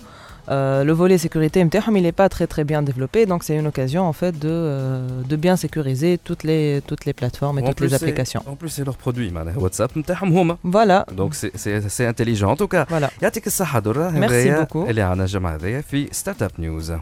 euh, 0.51 0.85
le 0.85 0.93
volet 0.93 1.19
sécurité 1.19 1.65
MTHM, 1.65 1.97
il 1.97 2.03
n'est 2.03 2.19
pas 2.23 2.29
très 2.29 2.47
très 2.47 2.65
bien 2.65 2.83
développé, 2.83 3.27
donc 3.27 3.45
c'est 3.45 3.57
une 3.57 3.69
occasion 3.73 4.03
en 4.13 4.13
fait 4.13 4.33
de, 4.47 4.49
euh, 4.51 5.23
de 5.33 5.37
bien 5.37 5.57
sécuriser 5.57 6.19
toutes 6.23 6.43
les, 6.43 6.83
toutes 6.89 7.05
les 7.05 7.13
plateformes 7.13 7.59
et 7.61 7.63
toutes 7.63 7.81
les 7.81 7.95
applications. 7.95 8.43
En 8.47 8.57
plus, 8.57 8.71
c'est 8.71 8.85
leur 8.85 8.97
produit, 8.97 9.31
معناها 9.33 9.59
واتساب 9.59 9.91
نتاعهم 9.97 10.33
هما. 10.33 10.57
Voilà, 10.65 11.05
Donc 11.17 11.35
c'est 11.35 11.53
c'est 11.55 11.89
c'est 11.89 12.07
intelligent. 12.07 12.51
En 12.51 12.57
tout 12.57 12.69
cas, 12.69 12.85
voilà. 12.91 13.11
يعطيك 13.23 13.47
الصحة 13.47 13.79
درة. 13.79 14.11
Merci 14.11 14.25
هذايا 14.25 14.65
beaucoup. 14.65 14.89
اللي 14.89 15.03
عنا 15.03 15.23
الجمعة 15.23 15.55
هذايا 15.55 15.81
في 15.81 16.09
ستارت 16.13 16.43
اب 16.43 16.51
نيوز. 16.59 16.93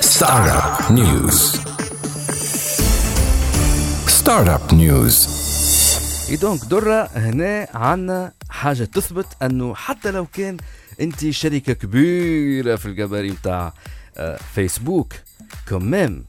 Startup 0.00 0.90
News. 0.90 1.58
Startup 4.20 4.72
News. 4.72 5.28
اي 6.30 6.36
دونك 6.36 6.64
درة 6.64 7.08
هنا 7.16 7.68
حاجة 8.63 8.83
تثبت 8.83 9.25
أنه 9.41 9.75
حتى 9.75 10.11
لو 10.11 10.25
كان 10.25 10.57
أنت 11.01 11.29
شركة 11.29 11.73
كبيرة 11.73 12.75
في 12.75 12.85
الجباري 12.85 13.31
متاع 13.31 13.73
آه، 14.17 14.39
فيسبوك 14.55 15.13
quand 15.67 15.99
même 15.99 16.25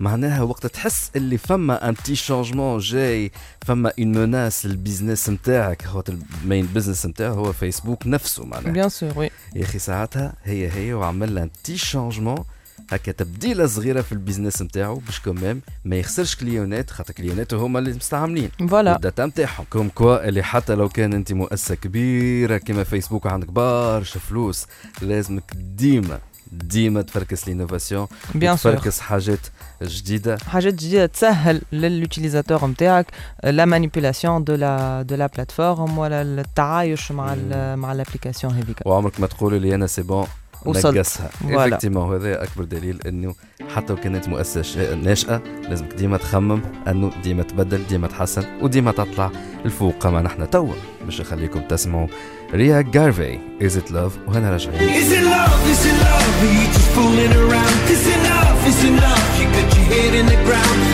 معناها 0.00 0.42
وقت 0.42 0.66
تحس 0.66 1.10
اللي 1.16 1.38
فما 1.38 1.88
un 1.88 1.96
petit 1.96 2.14
changement 2.14 2.78
جاي 2.78 3.32
فما 3.66 3.92
une 3.98 4.12
menace 4.12 4.66
لل 4.66 4.78
business 4.78 5.28
نتاعك 5.30 5.86
هو 5.86 6.04
ال 6.08 6.20
main 6.20 6.66
business 6.66 7.06
نتاعه 7.06 7.30
هو 7.32 7.52
فيسبوك 7.52 8.06
نفسه 8.06 8.44
معناها 8.44 8.88
Bien 8.88 8.90
sûr, 8.92 9.16
oui. 9.16 9.30
يا 9.56 9.62
أخي 9.64 9.78
ساعتها 9.78 10.34
هي 10.44 10.70
هي 10.72 10.94
وعمل 10.94 11.34
لها 11.34 11.48
petit 11.64 11.76
changement 11.76 12.44
هكا 12.92 13.12
تبديلة 13.12 13.66
صغيرة 13.66 14.00
في 14.00 14.12
ال 14.12 14.18
business 14.18 14.62
نتاعو 14.62 14.94
باش 14.94 15.20
quand 15.20 15.42
même 15.42 15.60
ما 15.84 15.96
يخسرش 15.96 16.36
clientات 16.36 16.90
خاطر 16.90 17.14
clientات 17.14 17.54
هما 17.54 17.78
اللي 17.78 17.92
مستعملين. 17.92 18.50
Voilà. 18.62 18.72
ال 18.72 18.83
data 18.83 19.26
نتاعهم 19.26 19.64
comme 19.70 19.88
quoi 19.88 20.28
اللي 20.28 20.42
حتى 20.42 20.74
لو 20.74 20.88
كان 20.88 21.12
أنت 21.12 21.32
مؤسسة 21.32 21.74
كبيرة 21.74 22.58
كما 22.58 22.84
فيسبوك 22.84 23.26
وعندك 23.26 23.48
برشا 23.48 24.20
فلوس 24.20 24.66
لازمك 25.02 25.52
ديما 25.54 26.18
ديما 26.52 27.02
تفركس 27.02 27.48
l'innovation. 27.48 28.06
تفركس 28.40 29.00
حاجات 29.00 29.38
جديدة. 29.82 30.38
حاجات 30.38 30.74
جديدة 30.74 31.06
تسهل 31.06 31.60
لل 31.72 31.86
utilisateur 31.86 32.64
نتاعك 32.64 33.06
la 33.44 33.64
manipulation 33.64 34.44
de 34.44 34.54
la 34.54 35.02
de 35.02 35.14
la 35.14 35.26
plateforme 35.26 35.98
ولا 35.98 36.22
التعايش 36.22 37.12
مع 37.12 37.34
مع 37.74 37.92
ال 37.92 37.97
application 37.97 38.54
هذيك 38.54 38.86
وعمرك 38.86 39.20
ما 39.20 39.26
تقولي 39.26 39.58
لي 39.58 39.74
أنا 39.74 39.86
c'est 39.86 40.02
bon 40.02 40.26
وصلت. 40.66 40.96
نقصها. 40.96 41.30
effectivement 41.44 42.14
هذا 42.14 42.42
أكبر 42.42 42.64
دليل 42.64 42.98
إنه 43.06 43.34
حتى 43.74 43.92
لو 43.92 43.98
كانت 44.00 44.28
مؤسسه 44.28 44.94
ناشئة 44.94 45.42
لازمك 45.68 45.92
ديما 45.94 46.16
تخمم 46.16 46.60
أنه 46.88 47.10
ديما 47.22 47.42
تبدل 47.42 47.86
ديما 47.88 48.06
تحسن 48.08 48.44
وديما 48.62 48.92
تطلع 48.92 49.30
الفوق 49.64 49.94
كما 50.02 50.22
نحن 50.22 50.50
توا 50.50 50.74
باش 51.04 51.20
نخليكم 51.20 51.60
تسمعوا 51.60 52.06
ريا 52.54 52.80
جارفي 52.80 53.38
از 53.62 53.76
ات 53.76 53.90
لاف 53.90 54.12
وهنا 54.28 54.50
راجعين 54.50 54.78
Is 54.78 55.12
it 55.12 55.24
love? 55.24 55.70
Is 55.72 55.86
it 55.90 55.96
love? 56.04 56.42
Are 56.42 56.52
you 56.58 56.66
just 56.76 56.88
fooling 56.96 57.32
around? 57.42 57.76
Is 57.94 58.06
enough? 58.16 58.68
Is 58.70 58.84
enough? 58.84 59.26
You 59.38 59.46
got 59.56 59.76
your 59.76 59.86
head 59.92 60.14
in 60.20 60.26
the 60.26 60.38
ground. 60.46 60.91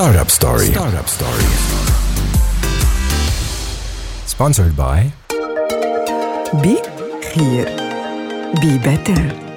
Startup 0.00 0.30
Story. 0.30 0.64
Startup 0.64 1.06
Story. 1.06 1.44
Sponsored 4.24 4.74
by 4.74 5.12
Be 6.62 6.80
Here. 7.34 7.66
Be 8.62 8.78
Better. 8.78 9.49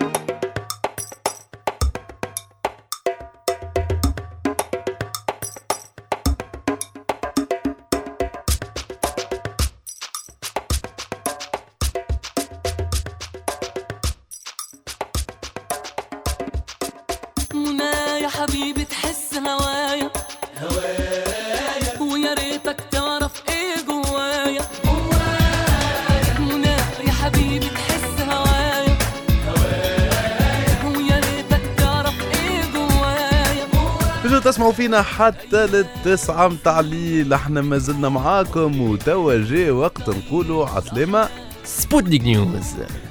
فينا 34.93 35.03
حتى 35.03 35.67
للتسعة 35.67 36.47
متاع 36.47 36.79
الليل. 36.79 37.33
إحنا 37.33 37.61
ما 37.61 37.77
زلنا 37.77 38.09
معاكم 38.09 38.81
وتوا 38.81 39.45
جاي 39.45 39.71
وقت 39.71 40.09
نقولوا 40.09 40.67
عسلامة 40.67 41.29
سبوتنيك 41.63 42.21
نيوز. 42.23 42.63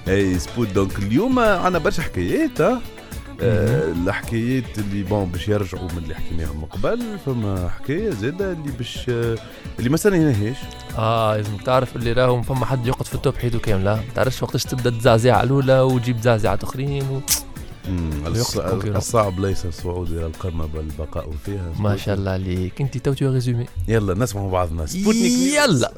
اي 0.09 0.39
سبوت. 0.39 0.69
donc 0.69 0.99
اليوم 0.99 1.39
عندنا 1.39 1.79
برشا 1.79 2.03
حكايات؟ 2.03 2.61
آه، 2.61 3.93
الحكايات 3.93 4.79
اللي 4.79 5.03
بون 5.03 5.25
باش 5.25 5.49
يرجعوا 5.49 5.89
من 5.93 5.99
اللي 5.99 6.15
حكيناهم 6.15 6.57
من 6.57 6.65
قبل 6.65 7.01
فما 7.27 7.69
حكاية 7.69 8.11
زادة 8.11 8.53
اللي 8.53 8.73
باش 8.79 9.07
آه، 9.09 9.37
اللي 9.79 9.91
ما 9.91 9.97
سنيناهاش 9.97 10.57
آه 10.99 11.37
لازم 11.37 11.57
تعرف 11.57 11.97
اللي 11.97 12.13
راهم 12.13 12.43
فما 12.43 12.67
حد 12.67 12.87
يقعد 12.87 13.07
في 13.07 13.15
ال 13.15 13.20
top 13.20 13.35
حياته 13.37 13.59
كامله 13.59 13.95
ما 13.95 14.03
تعرفش 14.15 14.43
وقتاش 14.43 14.65
تبدأ 14.65 14.91
الزعزعه 14.91 15.43
الأولى 15.43 15.81
وتجيب 15.81 16.21
زعزعات 16.21 16.63
أخرين 16.63 17.03
و... 17.03 17.21
الصعب 17.89 19.41
ليس 19.41 19.67
الصعود 19.67 20.11
إلى 20.11 20.27
القمة 20.27 20.67
بل 20.67 20.81
البقاء 20.81 21.31
فيها. 21.45 21.73
ما 21.79 21.97
شاء 21.97 22.15
الله 22.15 22.31
عليك. 22.31 22.81
انت 22.81 22.99
t'as 22.99 23.13
tout 23.13 23.33
résumé. 23.33 23.67
يلا 23.89 24.15
نسمعوا 24.15 24.51
بعضنا. 24.51 24.87
سبوتنيك. 24.87 25.33
يلا. 25.33 25.93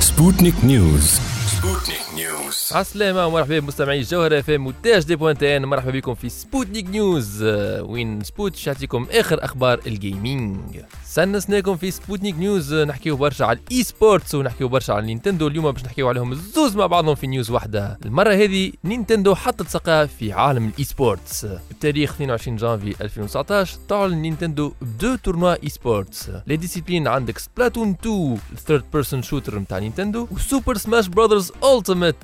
سبوتنيك 0.00 0.64
نيوز. 0.64 1.10
سبوتنيك 1.46 2.06
نيوز. 2.14 2.63
عسلامة 2.72 3.26
ومرحبا 3.26 3.58
بمستمعي 3.58 3.98
الجوهرة 3.98 4.38
اف 4.38 4.50
ام 4.50 4.66
وتاج 4.66 5.04
دي 5.04 5.16
point 5.16 5.38
tn 5.38 5.64
مرحبا 5.64 5.90
بكم 5.90 6.14
في 6.14 6.28
سبوتنيك 6.28 6.88
نيوز 6.88 7.42
آه، 7.42 7.82
وين 7.82 8.24
سبوت 8.24 8.66
يعطيكم 8.66 9.06
آخر 9.10 9.44
أخبار 9.44 9.80
ال 9.86 9.99
gaming 9.99 10.80
سنسناكم 11.04 11.76
في 11.76 11.90
سبوتنيك 11.90 12.38
نيوز 12.38 12.72
آه، 12.72 12.84
نحكيو 12.84 13.16
برشا 13.16 13.44
على 13.44 13.58
ال 13.68 13.82
e-sports 13.82 14.34
ونحكيو 14.34 14.68
برشا 14.68 14.92
على 14.92 15.06
Nintendo 15.06 15.46
اليوم 15.46 15.70
باش 15.70 15.84
نحكيو 15.84 16.08
عليهم 16.08 16.32
الزوز 16.32 16.76
مع 16.76 16.86
بعضهم 16.86 17.14
في 17.14 17.26
news 17.26 17.50
واحدة. 17.50 17.98
المرة 18.04 18.34
هذه 18.34 18.72
Nintendo 18.84 19.34
حطت 19.34 19.68
ساقها 19.68 20.06
في 20.06 20.32
عالم 20.32 20.66
ال 20.68 20.84
e-sports 20.84 21.46
بتاريخ 21.70 22.12
22 22.12 22.56
جانفي 22.56 23.04
2019 23.04 23.78
تعلن 23.88 24.14
Nintendo 24.14 24.72
ب 24.82 25.16
deux 25.16 25.62
tournois 25.62 25.68
e-sports 25.68 26.30
les 26.46 26.56
disciplines 26.56 27.08
عندك 27.08 27.38
Splatoon 27.38 27.90
2 27.90 28.38
ال 28.52 28.57
third 28.57 28.84
person 28.92 29.22
shooter 29.22 29.58
نتاع 29.58 29.78
نينتندو 29.78 30.28
و 30.30 30.38
Super 30.38 30.76
Smash 30.76 31.06
Brothers 31.08 31.52
Ultimate 31.64 32.16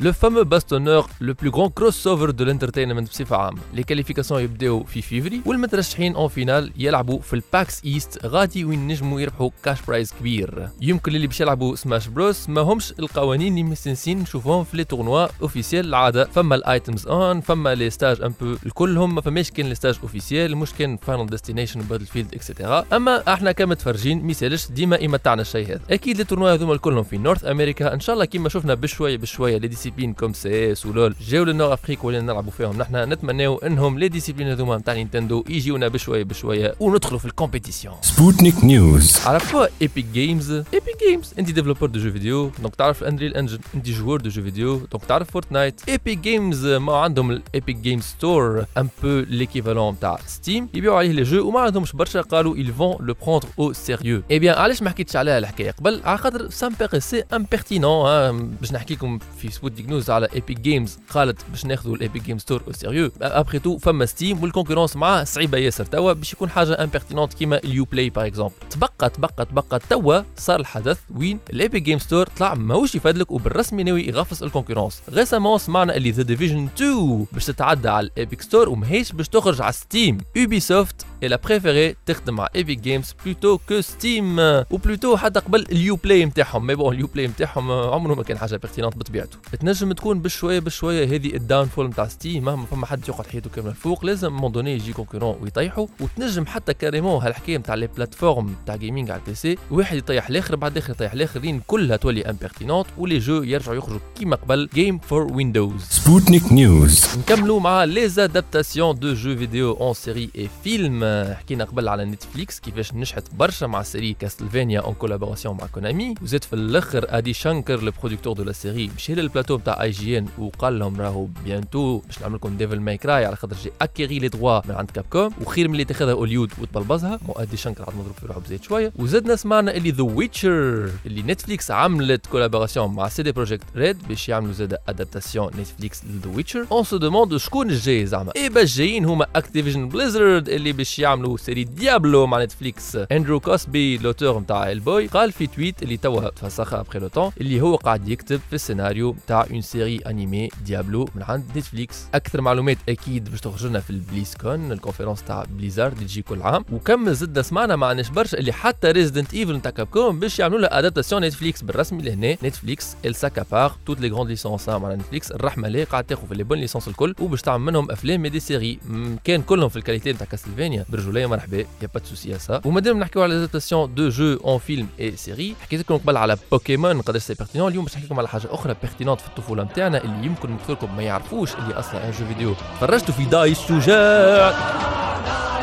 le 0.00 0.12
fameux 0.12 0.42
bastonneur 0.42 1.06
le 1.20 1.34
plus 1.42 1.50
grand 1.50 1.68
cross-over 1.70 2.06
de 2.06 2.30
ال 2.30 2.44
entertainment 2.44 3.08
بصفه 3.08 3.36
عامه 3.36 3.60
les 3.74 3.82
qualifications 3.82 4.42
يبداو 4.42 4.84
في 4.84 5.02
فيفري 5.02 5.40
والمترشحين 5.46 6.14
en 6.14 6.28
finale 6.28 6.72
يلعبوا 6.76 7.20
في 7.20 7.32
ال 7.34 7.46
PAX 7.46 7.84
East 7.84 8.26
غادي 8.26 8.64
وين 8.64 8.86
نجموا 8.88 9.20
يربحوا 9.20 9.50
cash 9.62 9.78
prize 9.88 10.12
كبير 10.20 10.68
يمكن 10.80 11.14
اللي 11.14 11.26
باش 11.26 11.40
يلعبوا 11.40 11.76
Smash 11.76 12.06
Bros 12.06 12.48
ما 12.48 12.60
همش 12.60 12.92
القوانين 12.98 13.52
اللي 13.52 13.62
مستنسين 13.62 14.18
نشوفوهم 14.18 14.64
في 14.64 14.76
les 14.76 14.84
tournois 14.84 15.26
officiels 15.42 15.86
العاده 15.86 16.24
فما 16.24 16.54
ال 16.54 16.63
items 16.63 17.06
on 17.06 17.40
فما 17.40 17.74
les 17.74 17.90
stages 17.90 18.22
un 18.22 18.32
peu 18.40 18.56
الكلهم 18.66 19.14
ما 19.14 19.20
فماش 19.20 19.50
كان 19.50 19.66
les 19.66 19.74
stages 19.74 19.98
officiels 20.02 20.56
مش 20.56 20.72
كان 20.74 20.96
Final 20.96 21.26
Destination 21.26 21.80
Battlefield 21.80 22.06
et 22.06 22.34
cetera 22.34 22.84
اما 22.92 23.34
إحنا 23.34 23.52
كمتفرجين 23.52 24.22
ميسالش 24.22 24.66
ديما 24.70 24.96
يمتعنا 24.96 25.42
الشيء 25.42 25.66
هذا 25.66 25.80
أكيد 25.90 26.16
les 26.18 26.24
tournois 26.24 26.52
هذوما 26.54 26.72
الكلهم 26.74 27.02
في 27.02 27.18
North 27.18 27.44
America 27.44 27.94
ان 27.94 28.00
شاء 28.00 28.14
الله 28.14 28.24
كيما 28.24 28.48
شفنا 28.48 28.74
بشويه 28.74 29.16
بشويه 29.16 29.58
les 29.58 29.68
disciplines 29.70 30.12
comme 30.12 30.32
CS 30.32 30.72
و 30.72 30.86
LoL 30.86 31.14
جاو 31.28 31.44
لل 31.44 31.54
Nord 31.54 31.74
Afrique 31.74 32.04
ولينا 32.04 32.32
نلعبوا 32.32 32.50
فيهم 32.50 32.78
نحن 32.78 32.96
نتمناو 32.96 33.58
انهم 33.58 33.98
les 33.98 34.08
disciplines 34.08 34.48
هذوما 34.48 34.76
نتاع 34.76 34.94
Nintendo 34.94 35.44
يجيونا 35.48 35.88
بشويه 35.88 36.22
بشويه 36.22 36.74
وندخلوا 36.80 37.18
في 37.18 37.24
ال 37.24 37.30
compétition 37.30 37.94
سبوتنيك 38.02 38.64
نيوز 38.64 39.16
عرفوا 39.26 39.66
Epic 39.82 40.06
Games 40.06 40.50
Epic 40.50 40.98
Games 41.08 41.34
انت 41.38 41.50
développeur 41.50 41.86
de 41.86 42.00
jeux 42.00 42.12
vidéo 42.12 42.50
donc 42.58 42.76
تعرف 42.76 43.04
Unreal 43.04 43.34
Engine 43.34 43.58
انت 43.74 43.90
joueur 43.90 44.20
de 44.20 44.30
jeux 44.30 44.42
vidéo 44.42 44.76
donc 44.76 45.04
تعرف 45.04 45.30
Fortnite 45.30 45.80
Epic 45.88 46.18
Games 46.18 46.66
ما 46.66 46.96
عندهم 46.96 47.30
ال 47.30 47.39
Epic 47.39 47.76
Games 47.76 48.00
Store 48.00 48.64
un 48.78 48.88
peu 49.02 49.24
l'équivalent 49.28 49.98
تاع 50.00 50.18
Steam 50.26 50.68
يبيعوا 50.74 50.98
عليه 50.98 51.12
les 51.12 51.22
jeux 51.22 51.48
وما 51.48 51.60
عندهمش 51.60 51.92
برشا 51.92 52.20
قالوا 52.20 52.56
ils 52.56 52.72
vont 52.72 52.98
le 53.00 53.14
prendre 53.14 53.48
au 53.58 53.72
sérieux. 53.72 54.22
eh 54.30 54.38
bien 54.38 54.58
علاش 54.58 54.82
ما 54.82 54.90
حكيتش 54.90 55.16
عليها 55.16 55.38
الحكاية 55.38 55.70
قبل 55.70 56.00
على 56.04 56.18
خاطر 56.18 56.50
ça 56.50 56.61
me 56.61 56.72
paraissait 56.80 57.24
impertinent 57.32 58.56
باش 58.60 58.72
نحكي 58.72 58.94
لكم 58.94 59.18
في 59.38 59.50
سبوت 59.60 59.80
نيوز 59.80 60.10
على 60.10 60.28
Epic 60.34 60.60
Games 60.60 60.98
قالت 61.10 61.44
باش 61.50 61.66
ناخذوا 61.66 61.96
ال 61.96 62.01
Epic 62.01 62.22
Games 62.22 62.38
Store 62.38 62.62
au 62.66 62.72
sérieux 62.72 63.10
après 63.22 63.58
tout 63.58 63.78
فما 63.78 64.06
Steam 64.06 64.42
وال 64.42 64.50
concurrence 64.50 64.96
معاه 64.96 65.24
صعيبة 65.24 65.58
ياسر. 65.58 65.84
توا 65.84 66.12
باش 66.12 66.32
يكون 66.32 66.50
حاجة 66.50 66.84
impertinente 66.84 67.34
كيما 67.34 67.58
ال 67.58 67.84
Uplay 67.84 68.10
par 68.10 68.26
exemple 68.26 68.54
تبقى 68.70 69.10
تبقى 69.10 69.44
تبقى 69.44 69.80
توا 69.90 70.22
صار 70.36 70.60
الحدث 70.60 70.98
وين 71.16 71.38
ال 71.50 71.56
Epic 71.56 71.82
Games 71.82 71.98
Store 71.98 72.26
طلع 72.26 72.54
ماهوش 72.54 72.94
يفادلك 72.94 73.30
وبالرسمي 73.30 73.82
ناوي 73.82 74.06
يغفص 74.06 74.42
ال 74.42 74.47
concurrence 74.47 75.02
récemment 75.12 75.58
سمعنا 75.58 75.96
اللي 75.96 76.10
The 76.10 76.22
Division 76.22 76.68
2 76.76 77.26
باش 77.32 77.46
تتعدى 77.46 77.88
على 77.88 78.06
ال 78.06 78.13
Epic 78.13 78.42
Store 78.42 78.68
وماهيش 78.68 79.12
باش 79.12 79.28
تخرج 79.28 79.62
على 79.62 79.72
Steam 79.72 80.18
Ubisoft 80.36 80.60
elle 80.60 81.06
a 81.22 81.38
préféré 81.44 81.96
تخدم 82.06 82.34
مع 82.34 82.48
Epic 82.56 82.78
Games 82.78 83.14
plutôt 83.24 83.58
que 83.68 83.80
Steam 83.80 84.38
و 84.70 84.77
plutôt 84.77 85.16
حتى 85.16 85.40
قبل 85.40 85.66
ال 85.72 85.96
Uplay 85.96 86.24
نتاعهم 86.24 86.66
mais 86.66 86.74
bon 86.74 86.94
ال 86.94 87.06
Uplay 87.06 87.26
نتاعهم 87.26 87.70
عمره 87.70 88.14
ما 88.14 88.22
كان 88.22 88.38
حاجة 88.38 88.56
pertinente 88.56 88.96
بطبيعته. 88.96 89.38
تنجم 89.56 89.92
تكون 89.92 90.22
بشوية 90.22 90.58
بشوية 90.58 91.04
هذه 91.16 91.34
ال 91.34 91.66
downfall 91.66 91.86
نتاع 91.86 92.08
Steam 92.08 92.44
مهما 92.44 92.66
فما 92.66 92.86
حد 92.86 93.08
يقعد 93.08 93.26
حياته 93.26 93.50
كامله 93.50 93.70
الفوق 93.70 94.04
لازم 94.04 94.32
moment 94.32 94.52
donné 94.52 94.74
يجي 94.74 94.92
concurrent 94.92 95.36
ويطيحوا 95.42 95.86
وتنجم 96.00 96.46
حتى 96.46 96.74
carrément 96.74 97.22
هالحكاية 97.22 97.58
نتاع 97.58 97.74
les 97.74 97.86
plateformes 97.86 98.56
نتاع 98.62 98.76
gaming 98.76 99.10
على 99.10 99.20
ال 99.20 99.34
PC 99.34 99.58
واحد 99.70 99.96
يطيح 99.96 100.28
الآخر 100.28 100.56
بعد 100.56 100.72
الآخر 100.72 100.90
يطيح 100.92 101.12
الاخرين 101.12 101.60
كلها 101.66 101.96
تولي 101.96 102.30
impertinente 102.30 102.86
و 102.98 103.03
les 103.03 103.18
jeux 103.18 103.42
يرجعوا 103.42 103.76
يخرجوا 103.76 104.00
كيما 104.18 104.36
قبل 104.36 104.68
Games 104.74 104.98
for 104.98 105.32
Windows 105.32 105.82
سبوتنيك 105.82 106.52
نيوز 106.52 107.04
نكملوا 107.18 107.60
مع 107.60 107.84
les 107.84 108.06
adaptations 108.06 108.98
de 108.98 109.14
jeux 109.14 109.36
vidéo 109.36 109.72
en 109.72 109.94
séries 109.94 110.30
et 110.38 110.48
films 110.64 111.04
حكينا 111.38 111.64
قبل 111.64 111.88
على 111.88 112.04
Netflix 112.04 112.60
كيفاش 112.60 112.94
نجحت 112.94 113.34
برشا 113.34 113.66
مع 113.66 113.82
série 113.82 114.12
Castlevania 114.12 114.80
en 114.80 114.94
collaboration 114.94 115.56
مع 115.56 115.66
Konami 115.66 116.14
وزاد 116.22 116.44
في 116.44 116.52
الآخر 116.52 117.06
Adi 117.08 117.32
Shankar 117.32 117.82
le 117.82 117.92
producteur 118.02 118.32
de 118.32 118.42
la 118.42 118.52
série 118.52 118.90
مشى 118.96 119.14
للبلاتو 119.40 119.56
نتاع 119.56 119.82
IGN 119.82 120.26
وقال 120.38 120.78
لهم 120.78 121.00
راهو 121.00 121.26
bientôt 121.44 121.98
باش 121.98 122.22
نعمل 122.22 122.34
لكم 122.34 122.56
Devil 122.56 122.80
May 122.80 122.96
Cry 122.96 123.24
على 123.24 123.36
خاطر 123.36 123.56
j'ai 123.56 123.70
acquéri 123.80 124.18
les 124.18 124.28
droits 124.28 124.60
من 124.68 124.74
عند 124.74 124.90
Capcom 124.90 125.32
وخير 125.40 125.68
من 125.68 125.74
اللي 125.74 125.84
تاخذها 125.84 126.12
هوليود 126.12 126.52
وتبلبزها 126.62 127.20
mais 127.28 127.32
Adi 127.32 127.56
Shankar 127.56 127.84
عاد 127.84 127.96
مضروب 127.96 128.14
في 128.20 128.26
روحه 128.26 128.40
بزيت 128.40 128.62
شوية. 128.62 128.92
وزادنا 128.96 129.36
سمعنا 129.36 129.74
اللي 129.76 129.90
The 129.90 130.02
Witcher 130.02 130.90
اللي 131.06 131.22
Netflix 131.22 131.70
عملت 131.70 132.26
collaboration 132.26 132.94
مع 132.94 133.08
CD 133.08 133.32
Projekt 133.32 133.64
Red 133.76 134.08
باش 134.08 134.28
يعملوا 134.28 134.52
زاد 134.52 134.76
adaptation 134.88 135.50
Netflix 135.60 136.02
ل 136.04 136.12
The 136.12 136.36
Witcher 136.36 136.66
on 136.72 136.84
se 136.84 136.96
demande 136.96 137.36
شكون 137.36 137.70
الجاي 137.70 138.06
زعما. 138.06 138.32
اي 138.36 138.48
باش 138.48 138.76
جايين 138.76 139.04
هما 139.04 139.26
Activision 139.36 139.88
Blizzard 139.88 140.48
اللي 140.48 140.72
باش 140.72 140.98
يعملوا 140.98 141.36
série 141.36 141.64
Diablo 141.64 142.26
مع 142.26 142.44
Netflix 142.44 142.96
Andrew 142.96 143.40
Cosby 143.40 143.98
l'auteur 143.98 144.38
نتاع 144.40 144.72
Hellboy 144.72 145.06
قال 145.06 145.32
في 145.32 145.46
tweet 145.46 145.82
اللي 145.82 145.96
توا 145.96 146.28
تفسخها 146.28 146.80
après 146.80 146.98
le 146.98 147.32
اللي 147.40 147.60
هو 147.60 147.76
قاعد 147.76 148.08
يكتب 148.08 148.40
في 148.48 148.52
السيناريو 148.52 149.16
نتاع 149.30 149.46
une 149.50 149.60
série 149.60 149.96
animée 149.96 150.48
Diablo 150.64 151.08
من 151.14 151.22
عند 151.22 151.44
Netflix 151.56 152.04
أكثر 152.14 152.40
معلومات 152.40 152.78
أكيد 152.88 153.30
باش 153.30 153.40
تخرج 153.40 153.66
لنا 153.66 153.80
في 153.80 153.90
ال 153.90 153.95
BlizzCon 153.95 154.34
ال 154.40 154.72
conférence 154.72 155.22
تاع 155.22 155.44
Blizzard 155.50 155.92
اللي 155.92 156.04
تجي 156.04 156.22
كل 156.22 156.42
عام 156.42 156.64
وكم 156.72 157.12
زدنا 157.12 157.42
سمعنا 157.42 157.76
مع 157.76 157.92
ناش 157.92 158.08
برشا 158.08 158.38
اللي 158.38 158.52
حتى 158.52 158.90
Resident 158.90 159.34
Evil 159.34 159.56
نتاع 159.56 159.70
Capcom 159.70 160.18
باش 160.20 160.38
يعملوا 160.38 160.58
لها 160.60 160.78
adaptation 160.78 161.24
Netflix 161.24 161.62
بالرسمي 161.62 162.02
لهنا 162.02 162.32
Netflix 162.32 162.96
elle 163.04 163.14
s'accapare 163.14 163.76
toutes 163.86 164.00
les 164.00 164.08
grandes 164.08 164.28
licences 164.30 164.68
مع 164.68 164.94
Netflix 164.94 165.32
الرحمة 165.32 165.68
ليه 165.68 165.84
قاعد 165.84 166.04
تاخذ 166.04 166.26
في 166.26 166.34
les 166.34 166.44
bonnes 166.44 166.58
licences 166.58 166.88
الكل 166.88 167.14
وباش 167.20 167.42
تعمل 167.42 167.64
منهم 167.64 167.90
أفلام 167.90 168.26
des 168.26 168.40
séries 168.40 168.78
كان 169.24 169.42
كلهم 169.42 169.68
في 169.68 169.76
ال 169.76 169.80
qualité 169.80 170.12
نتاع 170.12 170.26
Castlevania 170.26 170.84
برجولية 170.88 171.26
مرحبا 171.26 171.58
y 171.58 171.73
a 171.73 171.88
pas 171.94 172.38
souci 172.38 172.54
ça 172.54 172.60
ومادام 172.64 172.98
نحكيو 172.98 173.22
على 173.22 173.34
l'adaptation 173.34 173.94
de 173.94 174.08
jeux 174.08 174.36
en 174.44 174.58
films 174.58 174.88
et 175.00 175.16
séries 175.16 175.54
حكيت 175.60 175.80
لكم 175.80 175.96
قبل 175.96 176.16
على 176.16 176.36
بوكيمون 176.52 177.00
قداش 177.00 177.22
c'est 177.22 177.34
pertinent 177.34 177.70
اليوم 177.70 177.84
باش 177.84 177.94
نحكي 177.94 178.06
لكم 178.06 178.18
على 178.18 178.28
حاجة 178.28 178.54
أخرى 178.54 178.76
pertinente 178.82 179.19
في 179.20 179.28
الطفولة 179.28 179.62
نتاعنا 179.62 180.04
اللي 180.04 180.26
يمكن 180.26 180.56
كثيركم 180.56 180.96
ما 180.96 181.02
يعرفوش 181.02 181.54
اللي 181.54 181.74
أصلا 181.74 182.04
un 182.06 182.10
jeu 182.10 182.26
vidéo. 182.26 182.54
فرجتوا 182.54 183.14
في 183.14 183.24
داي 183.24 183.50
الشجاع. 183.50 184.54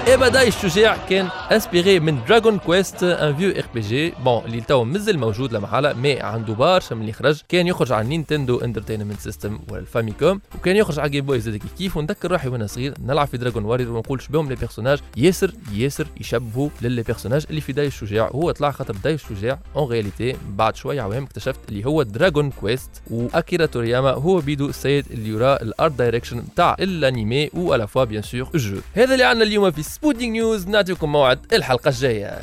ابدا 0.08 0.48
الشجاع؟ 0.48 0.98
كان 1.10 1.28
inspiré 1.52 2.00
من 2.00 2.20
Dragon 2.28 2.58
Quest 2.58 3.04
un 3.04 3.36
vieux 3.36 3.50
RPG 3.52 4.14
bon 4.26 4.46
اللي 4.46 4.62
تو 4.62 4.84
مازال 4.84 5.20
موجود 5.20 5.54
لمحالة 5.54 5.94
mais 5.94 6.20
عنده 6.20 6.54
برشا 6.54 6.94
من 6.94 7.02
اللي 7.02 7.14
خرج. 7.14 7.42
كان 7.50 7.68
يخرج 7.68 7.92
على 7.92 8.08
Nintendo 8.08 8.58
Entertainment 8.58 9.20
System 9.20 9.60
وال 9.70 9.86
Famicom 9.86 10.42
وكان 10.56 10.76
يخرج 10.76 11.00
على 11.00 11.10
Game 11.10 11.26
Boy 11.26 11.40
زاد 11.40 11.62
كيف 11.78 11.98
ونذكر 11.98 12.32
روحي 12.32 12.48
وأنا 12.48 12.68
صغير 12.68 12.94
نلعب 13.00 13.28
في 13.28 13.38
Dragon 13.38 13.66
Warrior 13.66 13.92
ونقول 13.92 14.22
شبهم 14.22 14.50
les 14.50 14.56
personnages 14.56 15.00
ياسر 15.18 15.52
ياسر 15.74 16.08
يشبهوا 16.20 16.70
ل 16.82 16.87
les 16.87 17.02
personnages 17.02 17.46
اللي 17.50 17.62
في 17.62 17.74
داي 17.74 17.88
الشجاع. 17.88 18.28
هو 18.28 18.52
طلع 18.52 18.72
خاطر 18.72 18.96
داي 19.04 19.14
الشجاع 19.14 19.60
en 19.76 19.92
réalité 19.92 20.36
بعد 20.50 20.76
شوية 20.76 21.02
عوام 21.02 21.24
اكتشفت 21.24 21.60
اللي 21.70 21.86
هو 21.86 22.04
Dragon 22.04 22.52
Quest 22.52 23.02
واكيرا 23.48 23.66
تورياما 23.66 24.12
هو 24.12 24.40
بيدو 24.40 24.66
السيد 24.70 25.06
اللي 25.12 25.30
يرى 25.30 25.54
ال 25.54 25.63
art 25.63 25.92
direction 25.92 26.44
تاع 26.56 26.76
الانيمي 26.80 27.50
و 27.54 27.74
à 27.74 27.78
la 27.78 27.88
fois 27.88 28.04
bien 28.04 28.22
sûr 28.24 28.50
الجو 28.56 28.78
هذا 28.94 29.14
اللي 29.14 29.24
عندنا 29.24 29.44
اليوم 29.46 29.72
في 29.72 29.84
سبوتينغ 29.84 30.32
نيوز 30.32 30.68
نعطيكم 30.68 31.12
موعد 31.12 31.40
الحلقة 31.54 31.90
الجاية. 31.90 32.40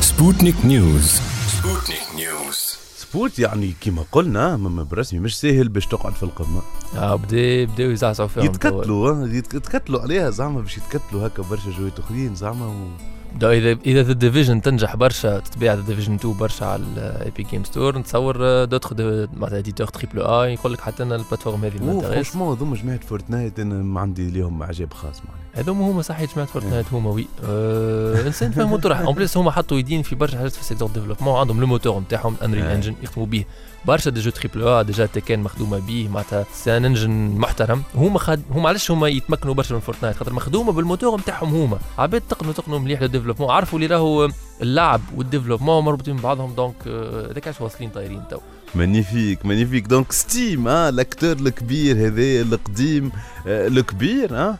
سبوتنيك 0.00 0.54
نيوز 0.64 1.20
سبوتنيك 1.48 2.00
نيوز 2.16 2.76
سبوت 2.96 3.38
يعني 3.38 3.74
كما 3.80 4.04
قلنا 4.12 4.56
برسمي 4.90 5.20
مش 5.20 5.40
سهل 5.40 5.68
باش 5.68 5.86
تقعد 5.86 6.12
في 6.12 6.22
القمة. 6.22 6.62
آه 6.96 7.14
بدا 7.16 7.64
بداو 7.64 7.90
يزعزعوا 7.90 8.28
فيهم. 8.28 8.44
يتكتلوا 8.44 9.26
يتك- 9.26 9.54
يتكتلوا 9.54 10.00
عليها 10.00 10.30
زعما 10.30 10.60
باش 10.60 10.76
يتكتلوا 10.78 11.26
هكا 11.26 11.42
برشا 11.42 11.70
جويت 11.78 11.98
أخرين 11.98 12.34
زعما 12.34 12.66
و... 12.66 12.88
دا 13.36 13.52
اذا 13.52 13.78
إذا 13.86 14.02
The 14.02 14.12
Division 14.12 14.62
تنجح 14.62 14.96
برشا 14.96 15.38
تتباع 15.38 15.74
The 15.74 15.80
Division 15.80 16.14
2 16.14 16.34
برشا 16.34 16.66
على 16.66 16.82
ال 16.96 17.05
Epic 17.05 17.42
Games 17.42 17.64
Store 17.64 17.98
نتصور 17.98 18.64
دوتخ 18.64 18.92
معناتها 18.92 19.58
éditeurs 19.58 19.86
triple 19.86 20.22
A 20.22 20.44
يقول 20.44 20.72
لك 20.72 20.80
حتى 20.80 21.02
أنا 21.02 21.14
ال 21.14 21.18
plateforme 21.18 21.64
هذه 21.64 21.84
m'intéresse 21.84 22.10
franchement 22.10 22.56
هذوما 22.56 22.76
جماعة 22.76 23.00
Fortnite 23.00 23.60
أنا 23.60 23.74
ما 23.74 24.00
عندي 24.00 24.30
ليهم 24.30 24.62
أعجاب 24.62 24.92
خاص 24.92 25.20
معناها. 25.28 25.40
هذوما 25.52 25.90
هما 25.90 26.02
صحيح 26.02 26.34
جماعة 26.34 26.48
Fortnite 26.48 26.86
هما 26.92 27.10
oui 27.10 27.26
أه 27.44 28.26
انسان 28.26 28.50
فاهم 28.50 28.68
moteur 28.68 28.94
en 28.98 29.14
plus 29.14 29.36
هما 29.36 29.50
حطوا 29.50 29.78
يدين 29.78 30.02
في 30.02 30.14
برشا 30.14 30.38
حاجات 30.38 30.52
في 30.52 30.60
ال 30.60 30.64
secteur 30.64 30.90
développement 30.90 31.38
عندهم 31.40 31.60
le 31.60 31.66
moteur 31.66 32.00
نتاعهم 32.00 32.36
Unreal 32.42 32.64
آه. 32.64 32.74
engine 32.74 32.94
يخدموا 33.02 33.26
به 33.26 33.44
برشا 33.84 34.10
des 34.10 34.20
jeux 34.20 34.30
triple 34.30 34.68
A 34.68 34.82
déjà 34.82 35.06
Tekken 35.06 35.40
مخدومة 35.40 35.78
به 35.78 36.08
معناتها 36.08 36.46
c'est 36.54 36.76
un 36.76 36.84
engine 36.84 37.10
محترم. 37.36 37.82
هما 37.94 38.18
خد 38.18 38.40
هما 38.50 38.68
علاش 38.68 38.90
هما 38.90 39.08
يتمكنوا 39.08 39.54
برشا 39.54 39.74
من 39.74 39.80
Fortnite؟ 39.80 40.16
خاطر 40.16 40.32
مخدومة 40.32 40.72
بالموتور 40.72 41.20
نتاعهم 41.20 41.54
هما. 41.54 41.78
عباد 41.98 42.22
تقنوا 42.28 42.52
تقنوا 42.52 42.78
مليح 42.78 43.00
لل 43.20 43.24
développement 43.24 43.50
عرفوا 43.50 43.78
اللي 43.78 43.94
راهو 43.94 44.28
اللعب 44.62 45.00
وال 45.16 45.25
développement 45.25 45.84
مربوطين 45.84 46.16
ببعضهم 46.16 46.54
donc 46.54 46.74
آه، 46.86 47.30
هذاك 47.32 47.46
علاش 47.48 47.60
واصلين 47.60 47.90
طايرين 47.90 48.22
تو. 48.30 48.38
magnifique 48.74 49.46
magnifique 49.46 49.86
donc 49.86 50.12
Steam 50.12 50.68
ها 50.68 50.88
ال 50.88 50.94
acteur 50.94 51.32
الكبير 51.32 51.96
هذا 52.06 52.22
القديم 52.40 53.12
آه، 53.46 53.66
الكبير 53.66 54.34
ها 54.36 54.58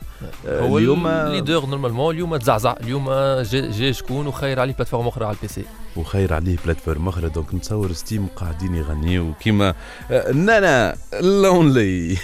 آه، 0.49 0.61
هو 0.61 0.79
اليوم 0.79 1.07
ال 1.06 1.15
leader 1.15 1.66
normalement 1.66 2.14
اليوم 2.14 2.37
تزعزع 2.37 2.75
اليوم 2.81 3.05
جا, 3.42 3.70
جا 3.70 3.92
شكون؟ 3.92 4.27
وخير 4.27 4.61
عليه 4.61 4.75
plateforme 4.74 5.09
أخرى 5.09 5.25
على 5.25 5.37
ال 5.37 5.48
PC 5.48 5.64
وخير 5.96 6.33
عليه 6.35 6.57
plateforme 6.64 7.09
أخرى. 7.09 7.29
donc 7.28 7.54
نتصور 7.55 7.92
Steam 7.92 8.26
قاعدين 8.37 8.75
يغنيو 8.75 9.33
كيما 9.40 9.75
آه، 10.11 10.33
نانا 10.33 10.96
lonely 11.20 12.16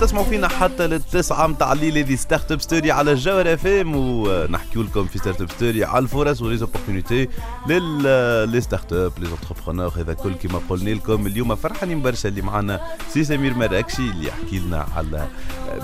تسمعوا 0.00 0.24
فينا 0.24 0.48
حتى 0.48 0.86
للتسعة 0.86 1.46
متاع 1.46 1.72
الليل 1.72 1.98
هذه 1.98 2.14
Startup 2.14 2.60
Story 2.60 2.90
على 2.90 3.12
الجوهرة 3.12 3.54
FM 3.54 3.96
ونحكيو 3.96 4.82
لكم 4.82 5.06
في 5.06 5.18
Startup 5.18 5.50
Story 5.50 5.84
على 5.84 5.98
الفرص 5.98 6.42
و 6.42 6.47
les 6.47 6.63
opportunités 6.63 7.28
les 7.66 8.60
start-up 8.60 9.12
les 9.18 9.26
entrepreneurs 9.26 9.92
هذا 9.96 10.14
كل 10.14 10.34
كما 10.34 10.60
قلنا 10.68 10.90
لكم. 10.90 11.26
اليوم 11.26 11.54
فرحانين 11.54 12.02
برشا 12.02 12.28
اللي 12.28 12.42
معنا 12.42 12.80
سي 13.08 13.24
سمير 13.24 13.54
مراكشي 13.54 14.02
اللي 14.02 14.28
يحكي 14.28 14.58
لنا 14.58 14.86
على 14.96 15.28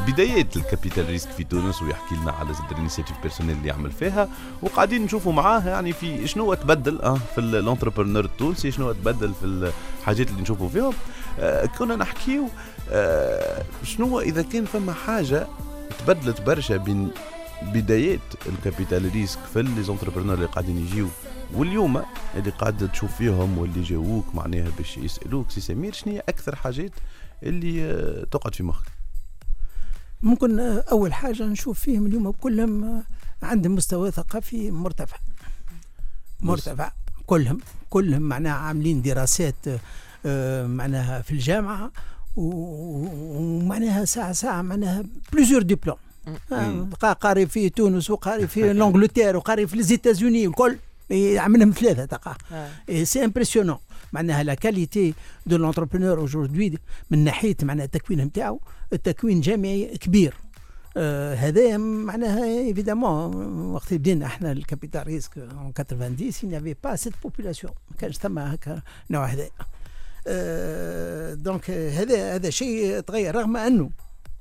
بدايات 0.09 0.57
ال 0.57 0.63
capital 0.63 1.07
risque 1.07 1.31
في 1.31 1.45
تونس 1.45 1.83
ويحكي 1.83 2.15
لنا 2.15 2.33
على 2.33 2.55
زاد 2.55 2.71
ال 2.71 2.75
initiative 2.75 3.17
personnelle 3.23 3.57
اللي 3.57 3.69
يعمل 3.69 3.91
فيها. 3.91 4.29
وقاعدين 4.63 5.03
نشوفوا 5.05 5.33
معاه 5.33 5.61
يعني 5.69 5.93
في 5.93 6.27
شنو 6.27 6.55
تبدل 6.55 7.01
آه 7.03 7.19
في 7.35 7.41
ال 7.41 7.47
entrepreneur 7.47 8.25
التونسي 8.25 8.71
شنو 8.71 8.93
تبدل 8.93 9.33
في 9.41 9.71
الحاجات 10.01 10.31
اللي 10.31 10.43
نشوفوا 10.43 10.69
فيهم. 10.69 10.93
آه 11.41 11.67
كنا 11.67 11.97
نحكيو 11.97 12.49
آه 12.91 13.65
شنو 13.83 14.21
إذا 14.21 14.43
كان 14.43 14.65
فما 14.65 14.93
حاجة 14.93 15.47
تبدلت 15.99 16.41
برشا 16.41 16.77
بين 16.77 17.11
بدايات 17.63 18.21
ال 18.47 18.55
capital 18.55 19.11
risque 19.13 19.39
في 19.53 19.63
les 19.63 19.83
entrepreneurs 19.83 20.35
اللي 20.35 20.47
قاعدين 20.47 20.79
يجيو 20.79 21.09
واليوم 21.55 22.03
اللي 22.37 22.51
قاعد 22.51 22.91
تشوف 22.93 23.17
فيهم 23.17 23.59
واللي 23.59 23.83
جاووك 23.83 24.35
معناها 24.35 24.71
باش 24.79 24.99
يسألوك 24.99 25.51
سي 25.51 25.61
سمير 25.61 25.93
شنو 25.93 26.13
هي 26.13 26.21
أكثر 26.21 26.57
حاجات 26.57 26.93
اللي 27.43 27.85
آه، 27.85 28.25
تقعد 28.25 28.55
في 28.55 28.63
مخك؟ 28.63 28.87
ممكن 30.23 30.61
آه، 30.61 30.85
أول 30.91 31.13
حاجة 31.15 31.43
نشوف 31.43 31.81
فيهم 31.81 32.07
اليوم 32.07 32.31
كلهم 32.31 33.03
عندهم 33.43 33.75
مستوى 33.75 34.11
ثقافي 34.11 34.71
مرتفع. 34.71 35.17
مرتفع. 36.41 36.93
كلهم 37.27 37.61
كلهم 37.91 38.23
معناها 38.23 38.53
عاملين 38.53 39.03
دراسات 39.03 39.55
معناها 40.65 41.23
في 41.23 41.31
الجامعة 41.33 41.91
ومعناها 42.37 44.05
ساعة 44.05 44.33
ساعة 44.33 44.63
معناها 44.63 45.05
plusieurs 45.33 45.63
diplômes. 45.63 45.97
مم. 46.51 46.91
قاري 47.21 47.47
في 47.47 47.69
تونس 47.69 48.11
وقاري 48.11 48.47
في 48.47 48.73
l'Angleterre 48.73 49.37
وقاري 49.37 49.67
في 49.67 49.77
les 49.77 49.93
États-Unis 49.93 50.47
والكل 50.47 50.79
عملهم 51.39 51.71
ثلاثة 51.71 52.05
تقع. 52.05 52.37
c'est 53.03 53.25
impressionnant. 53.25 53.79
معناها 54.13 54.43
la 54.43 54.55
qualité 54.55 55.15
de 55.47 55.57
l'entrepreneur 55.57 56.25
aujourd'hui 56.25 56.79
من 57.11 57.25
ناحية 57.25 57.57
معناها 57.63 57.85
التكوين 57.85 58.21
نتاعو 58.21 58.61
التكوين 58.93 59.41
جامعي 59.41 59.97
كبير. 59.99 60.35
آه 60.97 61.35
هذا 61.35 61.77
معناها 61.77 62.45
évidemment 62.45 63.71
وقت 63.71 63.89
اللي 63.89 63.99
بدينا 63.99 64.27
إحنا 64.27 64.53
ال 64.53 64.60
capital 64.60 65.07
risque 65.07 65.49
90 65.75 66.51
n'avait 66.51 66.77
pas 66.85 66.97
cette 66.97 67.13
population 67.23 67.73
ما 67.91 67.97
كانش 67.97 68.17
ثم 68.17 68.39
هكا 68.39 68.83
نوع 69.11 69.27
هذا. 69.27 69.43
آه 69.43 69.67
donc 71.35 71.71
هذا 71.71 72.35
هذا 72.35 72.51
شيء 72.51 73.01
تغير 73.01 73.35
رغم 73.35 73.57
أنه. 73.57 73.91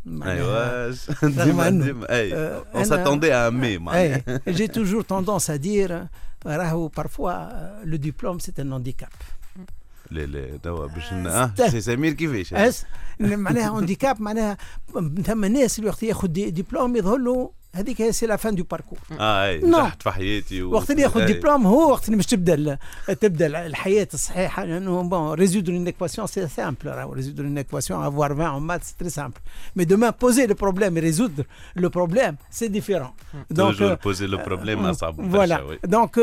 معناها- 0.06 0.34
ايوا 0.36 0.96
رغم 1.24 1.44
ديما 1.44 1.68
أنه، 1.68 1.86
ديما 1.86 2.10
أي. 2.10 2.34
آه، 2.34 2.66
on 2.76 2.84
أنا- 2.84 2.88
s'attendait 2.88 3.34
à 3.34 3.50
mais 3.50 3.78
معناها. 3.78 4.22
et 4.48 4.54
j'ai 4.54 4.68
toujours 4.68 5.02
tendance 5.02 5.50
à 5.50 5.56
dire 5.56 6.06
راهو 6.46 6.88
parfois 6.88 7.84
le 7.86 7.98
diplôme 7.98 8.40
c'est 8.40 8.52
un 8.60 8.74
handicap 8.74 9.10
لا 10.12 10.26
لا 10.26 10.58
توا 10.58 10.88
باش 10.88 11.14
ن- 11.14 11.28
آه 11.28 11.46
است- 11.46 11.64
سي 11.72 11.82
سمير 11.82 12.14
كيفاش؟ 12.14 12.54
اس 12.54 12.86
معناها 13.20 13.70
handicap 13.78 14.22
معناها 14.22 14.58
ثم 15.26 15.46
ناس 15.46 15.80
اللي 15.80 15.90
وقت 15.90 16.04
ياخذ 16.04 16.28
دي- 16.28 16.50
ديبلوم 16.52 16.96
يظهر 16.96 17.18
له 17.18 17.52
هذيك 17.76 18.10
c'est 18.10 18.26
la 18.26 18.36
fin 18.36 18.56
de 18.56 18.64
parcours. 18.64 18.98
آه 19.20 19.46
أي 19.50 19.58
نو. 19.60 19.68
نجحت 19.80 20.02
في 20.02 20.12
حياتي 20.12 20.64
و- 20.64 20.74
وقت 20.76 20.92
اللي 20.92 21.02
ياخذ. 21.02 21.26
ديبلوم 21.26 21.68
هو 21.68 21.92
وقت 21.92 22.06
اللي 22.06 22.16
باش 22.16 22.26
تبدا 22.26 22.78
تبدا 23.22 23.66
الحياة 23.66 24.08
الصحيحة 24.14 24.64
لأنه 24.66 25.02
bon 25.02 25.34
résoudre 25.34 25.74
une 25.74 25.86
équation 25.86 26.28
c'est 26.28 26.48
simple 26.48 26.78
راهو 26.90 27.14
résoudre 27.14 27.44
une 27.44 27.58
équation 27.58 28.04
avoir 28.06 28.34
20 28.34 28.60
en 28.60 28.72
maths 28.72 28.86
c'est 28.88 29.04
très 29.06 29.10
simple. 29.22 29.40
Mais 29.80 29.86
demain 29.86 30.12
poser 30.12 30.48
le 30.48 30.56
problème 30.56 30.98
et 30.98 31.02
résoudre 31.02 31.44
le 31.84 31.90
problème 31.90 32.36
c'est 32.60 32.70
différent. 32.70 33.14
toujours 33.56 33.96
euh, 33.96 34.04
poser 34.04 34.26
le 34.28 34.38
problème 34.38 34.86
اصعب 34.86 35.32
voilà. 35.32 35.78
donc 35.84 36.18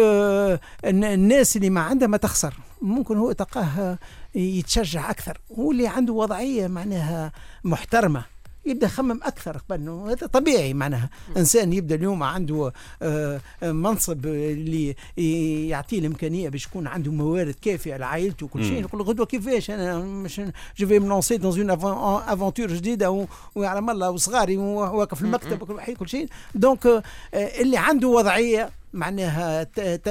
الن- 0.84 1.04
الناس 1.04 1.56
اللي 1.56 1.70
ما 1.70 1.80
عندها 1.80 2.08
ما 2.08 2.16
تخسر 2.16 2.54
ممكن 2.82 3.16
هو 3.16 3.32
تلقاه 3.32 3.98
يتشجع 4.34 5.10
أكثر. 5.10 5.38
واللي 5.50 5.86
عنده 5.88 6.12
وضعية 6.12 6.66
معناها 6.66 7.32
محترمة. 7.64 8.24
يبدأ 8.66 8.86
يخمم 8.86 9.20
أكثر 9.22 9.56
قبل 9.70 9.88
هذا 9.88 10.26
طبيعي 10.26 10.74
معناها. 10.74 11.10
إنسان 11.36 11.72
يبدأ 11.72 11.94
اليوم 11.94 12.22
عنده 12.22 12.72
آه، 13.02 13.40
آه، 13.62 13.72
منصب 13.72 14.26
اللي 14.26 14.96
ي- 15.18 15.68
يعطيه 15.68 15.98
الإمكانية 15.98 16.48
باش 16.48 16.66
يكون 16.66 16.86
عنده 16.86 17.12
موارد 17.12 17.54
كافية 17.62 17.96
لعائلته 17.96 18.46
وكل 18.46 18.64
شيء. 18.64 18.80
يقول 18.80 19.02
غدوة 19.02 19.26
كيفاش؟ 19.26 19.70
أنا 19.70 19.98
مش 19.98 20.40
je 20.78 20.86
vais 20.86 20.98
me 20.98 21.08
lancer 21.08 21.36
dans 21.36 21.70
une 21.70 22.22
aventure 22.22 22.66
جديدة 22.66 23.10
و- 23.10 23.26
ويعلم 23.54 23.90
الله 23.90 24.10
وصغاري 24.10 24.56
واقف 24.56 25.18
في 25.18 25.24
المكتب 25.24 25.62
وكل 25.62 26.08
شيء 26.08 26.28
donc 26.54 26.86
آه، 26.86 27.02
اللي 27.34 27.76
عنده 27.76 28.08
وضعية 28.08 28.70
معناها 28.94 29.62
ت- 29.62 29.80
ت- 29.80 30.08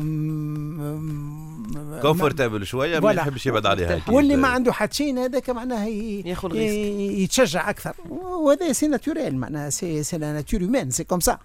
م- 0.00 2.00
confortable 2.02 2.66
شوية 2.66 3.00
ما. 3.00 3.12
يحبش 3.12 3.46
يبعد 3.46 3.66
عليها 3.66 3.96
أكيد. 3.96 4.14
واللي 4.14 4.36
ما 4.36 4.48
عنده 4.48 4.72
حد 4.72 4.92
شيء 4.92 5.18
هذاك 5.18 5.50
معناها. 5.50 5.86
يتشجع 5.86 7.70
أكثر 7.70 7.94
وهذا 8.10 8.72
c'est 8.72 8.86
naturel 8.88 9.36
معناها 9.36 9.70
c'est 9.70 10.02
c'est 10.02 10.18
la 10.18 10.32
nature 10.32 10.60
humaine 10.60 10.90
c'est 10.90 11.04
comme 11.04 11.20
ça 11.20 11.38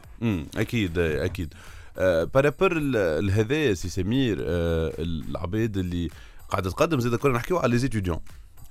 أكيد 0.57 0.99
أكيد 0.99 1.53
آه، 1.97 2.23
par 2.23 2.38
rapport 2.38 2.71
ال- 2.77 2.95
الهذايا 2.95 3.73
سي 3.73 3.89
سمير 3.89 4.37
آه، 4.41 4.93
العباد 4.99 5.77
اللي 5.77 6.09
قاعدة 6.49 6.69
تقدم 6.69 6.99
زاد 6.99 7.15
كنا 7.15 7.33
نحكيو 7.33 7.57
على 7.57 7.71
les 7.71 7.77
étudiants 7.77 8.19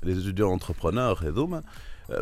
les 0.03 0.21
étudiants 0.21 0.53
entrepreneurs 0.53 1.18
هذوما 1.22 1.59
آه، 1.59 1.62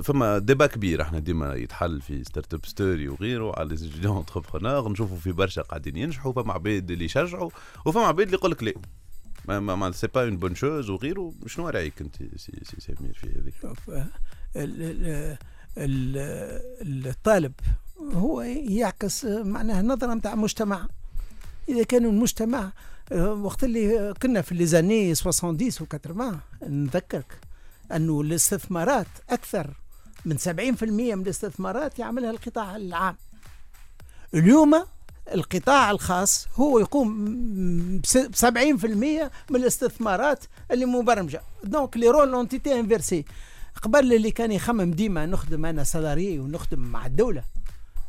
فما 0.02 0.38
débat 0.38 0.66
كبير. 0.66 1.02
إحنا 1.02 1.18
ديما 1.18 1.54
يتحل 1.54 2.00
في 2.00 2.24
Startup 2.24 2.66
Story 2.66 3.08
وغيره 3.08 3.58
على 3.58 3.74
les 3.76 4.08
entrepreneurs. 4.18 4.88
نشوفوا 4.92 5.16
في 5.16 5.32
برشا 5.32 5.62
قاعدين 5.62 5.96
ينجحوا 5.96 6.32
فما 6.32 6.52
عباد 6.52 6.90
اللي 6.90 7.04
يشجعوا 7.04 7.50
وفما 7.86 8.02
عباد 8.06 8.26
اللي 8.26 8.36
يقول 8.38 8.50
لك 8.50 8.62
لا. 8.62 8.72
ما 9.48 9.60
ما, 9.60 9.74
ما 9.74 9.92
c'est 9.92 10.06
pas 10.06 10.22
une 10.24 10.36
bonne 10.36 10.54
chose 10.54 10.90
وغيره. 10.90 11.32
شنو 11.46 11.68
رأيك 11.68 12.00
أنت 12.00 12.16
سي, 12.16 12.52
سي 12.62 12.80
سمير 12.80 13.12
في 13.14 13.26
هذه؟ 13.26 13.52
شوف 13.62 13.90
ال- 13.90 14.06
ال- 14.56 15.36
ال- 15.78 17.06
الطالب 17.06 17.52
هو 18.12 18.40
يعكس 18.40 19.24
معناها 19.24 19.82
نظرة 19.82 20.14
نتاع 20.14 20.34
مجتمع. 20.34 20.88
إذا 21.68 21.82
كان 21.82 22.04
المجتمع 22.04 22.72
آه، 23.12 23.32
وقت 23.32 23.64
اللي 23.64 24.14
كنا 24.22 24.42
في 24.42 24.54
les 24.54 24.66
années 24.66 25.14
70 25.14 25.54
و 25.80 25.84
80 25.84 26.40
نذكرك. 26.68 27.45
أنه 27.92 28.20
الاستثمارات 28.20 29.06
أكثر 29.30 29.70
من 30.24 30.38
70% 30.38 30.48
من 30.82 31.22
الاستثمارات 31.22 31.98
يعملها 31.98 32.30
القطاع 32.30 32.76
العام. 32.76 33.16
اليوم 34.34 34.84
القطاع 35.34 35.90
الخاص 35.90 36.48
هو 36.56 36.78
يقوم 36.78 37.24
ب 37.98 38.06
70% 38.36 38.46
من 39.50 39.56
الاستثمارات 39.56 40.44
اللي 40.70 40.86
مبرمجة. 40.86 41.42
donc 41.64 41.96
les 41.96 42.30
rôles 42.30 42.53
ont 42.53 42.67
été 42.67 42.80
inversés 42.80 43.24
قبل 43.82 44.12
اللي 44.12 44.30
كان 44.30 44.52
يخمم 44.52 44.90
ديما 44.90 45.26
نخدم 45.26 45.66
أنا 45.66 45.84
salarié 45.84 46.38
ونخدم 46.38 46.78
مع 46.78 47.06
الدولة. 47.06 47.42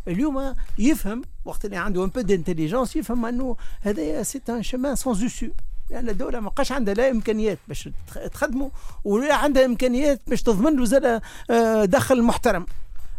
اليوم 0.07 0.55
يفهم 0.77 1.21
وقت 1.45 1.65
اللي 1.65 1.77
عنده 1.77 2.03
un 2.03 2.09
peu 2.09 2.21
d'intelligence 2.21 2.95
يفهم 2.95 3.25
أنه 3.25 3.57
هذايا 3.81 4.23
c'est 4.23 4.41
un 4.49 4.63
chemin 4.63 4.95
sans 4.95 5.25
issue 5.25 5.47
لأن 5.89 6.09
الدولة 6.09 6.39
ما 6.39 6.49
بقاش 6.49 6.71
عندها 6.71 6.93
لا 6.93 7.11
إمكانيات 7.11 7.57
باش 7.67 7.89
تخ- 8.07 8.27
تخدمه 8.33 8.71
ولا 9.03 9.35
عندها 9.35 9.65
إمكانيات 9.65 10.21
باش 10.27 10.41
تضمن 10.43 10.75
له 10.79 10.85
زاد 10.85 11.21
آه، 11.49 11.85
دخل 11.85 12.21
محترم. 12.23 12.65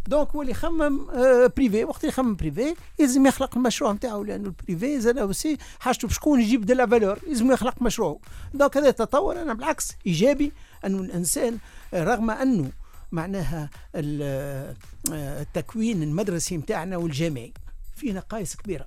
donc 0.07 0.29
هو 0.31 0.41
اللي 0.43 0.53
يخمم 0.53 1.11
آه، 1.11 1.53
privé 1.57 1.85
وقت 1.85 1.97
اللي 2.01 2.09
يخمم 2.09 2.35
privé 2.37 2.75
يلزم 2.99 3.27
يخلق 3.27 3.57
المشروع 3.57 3.93
نتاعو 3.93 4.25
لأنه 4.25 4.47
ال 4.47 4.56
privé 4.56 5.01
زاد 5.01 5.19
aussi 5.19 5.59
حاجته 5.81 6.09
بشكون 6.09 6.41
يجيب 6.41 6.67
de 6.67 6.75
la 6.75 6.87
valeur 6.87 7.19
يلزم 7.29 7.53
يخلق 7.53 7.83
مشروعه 7.83 8.19
donc 8.55 8.77
هذا 8.77 8.91
تطور 8.91 9.43
أنا 9.43 9.55
بالعكس 9.55 9.93
إيجابي 10.07 10.53
انه 10.87 10.99
الإنسان 10.99 11.59
آه، 11.95 12.05
رغم 12.05 12.31
أنه 12.31 12.71
معناها 13.13 13.71
ال- 13.95 14.75
آه، 15.13 15.43
التكوين 15.43 16.03
المدرسي 16.03 16.57
نتاعنا 16.57 16.97
والجامعي 16.97 17.53
في 17.97 18.13
نقائص 18.13 18.57
كبيرة. 18.57 18.87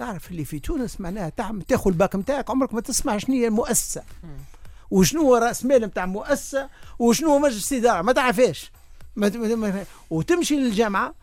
تعرف 0.00 0.30
اللي 0.30 0.44
في 0.44 0.58
تونس 0.58 1.00
معناها 1.00 1.28
تعمل 1.28 1.62
تاخذ 1.62 1.90
الباك 1.90 2.16
نتاعك 2.16 2.50
عمرك 2.50 2.74
ما 2.74 2.80
تسمع 2.80 3.18
شنو 3.18 3.34
هي 3.36 3.46
المؤسسة. 3.46 4.02
وشنو 4.90 5.20
هو 5.22 5.36
رأس 5.36 5.64
مال 5.64 5.82
نتاع 5.82 6.06
مؤسسة 6.06 6.68
وشنو 6.98 7.28
هو 7.30 7.38
مجلس 7.38 7.72
إدارة 7.72 8.02
ما 8.02 8.12
ما- 9.56 9.84
وتمشي 10.10 10.56
للجامعة 10.56 11.14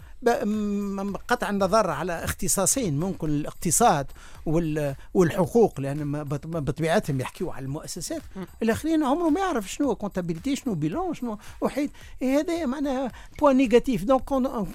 قطع 1.28 1.50
النظر 1.50 1.90
على 1.90 2.24
اختصاصين 2.24 3.00
ممكن 3.00 3.30
الاقتصاد 3.30 4.08
وال- 4.46 4.96
والحقوق 5.14 5.80
لأن 5.80 6.24
بطبيعتهم 6.24 7.22
يحكيوا 7.22 7.54
على 7.54 7.66
المؤسسات. 7.66 8.22
الأخرين 8.64 9.04
عمره 9.04 9.30
ما 9.30 9.40
يعرف 9.40 9.72
شنو 9.72 9.96
comptabilité 9.96 10.56
شنو 10.56 10.74
bilan 10.76 11.14
شنو 11.14 11.38
وحيد. 11.62 11.92
هذا 12.22 12.66
معناها 12.66 13.12
point 13.40 13.58
négatif 13.58 14.04
donc 14.04 14.24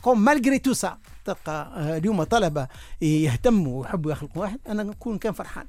quand 0.03 0.19
malgré 0.19 0.59
tout 0.59 0.73
ça 0.73 0.99
تلقى 1.25 1.73
اليوم 1.99 2.23
طلبة 2.23 2.69
يهتموا 3.01 3.81
ويحبوا 3.81 4.13
يخلقوا 4.13 4.43
واحد 4.43 4.59
أنا 4.69 4.83
نكون 4.83 5.19
كان 5.19 5.33
فرحان. 5.33 5.67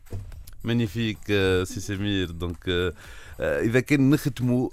magnifique 0.63 1.17
آه، 1.31 1.63
سي 1.63 1.79
سمير. 1.79 2.31
donc 2.31 2.69
آه، 2.69 2.93
آه، 3.39 3.59
إذا 3.61 3.79
كان 3.79 4.09
نختموا 4.09 4.69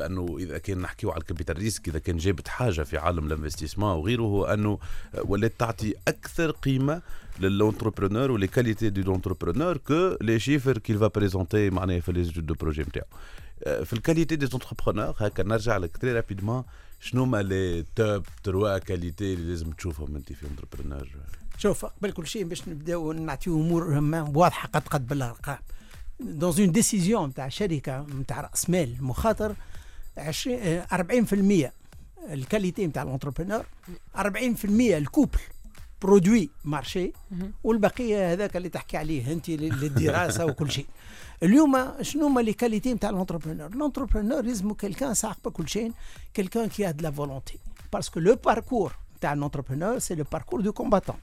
بأنه 0.00 0.36
إذا 0.38 0.58
كان 0.58 0.78
نحكيو 0.78 1.10
على 1.10 1.20
ال 1.20 1.24
capital 1.24 1.56
risque 1.56 1.88
إذا 1.88 1.98
كان 1.98 2.16
جابت 2.16 2.48
حاجة 2.48 2.82
في 2.82 2.98
عالم 2.98 3.26
ال 3.26 3.30
investissement 3.30 3.90
وغيره 3.90 4.22
هو 4.22 4.44
أنه 4.44 4.78
ولات 5.24 5.52
تعطي 5.58 5.94
أكثر 6.08 6.50
قيمة 6.50 7.02
ل 7.38 7.44
l'entrepreneur 7.44 8.30
و 8.30 8.34
les 8.34 8.46
qualités 8.46 8.90
de 8.90 9.02
l'entrepreneur 9.02 9.76
que 9.76 10.16
les 10.20 10.38
chiffres 10.38 10.78
qu'il 10.78 10.98
va 10.98 11.06
présenter 11.06 11.70
معناها 11.70 12.00
في 12.00 12.12
les 12.12 12.22
deux 12.22 12.54
projets 12.54 12.82
نتاعو 12.82 13.06
في 13.84 13.92
ال 13.92 13.97
qualité 13.97 14.36
des 14.36 14.46
entrepreneurs 14.46 15.14
هكا 15.18 15.42
نرجع 15.42 15.76
لك 15.76 15.96
très 15.96 16.12
rapidement 16.12 16.64
شنو 17.00 17.24
ما 17.24 17.42
les 17.42 17.84
top 17.96 18.22
trois 18.42 18.78
qualités 18.78 19.34
اللي 19.34 19.50
لازم 19.50 19.70
تشوفهم 19.70 20.16
أنت 20.16 20.32
في 20.32 20.46
entrepreneur 20.46 21.08
شوف 21.58 21.84
قبل 21.84 22.12
كل 22.12 22.26
شيء 22.26 22.44
باش 22.44 22.68
نبداو 22.68 23.12
نعطيو 23.12 23.60
أمور 23.60 23.84
واضحة 24.34 24.68
قد 24.68 24.88
قد 24.88 25.06
بالأرقام. 25.06 25.58
dans 26.20 26.54
une 26.58 26.72
décision 26.72 27.28
نتاع 27.28 27.48
شركة 27.48 28.06
نتاع 28.20 28.40
رأس 28.40 28.70
مال 28.70 28.96
مخاطر 29.00 29.54
20 30.18 30.58
آه، 30.62 30.86
40% 31.66 31.72
ال 32.32 32.39
qualité 32.39 32.86
نتاع 32.86 33.02
ال 33.02 33.07
entrepreneur 33.07 33.66
40% 34.16 34.64
ال 34.64 34.75
couple 34.75 35.38
produit 36.02 36.50
marché 36.64 37.12
والبقية 37.64 38.32
هذاك 38.32 38.56
اللي 38.56 38.68
تحكي 38.68 38.96
عليه 38.96 39.32
أنت 39.32 39.48
لل- 39.50 39.80
للدراسة 39.80 40.46
وكل 40.46 40.70
شيء. 40.70 40.86
اليوم 41.42 41.88
شنو 42.02 42.26
هما 42.26 42.40
les 42.40 42.52
qualités 42.52 42.94
نتاع 42.94 43.10
ال 43.10 43.14
entrepreneur 43.14 43.66
ال 43.66 43.72
entrepreneur 43.72 44.42
لازم 44.42 44.72
quelqu'un 44.72 45.14
سابق 45.14 45.38
كل 45.44 45.68
شيء 45.68 45.92
quelqu'un 46.36 46.68
qui 46.68 46.88
a 46.88 46.90
de 46.90 47.02
la 47.02 47.10
volonté. 47.10 47.58
parce 47.92 48.09
que 48.09 48.20
le 48.20 48.34
parcours 48.34 48.92
نتاع 49.16 49.32
ال 49.32 49.37
entrepreneur 49.37 49.98
c'est 49.98 50.14
le 50.14 50.24
parcours 50.32 50.60
du 50.60 50.72
combattant. 50.72 51.16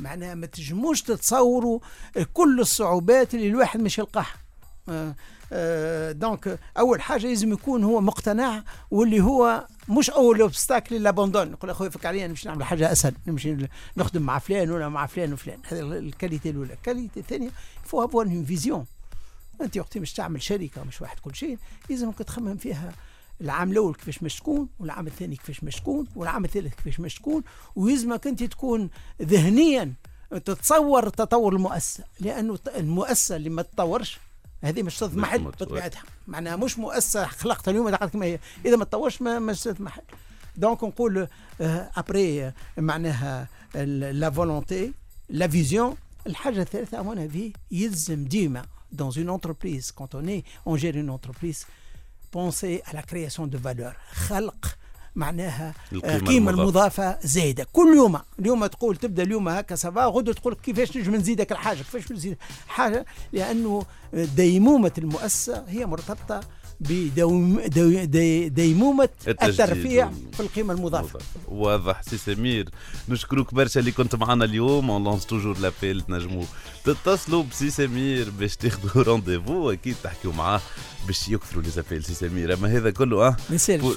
معناها 0.00 0.34
ما 0.34 0.46
تجموش 0.46 1.02
تتصوروا 1.02 1.80
كل 2.32 2.60
الصعوبات 2.60 3.34
اللي 3.34 3.48
الواحد 3.48 3.80
مش 3.80 3.98
يلقاها. 3.98 4.26
آه، 4.26 4.28
آه، 4.28 4.49
donc 6.12 6.58
أول 6.78 7.00
حاجة 7.00 7.26
لازم 7.26 7.52
يكون 7.52 7.84
هو 7.84 8.00
مقتنع 8.00 8.64
واللي 8.90 9.20
هو 9.20 9.66
مش 9.88 10.10
أول 10.10 10.40
obstacle 10.40 11.02
l'abandon 11.02 11.50
نقول 11.50 11.70
اخويا 11.70 11.90
فك 11.90 12.06
عليا 12.06 12.26
نمشي 12.26 12.48
نعمل 12.48 12.64
حاجة 12.64 12.92
أسهل. 12.92 13.14
نمشي 13.26 13.56
نخدم 13.96 14.22
مع 14.22 14.38
فلان 14.38 14.70
ولا 14.70 14.88
مع 14.88 15.06
فلان 15.06 15.32
وفلان. 15.32 15.58
هذه 15.64 15.80
ال 15.80 15.89
qualité 15.89 16.50
الأولى. 16.50 16.72
ال 16.72 16.78
qualité 16.78 17.20
الثانية 17.20 17.50
faut 17.84 18.04
avoir 18.04 18.26
une 18.26 18.44
vision 18.44 18.86
أنت 19.60 19.78
وقت 19.78 19.98
مش 19.98 20.12
تعمل 20.12 20.42
شركة 20.42 20.84
مش 20.84 21.02
واحد 21.02 21.18
كل 21.18 21.34
شيء. 21.34 21.58
لازمك 21.90 22.18
تخمم 22.18 22.56
فيها. 22.56 22.92
العام 23.40 23.70
الأول 23.72 23.94
كيفاش 23.94 24.18
باش 24.18 24.36
تكون 24.36 24.68
والعام 24.80 25.06
الثاني 25.06 25.36
كيفاش 25.36 25.60
باش 25.60 25.76
تكون 25.76 26.06
والعام 26.16 26.44
الثالث 26.44 26.74
كيفاش 26.74 26.96
باش 26.96 27.14
تكون. 27.14 27.42
ويلزمك 27.76 28.26
أنت 28.26 28.42
تكون 28.42 28.90
ذهنيا 29.22 29.92
تتصور 30.30 31.08
تطور 31.08 31.52
المؤسسة. 31.52 32.04
لأنه 32.20 32.58
المؤسسة 32.76 33.36
اللي 33.36 33.50
ما 33.50 33.62
تطورش 33.62 34.18
هذه 34.62 34.82
مش 34.82 34.98
تضمحل 34.98 35.40
مت- 35.40 35.62
بطبيعتها. 35.62 36.02
معناها 36.28 36.56
مش 36.56 36.78
مؤسسه 36.78 37.26
خلقتها 37.26 37.70
اليوم 37.70 37.96
كما 37.96 38.26
هي. 38.26 38.38
إذا 38.64 38.76
ما 38.76 38.84
تطورش 38.84 39.22
ما 39.22 39.38
مش 39.38 39.60
تضمحل 39.60 40.02
donc 40.56 40.84
نقول 40.84 41.28
après 41.60 42.52
معناها 42.78 43.48
la 43.74 44.30
volonté 44.30 44.92
la 45.28 45.48
vision 45.48 45.96
الحاجة 46.26 46.62
الثالثة 46.62 47.00
à 47.00 47.05
mon 47.05 47.18
avis 47.18 47.52
يلزم 47.70 48.24
ديما 48.24 48.62
dans 48.96 49.10
une 49.12 49.30
entreprise 49.30 49.92
quand 49.92 50.14
on 50.14 50.26
est 50.28 50.42
on 50.66 50.76
gère 50.76 50.96
une 50.96 51.10
entreprise 51.18 51.60
penser 52.32 52.82
à 52.86 52.92
la 52.92 53.02
création 53.02 53.46
de 53.46 53.56
valeur. 53.58 53.94
خلق 54.12 54.76
معناها 55.16 55.74
القيمة 55.92 56.16
القيمة 56.16 56.50
المضافة. 56.50 57.02
المضافة 57.02 57.28
زايدة 57.28 57.66
كل 57.72 57.94
يوم 57.96 58.18
اليوم 58.38 58.66
تقول 58.66 58.96
تبدأ 58.96 59.22
اليوم 59.22 59.48
هكا 59.48 59.74
ça 59.76 59.91
va 59.91 60.06
غدوة 60.06 60.34
تقول 60.34 60.54
كيفاش 60.54 60.96
نجم 60.96 61.14
نزيدك 61.14 61.52
الحاجة 61.52 61.76
كيفاش 61.76 62.12
نزيد 62.12 62.36
حاجة 62.68 63.06
لأنه 63.32 63.82
ديمومة 64.12 64.92
المؤسسة 64.98 65.64
هي 65.68 65.86
مرتبطة 65.86 66.40
التجديد 69.28 69.60
الترفيع 69.60 70.10
في 70.32 70.40
القيمة 70.40 70.74
المضافة. 70.74 71.18
واضح 71.48 72.02
سي 72.02 72.18
سمير. 72.18 72.68
نشكروك 73.08 73.54
برشا 73.54 73.80
اللي 73.80 73.92
كنت 73.92 74.14
معنا 74.14 74.44
اليوم. 74.44 74.90
on 74.90 75.04
lance 75.04 75.26
toujours 75.26 75.58
l'appel 75.58 76.00
تنجموا 76.00 76.44
تتصلوا 76.84 77.42
بسي 77.50 77.70
سمير 77.70 78.30
باش 78.30 78.56
تاخذوا 78.56 79.02
rendez-vous 79.08 79.70
أكيد 79.70 79.96
تحكيوا 80.04 80.32
معاه 80.32 80.60
باش 81.06 81.28
يكثروا 81.28 81.62
les 81.62 81.70
appels 81.70 82.04
سي 82.04 82.14
سمير 82.14 82.54
أما 82.54 82.68
هذا 82.68 82.90
كله 82.90 83.26
آه؟ 83.26 83.36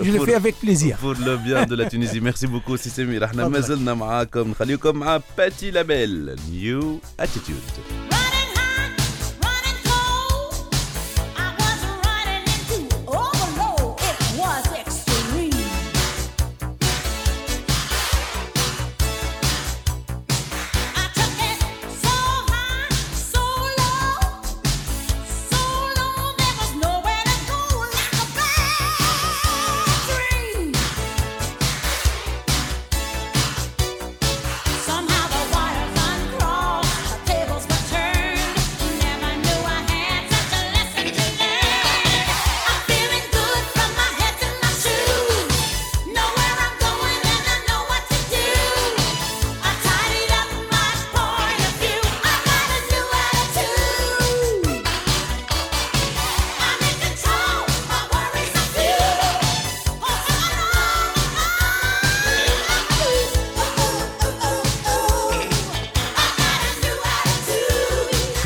je 0.10 0.26
fais 0.26 0.38
avec 0.38 0.56
plaisir 0.64 0.96
pour 1.04 1.18
le 1.18 1.38
bien 1.38 1.66
de 1.68 1.76
la 1.76 1.88
Tunisie 1.90 2.20
merci 2.20 2.48
beaucoup 2.48 2.76
سي 2.76 2.90
سمير. 2.90 3.26
إحنا. 3.26 3.48
مازلنا 3.48 3.94
معاكم. 3.94 4.50
نخليكم 4.52 4.96
مع 4.96 5.22
Patti 5.38 5.72
LaBelle 5.72 6.36
New 6.52 7.00
Attitude 7.20 7.62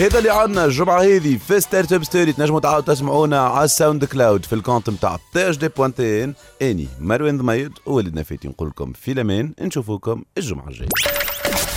هذا 0.08 0.20
اللي 0.20 0.30
عندنا 0.30 0.66
الجمعة 0.66 1.02
هذه 1.02 1.38
في 1.48 1.60
Startup 1.60 2.04
Story 2.04 2.34
تنجموا 2.34 2.60
تعاودوا 2.60 2.94
تسمعونا 2.94 3.40
على 3.40 3.66
ال 3.66 4.06
SoundCloud 4.06 4.46
في 4.46 4.54
ال 4.54 4.59
compte 4.59 4.90
نتاع 4.90 5.18
THD 5.34 5.68
point 5.68 6.15
tn 6.15 6.34
أني 6.62 6.88
مروان 7.00 7.38
ضميد 7.38 7.72
ووليد 7.86 8.16
نفاتي 8.16 8.48
نقول 8.48 8.68
لكم 8.70 8.94
في 8.94 9.12
الأمان. 9.12 9.54
نشوفوكم 9.62 10.24
الجمعة 10.38 10.68
الجاية. 10.68 10.90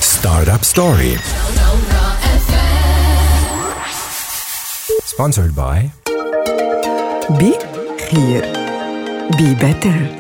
Startup 0.01 0.63
Story. 0.63 1.19
Sponsored 5.15 5.55
by 5.57 5.81
be 7.31 7.55
خير 8.11 8.53
be 9.37 9.55
better 9.55 10.20